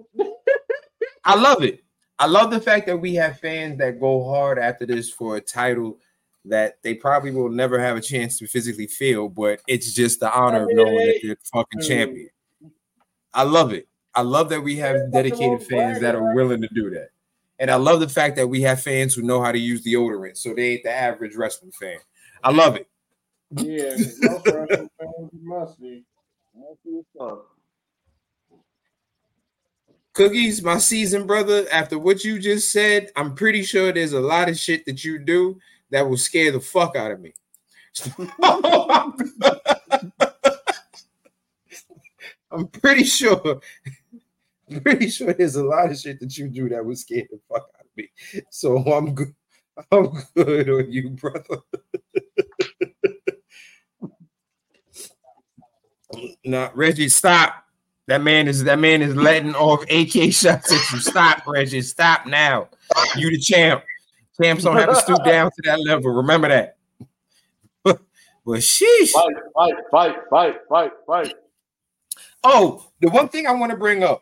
[1.25, 1.83] I love it.
[2.19, 5.41] I love the fact that we have fans that go hard after this for a
[5.41, 5.97] title
[6.45, 10.31] that they probably will never have a chance to physically feel, but it's just the
[10.31, 12.29] honor of knowing that they're the fucking champion.
[13.33, 13.87] I love it.
[14.13, 17.09] I love that we have dedicated fans that are willing to do that.
[17.61, 20.35] And I love the fact that we have fans who know how to use deodorant,
[20.35, 21.99] so they ain't the average wrestling fan.
[22.43, 22.87] I love it.
[23.51, 26.03] Yeah, most wrestling fans must be.
[30.13, 34.49] Cookies, my season brother, after what you just said, I'm pretty sure there's a lot
[34.49, 35.59] of shit that you do
[35.91, 37.33] that will scare the fuck out of me.
[42.51, 43.61] I'm pretty sure.
[44.83, 47.69] Pretty sure there's a lot of shit that you do that will scare the fuck
[47.77, 48.09] out of me.
[48.49, 49.33] So I'm good.
[49.91, 51.57] I'm good on you, brother.
[56.45, 57.65] nah, Reggie, stop.
[58.07, 60.99] That man is that man is letting off AK shots at you.
[60.99, 61.81] Stop, Reggie.
[61.81, 62.69] Stop now.
[63.15, 63.83] You the champ.
[64.41, 66.11] Champs don't have to stoop down to that level.
[66.11, 66.77] Remember that.
[67.83, 67.99] but
[68.47, 69.11] sheesh.
[69.11, 71.33] Fight, fight, fight, fight, fight, fight.
[72.43, 74.21] Oh, the one thing I want to bring up,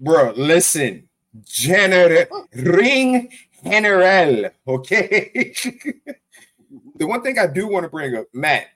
[0.00, 0.32] bro.
[0.36, 1.08] Listen,
[1.44, 2.24] General
[2.54, 3.30] Ring
[3.64, 4.50] General.
[4.66, 5.54] Okay.
[6.96, 8.66] the one thing I do want to bring up, Matt.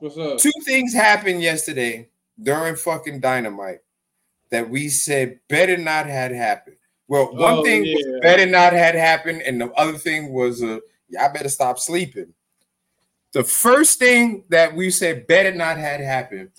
[0.00, 0.38] What's up?
[0.38, 2.08] Two things happened yesterday
[2.40, 3.80] during fucking Dynamite
[4.50, 6.76] that we said better not had happened.
[7.08, 7.94] Well, one Oh, thing yeah.
[7.94, 10.78] was better not had happened, and the other thing was uh,
[11.08, 12.32] y'all better stop sleeping.
[13.32, 16.50] The first thing that we said better not had happened,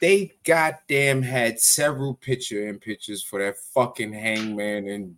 [0.00, 5.16] they goddamn had several picture in pictures for that fucking hangman and,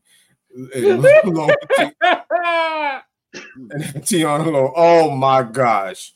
[0.74, 1.04] and, and
[4.06, 4.72] Toa Liona.
[4.76, 6.14] Oh my gosh.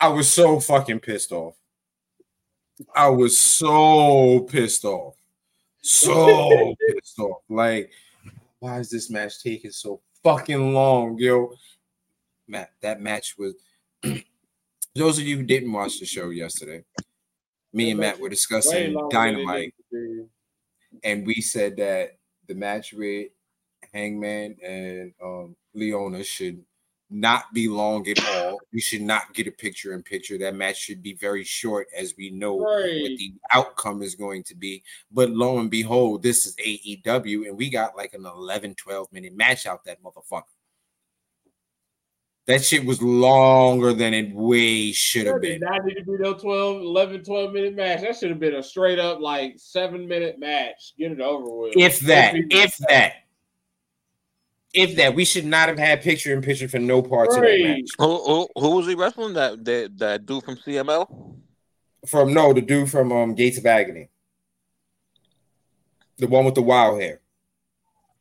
[0.00, 1.54] I was so fucking pissed off.
[2.94, 5.14] I was so pissed off.
[5.80, 7.42] So pissed off.
[7.48, 7.90] Like,
[8.58, 11.54] why is this match taking so fucking long, yo?
[12.48, 13.54] Matt, that match was
[14.94, 16.84] those of you who didn't watch the show yesterday.
[17.72, 19.74] Me and Matt were discussing longer than it Dynamite,
[21.04, 23.28] and we said that the match with
[23.94, 26.62] Hangman and um Liona should
[27.08, 28.58] not be long at all.
[28.72, 30.38] We should not get a picture in picture.
[30.38, 33.02] That match should be very short, as we know Right.
[33.02, 34.82] what the outcome is going to be.
[35.10, 39.36] But lo and behold, this is AEW, and we got like an 11, 12 minute
[39.36, 40.44] match out that motherfucker.
[42.46, 45.60] That shit was longer than it way should have been.
[45.60, 48.00] not need to be no 12, 11, 12 minute match.
[48.00, 50.94] That should have been a straight up like seven minute match.
[50.98, 51.74] Get it over with.
[51.76, 53.12] If that, if that,
[54.74, 57.60] if that, we should not have had picture in picture for no parts of that
[57.60, 57.90] match.
[57.98, 59.34] Who, who who was he wrestling?
[59.34, 61.36] That that that dude from CML.
[62.08, 64.08] From no, the dude from um Gates of Agony,
[66.18, 67.20] the one with the wild hair.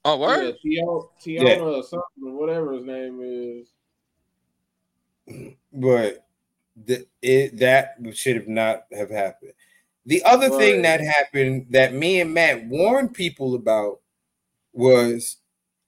[0.05, 0.55] Oh, Yeah, word.
[0.63, 3.67] Tiona, Tiona or something, whatever his name is.
[5.73, 6.25] But
[6.85, 9.53] the, it that should have not have happened.
[10.05, 13.99] The other thing that happened that me and Matt warned people about
[14.73, 15.37] was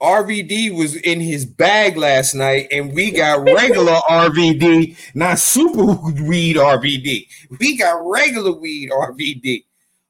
[0.01, 6.57] RVD was in his bag last night, and we got regular RVD, not super weed
[6.57, 7.27] RVD.
[7.59, 9.65] We got regular weed RVD.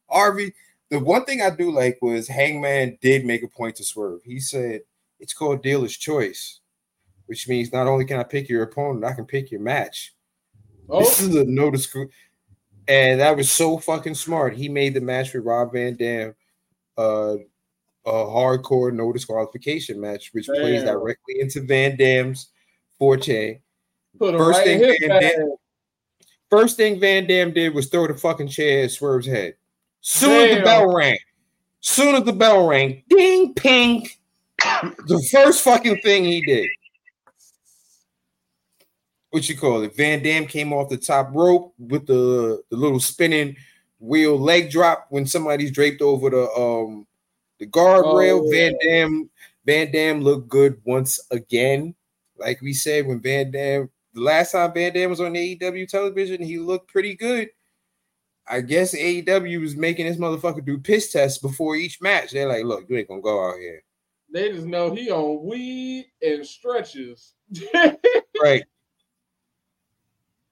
[0.09, 0.53] RV.
[0.89, 4.21] The one thing I do like was Hangman did make a point to swerve.
[4.23, 4.81] He said
[5.19, 6.59] it's called dealer's choice
[7.27, 10.13] which means not only can I pick your opponent, I can pick your match.
[10.89, 12.09] This Oh, is a no discre-
[12.87, 14.55] and that was so fucking smart.
[14.55, 16.35] He made the match with Rob Van Dam
[16.97, 17.35] uh,
[18.05, 22.49] a hardcore no disqualification match, which plays directly into Van Dam's
[22.99, 23.61] forte.
[24.19, 25.21] first right thing Van.
[25.21, 25.55] Dam-
[26.49, 29.55] First thing Van Dam did was throw the fucking chair at Swerve's head.
[30.01, 31.17] Soon as the bell rang,
[31.79, 34.07] soon as the bell rang, ding, ping.
[34.59, 36.67] the first fucking thing he did.
[39.33, 39.97] What you call it?
[39.97, 43.55] Van Dam came off the top rope with the, the little spinning
[43.97, 47.07] wheel leg drop when somebody's draped over the um
[47.57, 48.41] the guardrail.
[48.45, 49.31] Oh, Van Dam
[49.65, 51.95] Van Dam looked good once again.
[52.37, 56.39] Like we said, when Van Dam the last time Van Dam was on AEW television,
[56.39, 57.49] he looked pretty good.
[58.47, 62.29] I guess AEW was making this motherfucker do piss tests before each match.
[62.29, 63.81] They're like, look, you ain't gonna go out here.
[64.31, 67.33] They just know he on weed and stretches.
[68.41, 68.63] Right.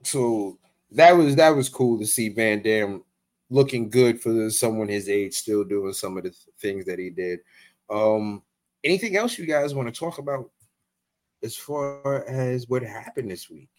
[0.03, 0.57] So
[0.91, 3.03] that was that was cool to see Van Dam
[3.49, 7.09] looking good for someone his age still doing some of the th- things that he
[7.09, 7.39] did.
[7.89, 8.41] Um
[8.83, 10.49] anything else you guys want to talk about
[11.43, 13.69] as far as what happened this week?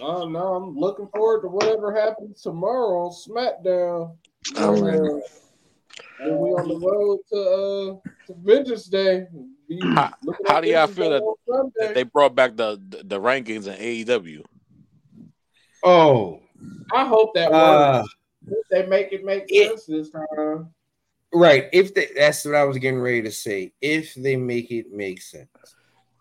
[0.00, 4.16] Oh no, I'm looking forward to whatever happens tomorrow on SmackDown.
[4.56, 4.98] I'm ready.
[4.98, 5.18] Uh,
[6.20, 9.26] then we on the road to uh to Vengeance Day.
[9.94, 10.12] How-
[10.46, 11.22] how do y'all feel that-
[11.76, 14.44] That They brought back the the, the rankings in AEW.
[15.82, 16.40] Oh,
[16.92, 18.04] I hope that uh.
[18.46, 20.70] If they make it make it- sense this time.
[21.34, 21.66] right.
[21.72, 23.72] If they, that's what I was getting ready to say.
[23.80, 25.48] If they make it make sense.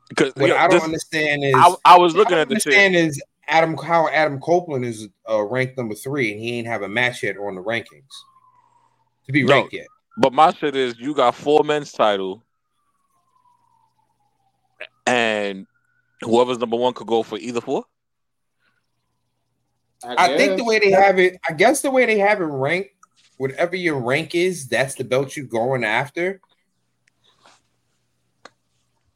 [0.10, 2.74] Because What I don't understand is I, I was looking I at don't the shit.
[2.74, 6.82] understand is Adam how Adam Copeland is uh, ranked number three and he ain't have
[6.82, 8.04] a match yet on the rankings
[9.26, 9.56] to be No.
[9.56, 9.88] ranked yet.
[10.18, 12.44] But my shit is you got four men's title,
[15.06, 15.68] and
[16.22, 17.86] whoever's number one could go for either four.
[20.04, 22.92] I think the way they have it, I guess the way they have it ranked,
[23.38, 26.42] whatever your rank is, that's the belt you're going after.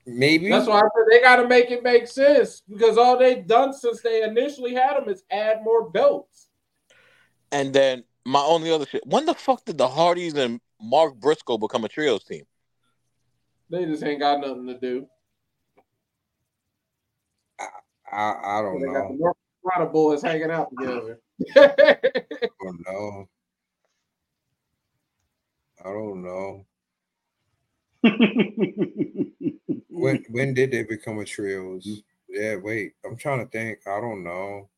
[0.06, 3.46] Maybe That's why I said they got to make it make sense because all they've
[3.46, 6.48] done since they initially had them is add more belts.
[7.52, 9.06] And then my only other shit.
[9.06, 12.44] When the fuck did the Hardys and Mark Briscoe become a trios team?
[13.70, 15.08] They just ain't got nothing to do.
[18.12, 19.34] I, I don't They got the know.
[19.64, 21.20] North Carolina boys hanging out together.
[21.56, 23.30] I don't know.
[25.84, 26.66] I don't know.
[29.90, 32.04] When when did they become a trios?
[32.30, 32.94] Yeah, wait.
[33.06, 33.80] I'm trying to think.
[33.88, 34.70] I don't know.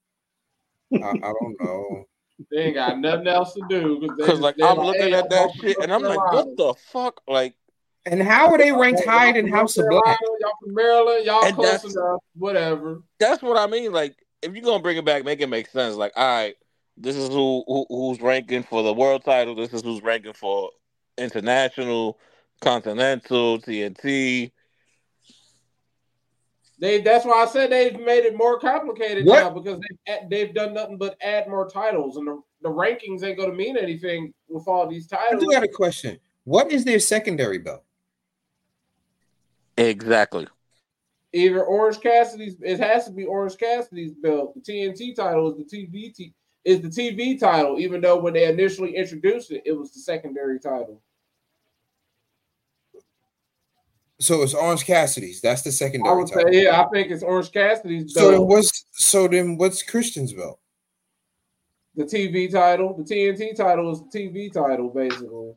[0.93, 2.05] I, I don't know.
[2.51, 5.59] they ain't got nothing else to do Because like I'm looking hey, at that I'm
[5.59, 7.21] shit, and I'm like, what the fuck?
[7.27, 7.55] Like,
[8.05, 10.19] And how are they ranked Y'all higher than House of North Black?
[10.39, 12.21] Y'all from Maryland, y'all And close enough.
[12.35, 13.01] Whatever.
[13.19, 13.91] that's what I mean.
[13.91, 15.95] Like, if you're gonna bring it back, make it make sense.
[15.95, 16.55] Like, all right,
[16.97, 19.55] this is who, who who's ranking for the world title.
[19.55, 20.69] This is who's ranking for
[21.17, 22.19] international,
[22.61, 24.51] continental, TNT.
[26.79, 29.39] They that's why I said they've made it more complicated What?
[29.39, 33.39] now because they've they've done nothing but add more titles and the, the rankings ain't
[33.39, 35.43] gonna mean anything with all these titles.
[35.43, 36.19] I do have a question.
[36.43, 37.83] What is their secondary belt?
[39.77, 40.47] Exactly.
[41.33, 44.53] Either Orange Cassidy's it has to be Orange Cassidy's belt.
[44.53, 46.33] The TNT title is the
[46.65, 50.59] is the TV title, even though when they initially introduced it, it was the secondary
[50.59, 51.01] title.
[54.19, 55.41] So it's Orange Cassidy's.
[55.41, 58.25] That's the secondary I would say, yeah, I think it's Orange Cassidy's Belt.
[58.25, 60.59] So then what's so then what's Christian's belt?
[61.95, 62.95] the TV title.
[62.95, 65.53] The TNT title is the TV title, basically.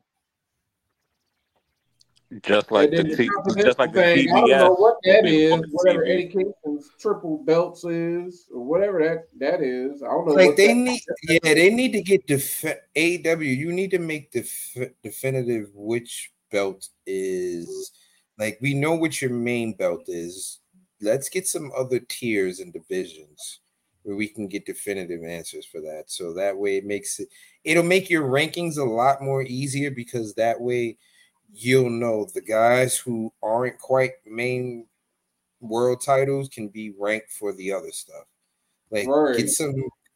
[2.43, 3.31] Just like and the then T,
[3.63, 6.05] just like the thing, I don't know what that will be is, on the whatever
[6.05, 6.11] TV.
[6.13, 10.03] Eddie Kingston's triple belts is, or whatever that that is.
[10.03, 10.35] I don't know.
[10.35, 13.41] Like they that- need, yeah, they need to get def- AW.
[13.41, 17.93] You need to make def- definitive which belt is.
[18.39, 20.61] Like we know what your main belt is.
[21.01, 23.61] Let's get some other tiers and divisions
[24.03, 26.05] where we can get definitive answers for that.
[26.07, 27.29] So that way it makes it.
[27.65, 30.99] It'll make your rankings a lot more easier because that way
[31.53, 34.87] you'll know the guys who aren't quite main
[35.61, 38.25] world titles can be ranked for the other stuff.
[38.91, 39.37] Like Right.
[39.37, 39.75] get some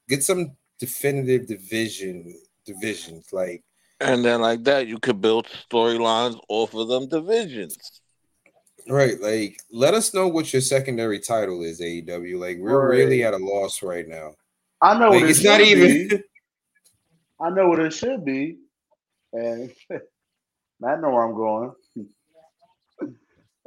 [0.09, 2.35] get some definitive division
[2.65, 3.33] divisions.
[3.33, 3.65] Like
[4.01, 8.01] And then like that, you could build storylines off of them divisions.
[8.89, 12.39] right, like let us know what your secondary title is, AEW.
[12.39, 12.99] Like we're Right.
[12.99, 14.35] really at a loss right now.
[14.81, 16.23] I know Like what it it's not should even Be.
[17.41, 18.59] I know what it should be,
[19.33, 19.73] and
[20.87, 21.73] I know where I'm going.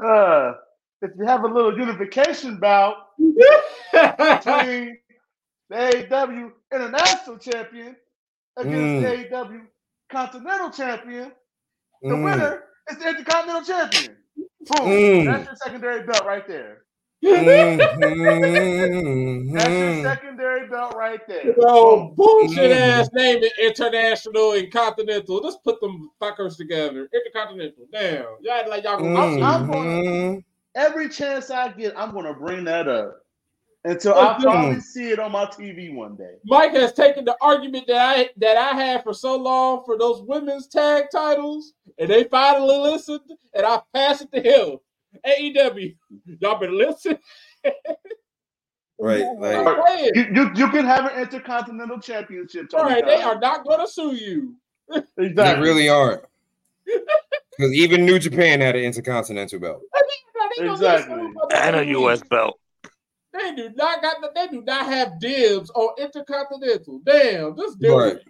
[0.03, 0.53] Uh,
[1.01, 2.95] if you have a little unification bout
[4.29, 4.97] between
[5.69, 7.95] the AEW International Champion
[8.57, 8.99] against Mm.
[8.99, 9.61] the AEW
[10.11, 11.31] Continental Champion,
[12.07, 14.17] the Mm, winner is the Intercontinental Champion.
[14.67, 14.87] Boom.
[14.87, 15.25] Mm.
[15.25, 16.82] That's your secondary belt right there.
[17.23, 17.77] Mm,
[19.53, 21.53] That's your secondary belt right there.
[21.57, 22.15] No Boom.
[22.15, 22.99] bullshit Mm.
[22.99, 25.37] ass name it international and continental.
[25.37, 27.07] Let's put them fuckers together.
[27.13, 27.85] Intercontinental.
[27.91, 28.25] Damn.
[28.41, 30.39] Y'all act like y'all gonna mm, I'm gonna-.
[30.75, 33.19] Every chance I get, I'm going to bring that up
[33.85, 34.43] until Oh, I good.
[34.47, 36.35] probably see it on my TV one day.
[36.45, 40.21] Mike has taken the argument that I that I had for so long for those
[40.23, 43.21] women's tag titles, and they finally listened,
[43.53, 44.77] and I passed it to him.
[45.25, 45.95] AEW,
[46.39, 47.17] y'all better listen.
[48.99, 52.67] Right, like You, you, you can have an intercontinental championship.
[52.73, 54.55] All Tony right, they are not going to sue you.
[55.17, 56.21] they really aren't.
[57.57, 59.81] Because even New Japan had an intercontinental belt.
[60.57, 61.15] Exactly.
[61.17, 61.85] get sued for And a.
[61.99, 62.59] US belt.
[63.31, 64.21] They do not got.
[64.21, 67.01] The, they do not have dibs on intercontinental.
[67.05, 68.15] Damn, just do Right.
[68.15, 68.23] it.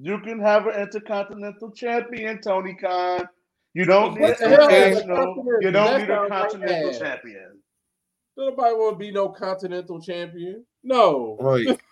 [0.00, 3.28] You can have an intercontinental champion, Tony Khan.
[3.74, 5.16] You don't need What an the hell a international.
[5.16, 5.58] continental?
[5.60, 7.58] You don't need a sounds like champion.
[8.36, 10.64] Nobody want to be no continental champion.
[10.82, 11.38] No.
[11.40, 11.66] Right.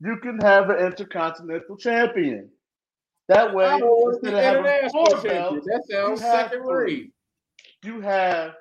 [0.00, 2.50] You can have an intercontinental champion.
[3.28, 6.94] That way, I don't want to instead of having four belts, That sounds second three.
[6.94, 7.12] rate.
[7.82, 8.52] you have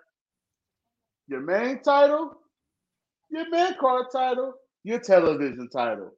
[1.27, 2.39] your main title,
[3.29, 4.53] your main card title,
[4.83, 6.11] your television title.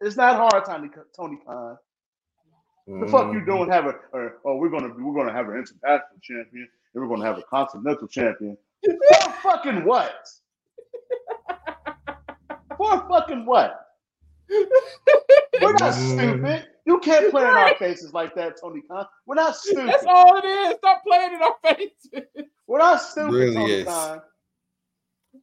[0.00, 1.78] It's not hard, Tony Tony Khan.
[2.86, 3.46] The fuck you Mhm.
[3.46, 3.70] doing?
[3.70, 7.24] Have a or, oh, we're gonna we're gonna have an international champion and we're gonna
[7.24, 8.58] have a continental champion.
[8.84, 10.28] For fucking what?
[12.76, 13.80] For fucking what?
[14.50, 16.18] We're not Mhm.
[16.18, 16.68] stupid.
[16.84, 19.06] You can't play in our faces like that, Tony Khan.
[19.24, 19.88] We're not stupid.
[19.88, 20.76] That's all it is.
[20.76, 22.46] Stop playing in our faces.
[22.66, 23.84] We're not stupid, Really Tony is.
[23.86, 24.22] Khan.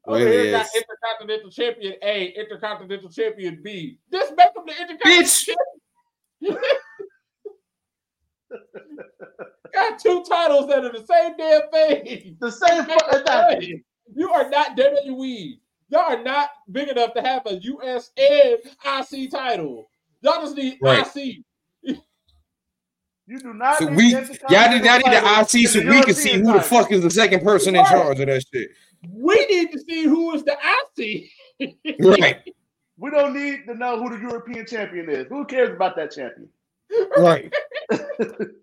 [0.05, 0.75] Over Really here got is.
[0.75, 3.97] Intercontinental Champion A, Intercontinental Champion B.
[4.11, 5.45] Just make them the Intercontinental Bitch.
[6.41, 6.63] Champion.
[9.73, 12.37] got two titles that are the same damn thing.
[12.39, 13.83] The same fu- exactly.
[14.15, 15.59] You are not WWE.
[15.89, 19.89] Y'all are not big enough to have a US and IC title.
[20.21, 21.05] Y'all just need Right.
[21.15, 21.43] IC.
[23.27, 23.77] You do not.
[23.77, 26.13] So need we, the y'all need, Intercontinental y'all need the IC so and we can
[26.13, 28.71] see European who the fuck is the second person in charge of that shit.
[29.09, 30.57] We need to see who is the
[30.97, 31.29] IC.
[31.99, 32.41] Right,
[32.97, 35.27] We don't need to know who the European champion is.
[35.29, 36.49] Who cares about that champion?
[37.17, 37.53] right.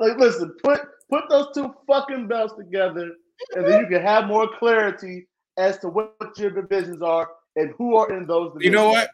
[0.00, 0.80] Like, listen, put
[1.10, 3.12] put those two fucking belts together,
[3.54, 5.28] and then you can have more clarity
[5.58, 8.54] as to what your divisions are and who are in those.
[8.54, 8.64] Divisions.
[8.64, 9.10] You know what?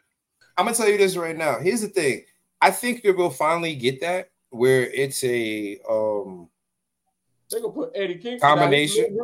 [0.57, 1.59] I'm gonna tell you this right now.
[1.59, 2.23] Here's the thing.
[2.61, 6.47] I think that we'll finally get that where it's a um
[7.51, 8.39] They gonna put Eddie Kingston.
[8.39, 9.17] Combination.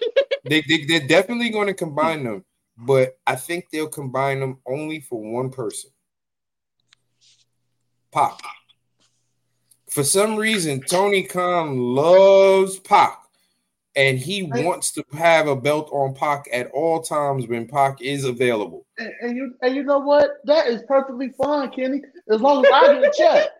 [0.48, 2.42] they, they they're definitely going to combine them,
[2.78, 5.90] but I think they'll combine them only for one person.
[8.10, 8.40] Pac.
[9.92, 13.18] For some reason, Tony Khan loves Pac,
[13.94, 14.64] and he Right.
[14.64, 18.86] wants to have a belt on Pac at all times when Pac is available.
[18.96, 20.30] And, and you and you know what?
[20.44, 22.00] That is perfectly fine, Kenny.
[22.30, 23.50] As long as I get a check,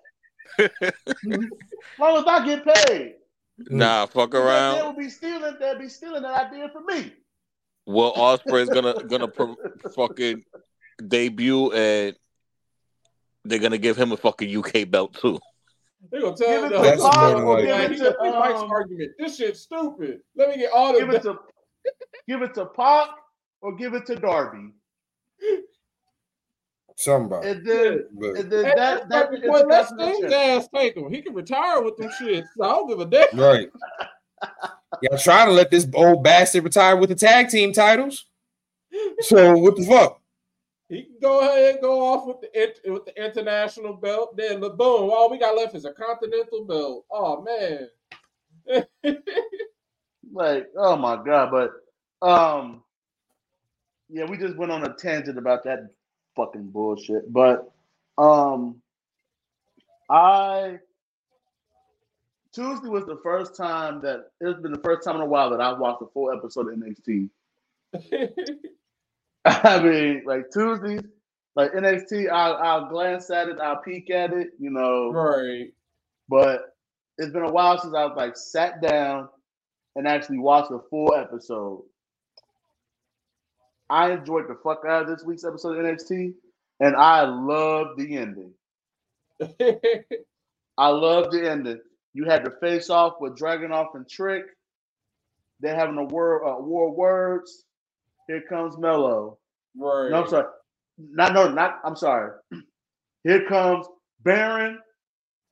[0.82, 1.50] as
[1.98, 3.14] long as I get paid.
[3.68, 4.48] Nah, fuck Because They
[4.80, 4.86] around.
[4.86, 5.56] will be stealing.
[5.60, 7.12] They'll be stealing that idea from me.
[7.84, 9.56] Will Ospreay's gonna gonna pro-
[9.94, 10.44] fucking
[11.06, 12.16] debut and
[13.44, 15.38] they're gonna give him a fucking UK belt too.
[16.10, 18.00] They gonna tell Give him it the to That's Pac more than or like, give
[18.00, 19.12] it to, gonna Mike's um, argument.
[19.18, 20.20] This shit's stupid.
[20.36, 21.38] Let me get all Give it to
[22.28, 23.08] give it to Pac
[23.60, 24.72] or give it to Darby.
[26.96, 27.48] Somebody.
[27.48, 31.10] And then But and then Hey, that that that's boy, let Sting's ass take him.
[31.10, 32.44] He can retire with them shit.
[32.56, 33.38] So I don't give a damn.
[33.38, 33.68] right.
[35.02, 38.26] Y'all trying to let this old bastard retire with the tag team titles.
[39.20, 40.21] So what the fuck?
[40.93, 44.36] He can go ahead and go off with the with the international belt.
[44.36, 47.06] Then the boom, all we got left is a continental belt.
[47.10, 47.89] Oh man.
[50.32, 52.82] like oh my god but um
[54.09, 55.90] yeah we just went on a tangent about that
[56.36, 57.70] fucking bullshit but
[58.19, 58.81] um
[60.09, 60.78] i
[62.55, 65.60] tuesday was the first time that it's been the first time in a while that
[65.60, 67.28] i watched a full episode of nxt
[69.44, 71.02] i mean like tuesdays
[71.56, 75.73] like nxt i'll, I'll glance at it i'll peek at it you know right.
[76.28, 76.73] but
[77.19, 79.28] it's been a while since I've like sat down
[79.94, 81.82] and actually watched a full episode.
[83.90, 86.32] I enjoyed the fuck out of this week's episode of NXT,
[86.81, 88.52] and I love the ending.
[90.78, 91.81] I love the ending.
[92.14, 94.44] You had the face off with Dragunov and Trick.
[95.60, 97.64] They're having a war, uh, war words.
[98.28, 99.38] Here comes Melo.
[99.76, 100.10] right.
[100.10, 100.46] No, I'm sorry.
[100.98, 101.80] Not no, not.
[101.84, 102.32] I'm sorry.
[103.24, 103.86] Here comes
[104.22, 104.78] Baron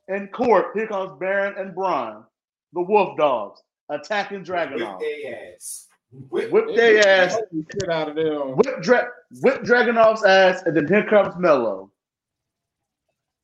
[0.09, 0.66] and Court.
[0.74, 2.24] Here comes Baron and Bron,
[2.72, 4.98] the Wolf Dogs, attacking Dragunov.
[4.98, 5.86] Whip their ass.
[6.30, 7.38] Whip their ass.
[7.80, 8.40] Get out of there.
[8.40, 9.09] Whip, Dra-
[9.42, 11.90] whip Dragunov's ass, and then here comes Melo.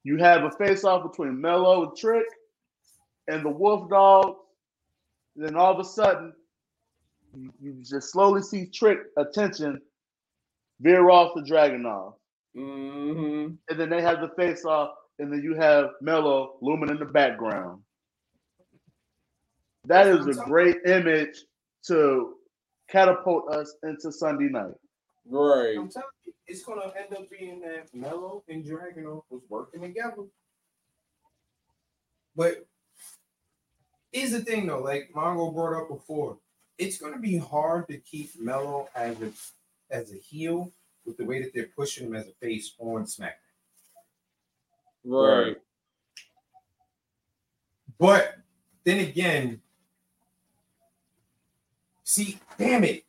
[0.05, 2.27] You have a face-off between Melo and Trick
[3.29, 4.39] and the Wolf Dogs.
[5.35, 6.33] Then all of a sudden,
[7.37, 9.81] you, you just slowly see Trick attention
[10.81, 12.15] veer off to Dragunov.
[12.55, 16.99] hmm and then they have the face off, and then you have Melo looming in
[16.99, 17.83] the background.
[19.87, 21.45] That is a great image
[21.87, 22.35] to
[22.89, 24.75] catapult us into Sunday night.
[25.29, 25.77] Right.
[25.77, 30.25] I'm telling you, it's gonna end up being that Melo and Dragunov was working together.
[32.35, 32.67] But
[34.13, 36.39] here's the thing though, like Mongo brought up before,
[36.79, 39.33] it's gonna be hard to keep Melo as a
[39.91, 40.73] as a heel
[41.05, 43.33] with the way that they're pushing him as a face on SmackDown.
[45.05, 45.57] Right.
[47.99, 48.39] But
[48.85, 49.61] then again,
[52.05, 53.05] see, damn it,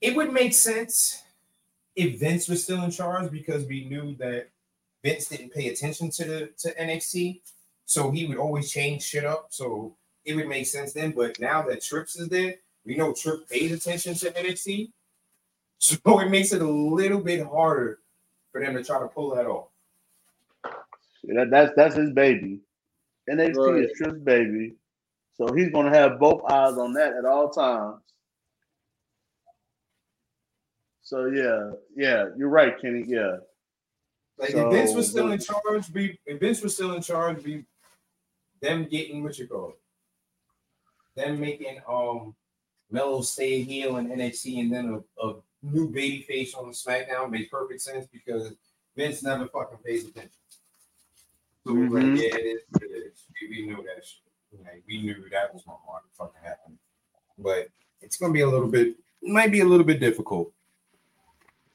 [0.00, 1.22] it would make sense
[1.94, 4.48] if Vince was still in charge because we knew that
[5.04, 7.40] Vince didn't pay attention to the to NXT,
[7.84, 9.46] so he would always change shit up.
[9.50, 11.12] So it would make sense then.
[11.12, 12.56] But now that Trips is there,
[12.86, 14.90] we know Trip pays attention to NXT,
[15.78, 18.00] so it makes it a little bit harder
[18.52, 19.68] for them to try to pull that off.
[21.24, 22.60] That, that's that's his baby.
[23.30, 23.84] NXT Right.
[23.84, 24.74] is Tripp's baby,
[25.36, 28.02] so he's gonna have both eyes on that at all times.
[31.02, 33.04] So yeah, yeah, you're right, Kenny.
[33.06, 33.38] Yeah,
[34.38, 37.42] Like So, if Vince was still in charge, be if Vince was still in charge,
[37.42, 37.64] be
[38.62, 39.80] them getting what you call it,
[41.20, 42.34] them making um
[42.90, 47.48] Melo stay heel in NXT and then a, a new baby face on SmackDown makes
[47.48, 48.52] perfect sense because
[48.96, 50.30] Vince never fucking pays attention.
[51.66, 52.14] So we were Mhm.
[52.14, 53.24] like, yeah, it is what it is.
[53.40, 54.22] We, we knew that shit.
[54.64, 56.78] Like, we knew that was not going to fucking happen.
[57.38, 57.68] But
[58.00, 60.52] it's gonna be a little bit, might be a little bit difficult.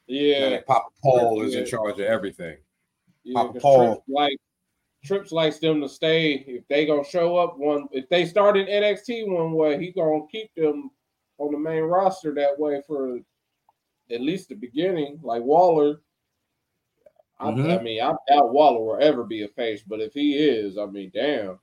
[0.06, 0.50] Yeah.
[0.50, 2.56] that Papa Paul is in charge of everything.
[3.24, 3.94] yeah Papa 'cause Paul.
[3.94, 4.38] Trips like
[5.04, 6.34] Trips likes them to stay.
[6.46, 10.26] If they gonna show up one, if they start in NXT one way, he gonna
[10.30, 10.90] keep them
[11.38, 13.18] on the main roster that way for
[14.10, 15.18] at least the beginning.
[15.22, 16.00] Like Waller.
[17.38, 17.82] I, I Mhm.
[17.82, 21.10] mean, I doubt Waller will ever be a face, but if he is, I mean,
[21.12, 21.58] damn.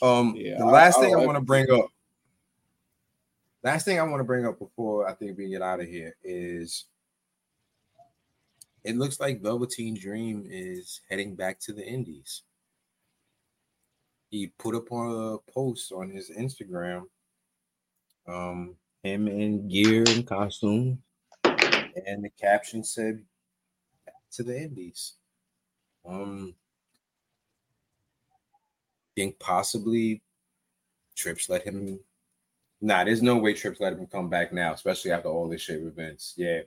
[0.00, 1.90] Um, Yeah, the last I thing I like want to bring up,
[3.62, 6.16] last thing I want to bring up before I think we get out of here
[6.22, 6.84] is
[8.84, 12.42] it looks like Velveteen Dream is heading back to the Indies.
[14.30, 17.04] He put up on a post on his Instagram,
[18.26, 21.02] um, him in gear and costume,
[21.44, 23.24] and the caption said
[24.04, 25.14] "Back to the Indies."
[26.04, 26.54] Um,
[29.18, 30.22] think possibly
[31.16, 31.98] Trips let him.
[32.80, 35.82] Nah, there's no way Trips let him come back now, especially after all this shit
[35.82, 36.34] with Vince.
[36.36, 36.60] Yeah,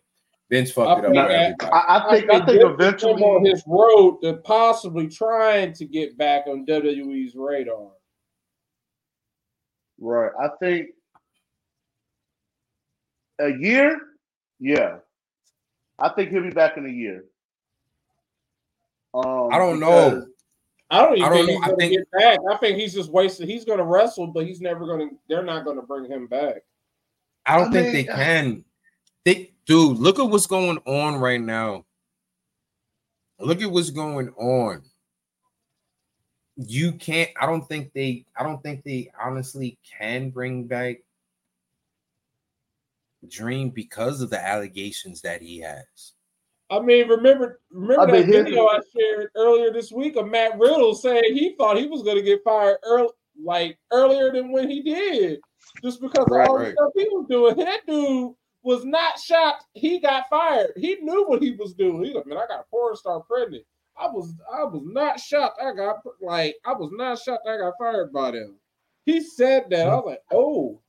[0.51, 1.71] Vince fucked it up think for that- everybody.
[1.73, 5.85] I, I think I think Vince is eventually on his road to possibly trying to
[5.85, 7.89] get back on WWE's radar.
[9.99, 10.31] Right.
[10.43, 10.89] I think
[13.39, 13.99] a year,
[14.59, 14.97] yeah.
[15.99, 17.23] I think he'll be back in a year.
[19.13, 20.25] Um, I don't know.
[20.89, 21.53] I don't even I don't think know.
[21.53, 22.39] he's I gonna think- get back.
[22.51, 23.47] I think he's just wasted.
[23.47, 25.05] He's gonna wrestle, but he's never gonna.
[25.05, 25.43] He's gonna he's gonna wrestle, but he's never gonna.
[25.43, 25.81] They're not gonna.
[25.81, 26.63] They're not gonna bring him back.
[27.45, 28.65] I don't I think mean, they can.
[29.25, 31.85] They, dude, look at what's going on right now.
[33.39, 34.84] Look at what's going on.
[36.57, 37.30] You can't.
[37.39, 38.26] I don't think they.
[38.38, 40.98] I don't think they honestly can bring back
[43.30, 46.14] Dream because of the allegations that he has.
[46.69, 50.27] I mean, remember remember I mean, that here's- video I shared earlier this week of
[50.27, 53.10] Matt Riddle saying he thought he was gonna get fired early,
[53.41, 55.39] like earlier than when he did,
[55.81, 56.65] just because Right, of all right.
[56.68, 57.56] the stuff he was doing.
[57.56, 60.71] That dude was not shocked he got fired.
[60.77, 62.03] He knew what he was doing.
[62.03, 63.63] He like, man, I got a porn star pregnant.
[63.99, 65.59] I was I was not shocked.
[65.61, 68.55] I got like I was not shocked I got fired by them.
[69.05, 69.88] He said that.
[69.88, 70.79] I was like, oh,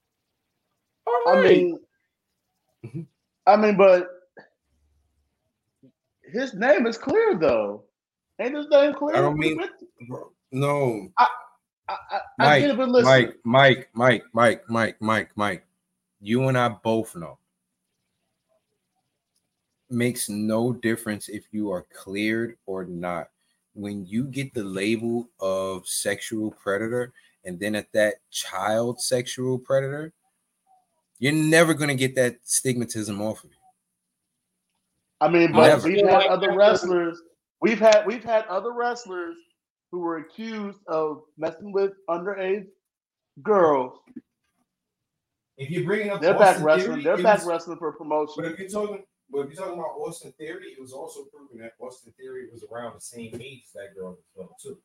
[1.07, 1.78] all I mean.
[3.47, 4.09] I mean, but
[6.32, 7.85] his name is clear though.
[8.40, 9.16] Ain't his name clear?
[9.16, 9.61] I don't mean-
[10.53, 11.27] No, I,
[11.89, 15.66] I, I Mike, get it, but listen, Mike, Mike, Mike, Mike, Mike, Mike, Mike.
[16.20, 17.39] You and I both know.
[19.93, 23.28] Makes no difference if you are cleared or not.
[23.74, 27.12] When you get the label of sexual predator
[27.44, 30.12] and then at that child sexual predator,
[31.19, 33.56] you're never going to get that stigmatism off of you.
[35.20, 35.89] I mean, but Never.
[35.89, 37.20] we've had other wrestlers.
[37.60, 39.36] We've had we've had other wrestlers
[39.90, 42.66] who were accused of messing with underage
[43.43, 43.98] girls.
[45.59, 47.02] If you're bringing up They're back wrestling.
[47.02, 48.35] They're back wrestling for promotion.
[48.36, 48.64] But promotion.
[48.64, 51.73] if you're talking, but if you're talking about Austin Theory, it was also proven that
[51.81, 54.77] Austin Theory was around the same age as that girl as well too.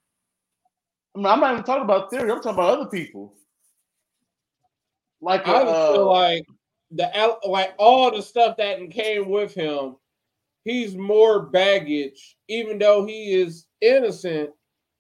[1.16, 2.32] I mean, I'm not even talking about theory.
[2.32, 3.34] I'm talking about other people.
[5.20, 6.46] Like, I uh, feel like
[6.92, 9.96] the like all the stuff that came with him,
[10.64, 14.52] he's more baggage, even though he is innocent.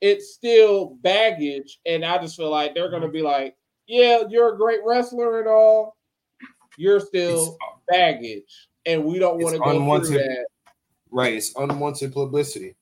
[0.02, 3.56] It's still baggage, and I just feel like they're gonna be like,
[3.88, 5.95] "Yeah, you're a great wrestler and all.
[6.78, 7.57] You're still
[7.88, 10.47] baggage, and we don't want to go unwanted- through that."
[11.11, 12.76] Right, it's unwanted publicity.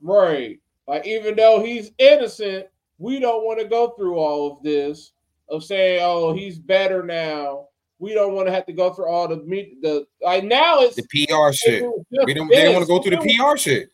[0.00, 0.58] Right.
[0.86, 2.66] Like even though he's innocent,
[2.98, 5.12] we don't want to go through all of this
[5.48, 7.66] of saying, "Oh, he's better now."
[8.00, 10.94] We don't want to have to go through all the meet the like now it's
[10.94, 11.82] The PR shit.
[11.82, 12.48] it was just We don't.
[12.48, 13.90] They want to go through the PR shit.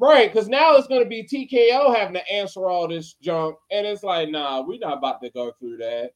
[0.00, 3.86] Right, because now it's going to be TKO having to answer all this junk, and
[3.86, 6.10] it's like, nah, we're not about to go through that.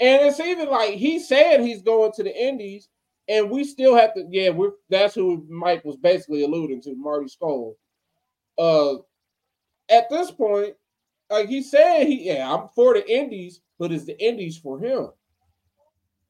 [0.00, 2.88] And it's even like he said he's going to the Indies,
[3.30, 4.26] and we still have to.
[4.28, 7.74] Yeah, we're that's who Mike was basically alluding to, Marty Scurll.
[8.58, 8.96] Uh,
[9.88, 10.74] at this point,
[11.30, 15.10] like he said, he yeah, I'm for the Indies, but is the Indies for him?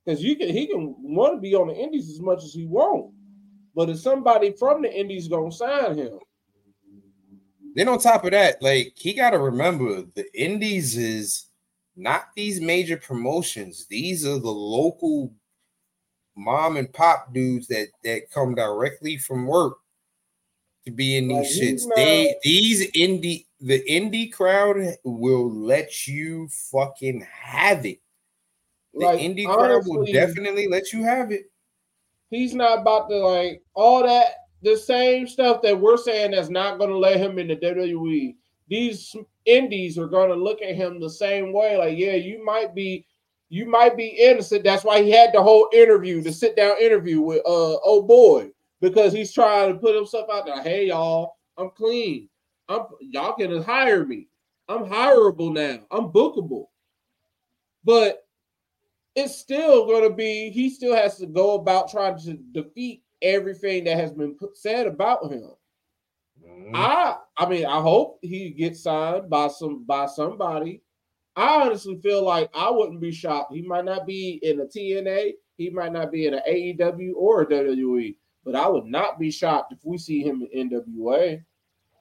[0.05, 2.67] Because you can he can want to be on the Indies as much as he
[2.67, 3.13] want,
[3.75, 6.19] but is somebody from the Indies gonna sign him?
[7.75, 11.47] Then on top of that, like he got to remember, the Indies is
[11.97, 13.87] not these major promotions.
[13.87, 15.33] These are the local
[16.41, 19.77] mom and pop dudes that that come directly from work
[20.87, 21.95] to be in these he's shits.
[21.95, 28.01] They these indie the indie crowd will let you fucking have it.
[28.95, 31.45] The Like, indie crowd will definitely let you have it.
[32.31, 36.79] He's not about to like all that the same stuff that we're saying that's not
[36.79, 38.37] going to let him in the WWE.
[38.69, 41.77] These indies are going to look at him the same way.
[41.77, 43.07] Like, yeah, you might be,
[43.51, 44.65] you might be innocent.
[44.65, 48.51] That's why he had the whole interview, the sit down interview with uh oh boy,
[48.81, 50.63] because he's trying to put himself out there.
[50.63, 52.29] Hey y'all, I'm clean.
[52.69, 54.29] I'm y'all can hire me.
[54.69, 55.81] I'm hireable now.
[55.91, 56.67] I'm bookable.
[57.85, 58.27] But
[59.17, 63.83] it's still going to be he still has to go about trying to defeat everything
[63.85, 65.51] that has been put, said about him.
[66.47, 66.71] Mhm.
[66.75, 70.83] I I mean I hope he gets signed by some by somebody.
[71.41, 73.55] I honestly feel like I wouldn't be shocked.
[73.55, 77.43] He might not be in a TNA, he might not be in an AEW or
[77.43, 78.15] a WWE,
[78.45, 81.43] but I would not be shocked if we see him in NWA.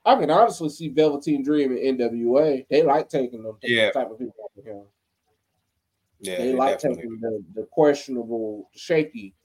[0.05, 2.65] I can honestly see Velveteen Dream in NWA.
[2.69, 3.91] They like taking them Yeah.
[3.91, 4.33] type of people.
[4.65, 4.83] him.
[6.21, 9.35] Yeah, they they like definitely- taking the, the questionable, shaky.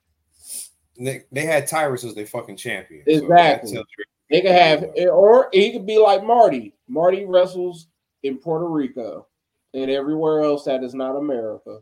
[0.99, 3.05] They, they had Tyrus as their fucking champion.
[3.07, 3.73] Exactly.
[3.75, 3.85] you-
[4.31, 6.75] They could have, or he could be like Marty.
[6.89, 7.87] Marty wrestles
[8.25, 9.27] in Puerto Rico
[9.75, 11.81] and everywhere else that is not America.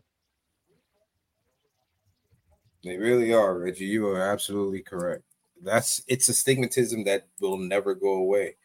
[2.83, 3.85] They really are, Reggie.
[3.85, 5.23] You are absolutely correct.
[5.61, 8.57] That's it's a stigmatism that will never go away.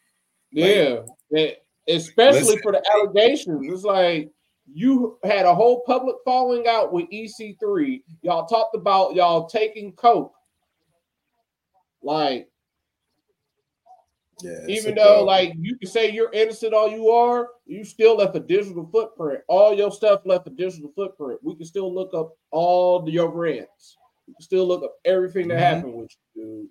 [0.51, 2.63] Yeah, It- especially Listen.
[2.63, 3.73] for the allegations.
[3.73, 4.31] It's like
[4.73, 8.03] you had a whole public falling out with EC3.
[8.23, 10.35] Y'all talked about y'all taking coke.
[12.03, 12.51] Like
[14.41, 14.67] Yeah.
[14.69, 18.41] Even though, like, you can say you're innocent all you are, you still left a
[18.41, 19.41] digital footprint.
[19.49, 21.41] All your stuff left a digital footprint.
[21.43, 23.97] We can still look up all the, your rents.
[24.27, 25.61] We can still look up everything that Mhm.
[25.61, 26.69] happened with you, dude.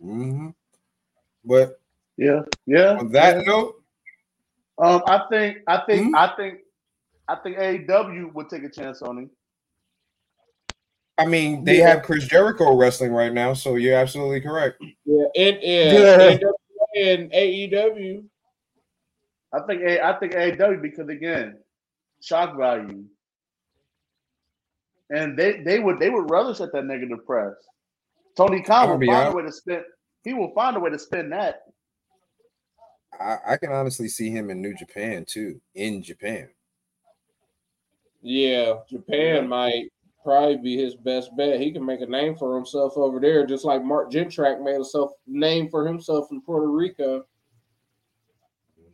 [0.00, 0.48] hmm
[1.44, 1.80] But
[2.16, 2.98] Yeah, yeah.
[2.98, 3.76] on that note,
[4.78, 6.14] Um, I think, I think, Hmm?
[6.16, 6.60] I think,
[7.28, 9.30] I think AEW would take a chance on him.
[11.18, 11.88] I mean, they Yeah.
[11.88, 14.82] have Chris Jericho wrestling right now, so you're absolutely correct.
[15.04, 16.52] Yeah, and, and, NWA
[16.96, 18.24] and AEW.
[19.52, 21.58] I think, A, I think AEW because again,
[22.22, 23.04] shock value,
[25.10, 27.54] and they they would they would relish at that negative press.
[28.34, 29.84] Tony Khan I'll find hon- a way to spin.
[30.24, 31.64] He will find a way to spin that.
[33.20, 35.60] I, I can honestly see him in New Japan too.
[35.74, 36.48] In Japan,
[38.22, 39.92] Yeah, Japan might
[40.22, 41.60] probably be his best bet.
[41.60, 44.84] He can make a name for himself over there, just like Mark Jindrak made a
[44.84, 47.24] self name for himself in Puerto Rico.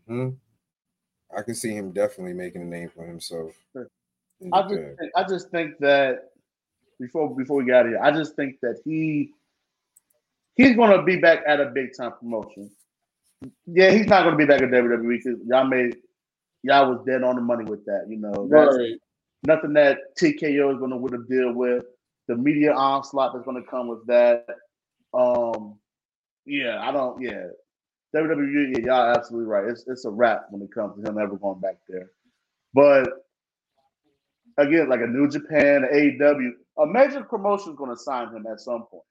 [0.07, 0.31] hmm
[1.37, 3.53] I can see him definitely making a name for himself.
[4.53, 6.31] I just think, I just think that
[6.99, 9.33] before before we got here, I just think that he
[10.57, 12.71] he's gonna be back at a big time promotion.
[13.67, 15.97] Yeah, he's not gonna be back at WWE because y'all made
[16.63, 18.07] y'all was dead on the money with that.
[18.09, 18.95] You know, that's Right.
[19.47, 21.85] Nothing that TKO is gonna would have deal with.
[22.29, 24.47] The media onslaught that's gonna come with that.
[25.15, 25.79] Um,
[26.47, 27.21] yeah, I don't.
[27.21, 27.47] Yeah,
[28.15, 28.77] WWE.
[28.79, 29.65] Yeah, y'all absolutely right.
[29.69, 32.11] It's it's a wrap when it comes to him ever going back there.
[32.75, 33.09] But
[34.59, 38.61] again, like a New Japan, AEW, a major promotion is going to sign him at
[38.61, 39.03] some point.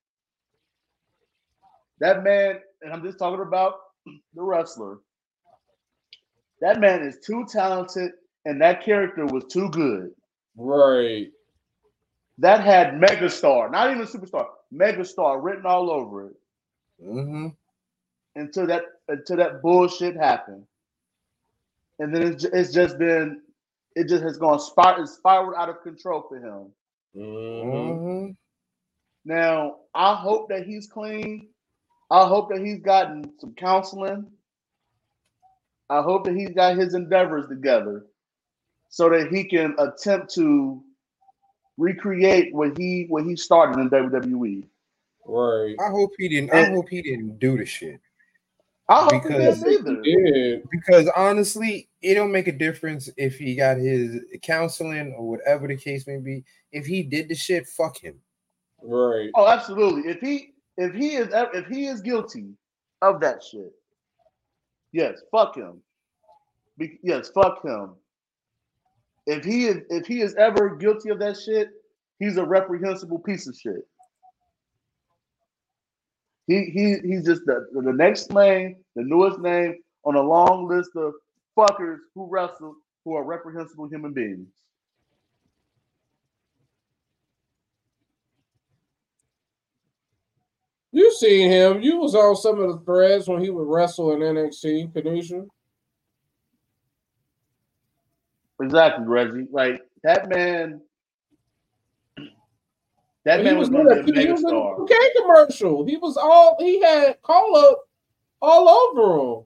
[1.99, 3.75] That man, and I'm just talking about
[4.35, 4.97] the wrestler.
[6.61, 8.11] That man is too talented,
[8.45, 10.11] and that character was too good.
[10.57, 11.29] Right.
[12.39, 16.37] That had megastar, not even superstar, megastar written all over it
[17.03, 17.49] hmm
[18.35, 20.63] until that until that bullshit happened,
[21.99, 23.41] and then it's, it's just been
[23.95, 26.71] it just has gone spir- spiraled out of control for him.
[27.15, 28.01] Mhm.
[28.01, 28.31] hmm
[29.25, 31.49] Now I hope that he's clean.
[32.11, 34.31] I hope that he's gotten some counseling.
[35.89, 38.05] I hope that he's got his endeavors together
[38.89, 40.83] so that he can attempt to
[41.77, 43.89] recreate what he what he started in.
[43.89, 44.63] WWE.
[45.25, 45.75] Right.
[45.79, 46.53] I hope he didn't.
[46.53, 47.99] I hope he didn't do the shit
[48.89, 50.27] I hope Because- he didn't either.
[50.29, 50.57] Yeah.
[50.71, 55.75] because honestly, it don't make a difference if he got his counseling or whatever the
[55.75, 56.45] case may be.
[56.71, 58.21] If he did the shit, fuck him.
[58.81, 59.29] Right.
[59.35, 60.09] Oh, absolutely.
[60.09, 62.53] If he if he is if he is guilty
[63.01, 63.73] of that shit,
[64.93, 65.81] yes, fuck him.
[66.77, 67.95] Be, yes, fuck him.
[69.27, 71.69] If he is if he is ever guilty of that shit,
[72.17, 73.85] he's a reprehensible piece of shit.
[76.47, 79.75] He he he's just the the next name, the newest name
[80.05, 81.13] on a long list of
[81.57, 84.47] fuckers who wrestle who are reprehensible human beings.
[90.93, 91.81] You seen him.
[91.81, 95.45] You was on some of the threads when he would wrestle in NXT, Kanisha.
[98.61, 99.47] Exactly, Reggie.
[99.51, 100.81] Like that man.
[103.25, 105.85] That he man was was in going to be a he was a commercial.
[105.85, 107.79] He was all he had call up
[108.41, 109.45] all over him.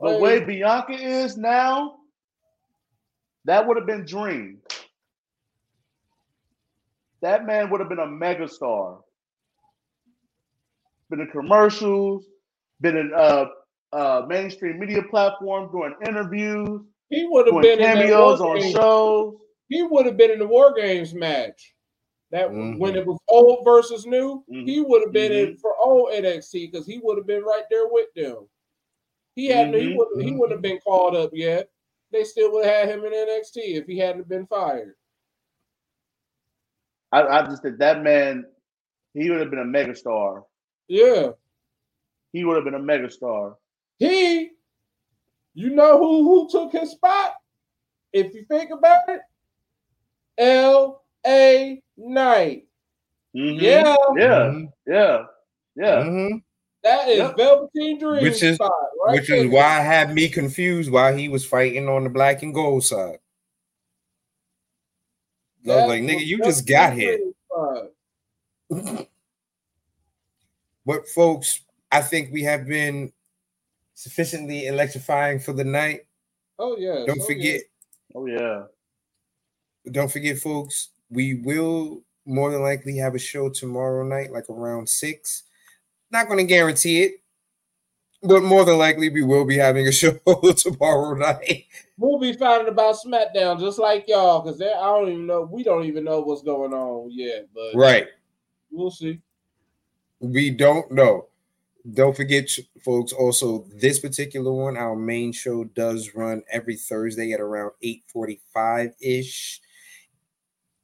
[0.00, 1.98] The way Bianca is now,
[3.44, 4.58] that would have been dream.
[7.22, 9.00] That man would have been a megastar.
[11.10, 12.24] Been in commercials,
[12.80, 13.46] been in uh,
[13.92, 16.80] uh, mainstream media platforms, doing interviews,
[17.10, 18.72] he would have been in cameos war on games.
[18.72, 19.34] shows.
[19.68, 21.74] He would have been in the War Games match.
[22.30, 22.78] That Mhm.
[22.78, 24.66] when it was old versus new, Mhm.
[24.68, 25.50] he would have been Mm-hmm.
[25.52, 28.48] in for old NXT because he would have been right there with them.
[29.36, 29.74] He hadn't.
[29.74, 29.96] He Mhm.
[29.96, 30.24] would.
[30.24, 31.68] He wouldn't have been called up yet.
[32.12, 34.96] They still would have had him in NXT if he hadn't been fired.
[37.12, 38.44] I, I just think that man,
[39.14, 40.44] he would have been a megastar.
[40.88, 41.32] Yeah,
[42.32, 43.56] He would have been a megastar.
[43.98, 44.50] he.
[45.54, 47.34] You know who who took his spot?
[48.12, 49.20] If you think about it,
[50.38, 52.66] L A Knight.
[53.34, 53.60] Mhm.
[53.60, 54.26] Yeah, Yeah.
[54.26, 54.72] Mhm.
[54.86, 55.24] Yeah.
[55.76, 56.02] Yeah.
[56.04, 56.42] Mhm.
[56.82, 57.36] that is Yep.
[57.36, 58.72] Velveteen Dream Which is- spot,
[59.06, 62.42] right Which is why I had me confused why he was fighting on the black
[62.42, 63.18] and gold side.
[65.66, 67.34] I was like, nigga, you just got Velveteen
[68.70, 69.06] here.
[70.86, 71.60] But folks,
[71.92, 73.12] I think we have been
[74.00, 76.06] sufficiently electrifying for the night.
[76.58, 77.04] Oh yeah.
[77.06, 77.60] Don't oh, forget,
[78.14, 78.62] Oh yeah.
[79.92, 84.88] don't forget, folks, we will more than likely have a show tomorrow night, like around
[84.88, 85.42] six.
[86.10, 87.12] Not going to guarantee it,
[88.22, 90.12] but more than likely we will be having a show
[90.56, 91.66] tomorrow night.
[91.98, 95.42] We'll be finding about SmackDown just like y'all, because I don't even know.
[95.42, 98.06] We don't even know what's going on yet, but Right.
[98.70, 99.20] we'll see.
[100.20, 101.26] We don't know.
[101.94, 102.50] Don't forget,
[102.84, 103.12] folks.
[103.12, 108.92] Also, this particular one, our main show does run every Thursday at around eight forty-five
[109.00, 109.60] ish.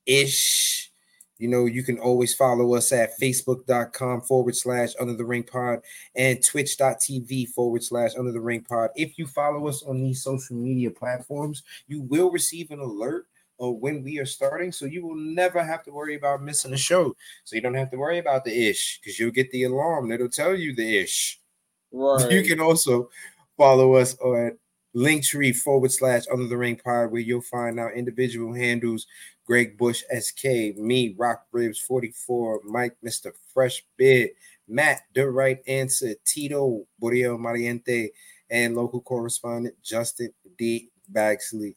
[0.07, 0.91] Ish.
[1.39, 5.81] You know, you can always follow us at facebook.com forward slash under the ring pod
[6.15, 8.89] and twitch.tv forward slash under the ring pod.
[8.97, 13.27] If you follow us on these social media platforms, you will receive an alert
[13.59, 14.73] of when we are starting.
[14.73, 17.15] So you will never have to worry about missing a show.
[17.45, 20.29] So you don't have to worry about the ish because you'll get the alarm that'll
[20.29, 21.41] tell you the ish.
[21.93, 22.31] Right.
[22.31, 23.09] You can also
[23.57, 24.59] follow us on
[24.95, 29.07] Linktree forward slash under the ring pod where you'll find our individual handles
[29.47, 33.31] Greg Bush SK, me, Rock Ribs 44, Mike, Mr.
[33.55, 34.31] Fresh Bid,
[34.69, 38.11] Matt, The Right Answer, Tito, Borio Mariente,
[38.51, 40.91] and local correspondent Justin D.
[41.09, 41.77] Bagsley.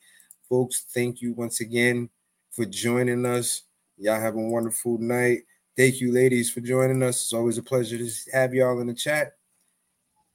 [0.49, 2.09] Folks, thank you once again
[2.49, 3.61] for joining us.
[3.97, 5.41] Y'all have a wonderful night.
[5.77, 7.21] Thank you, ladies, for joining us.
[7.21, 9.33] It's always a pleasure to have y'all in the chat.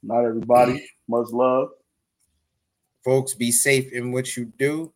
[0.05, 0.87] Not everybody.
[1.09, 1.71] Much love.
[3.05, 4.93] Folks, be safe in what you do.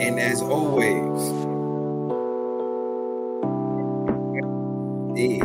[0.00, 0.94] And as always,
[5.18, 5.44] yeah,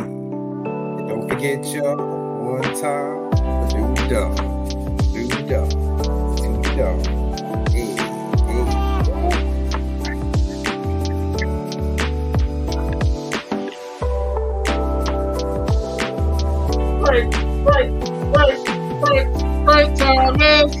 [1.08, 1.96] don't forget y'all
[2.44, 3.30] one time,
[3.70, 4.34] do dumb,
[5.12, 5.68] do dumb,
[6.36, 7.19] do dumb.
[17.10, 17.30] break,
[17.64, 17.90] break,
[18.32, 18.64] break,
[19.00, 20.79] break, break Thomas.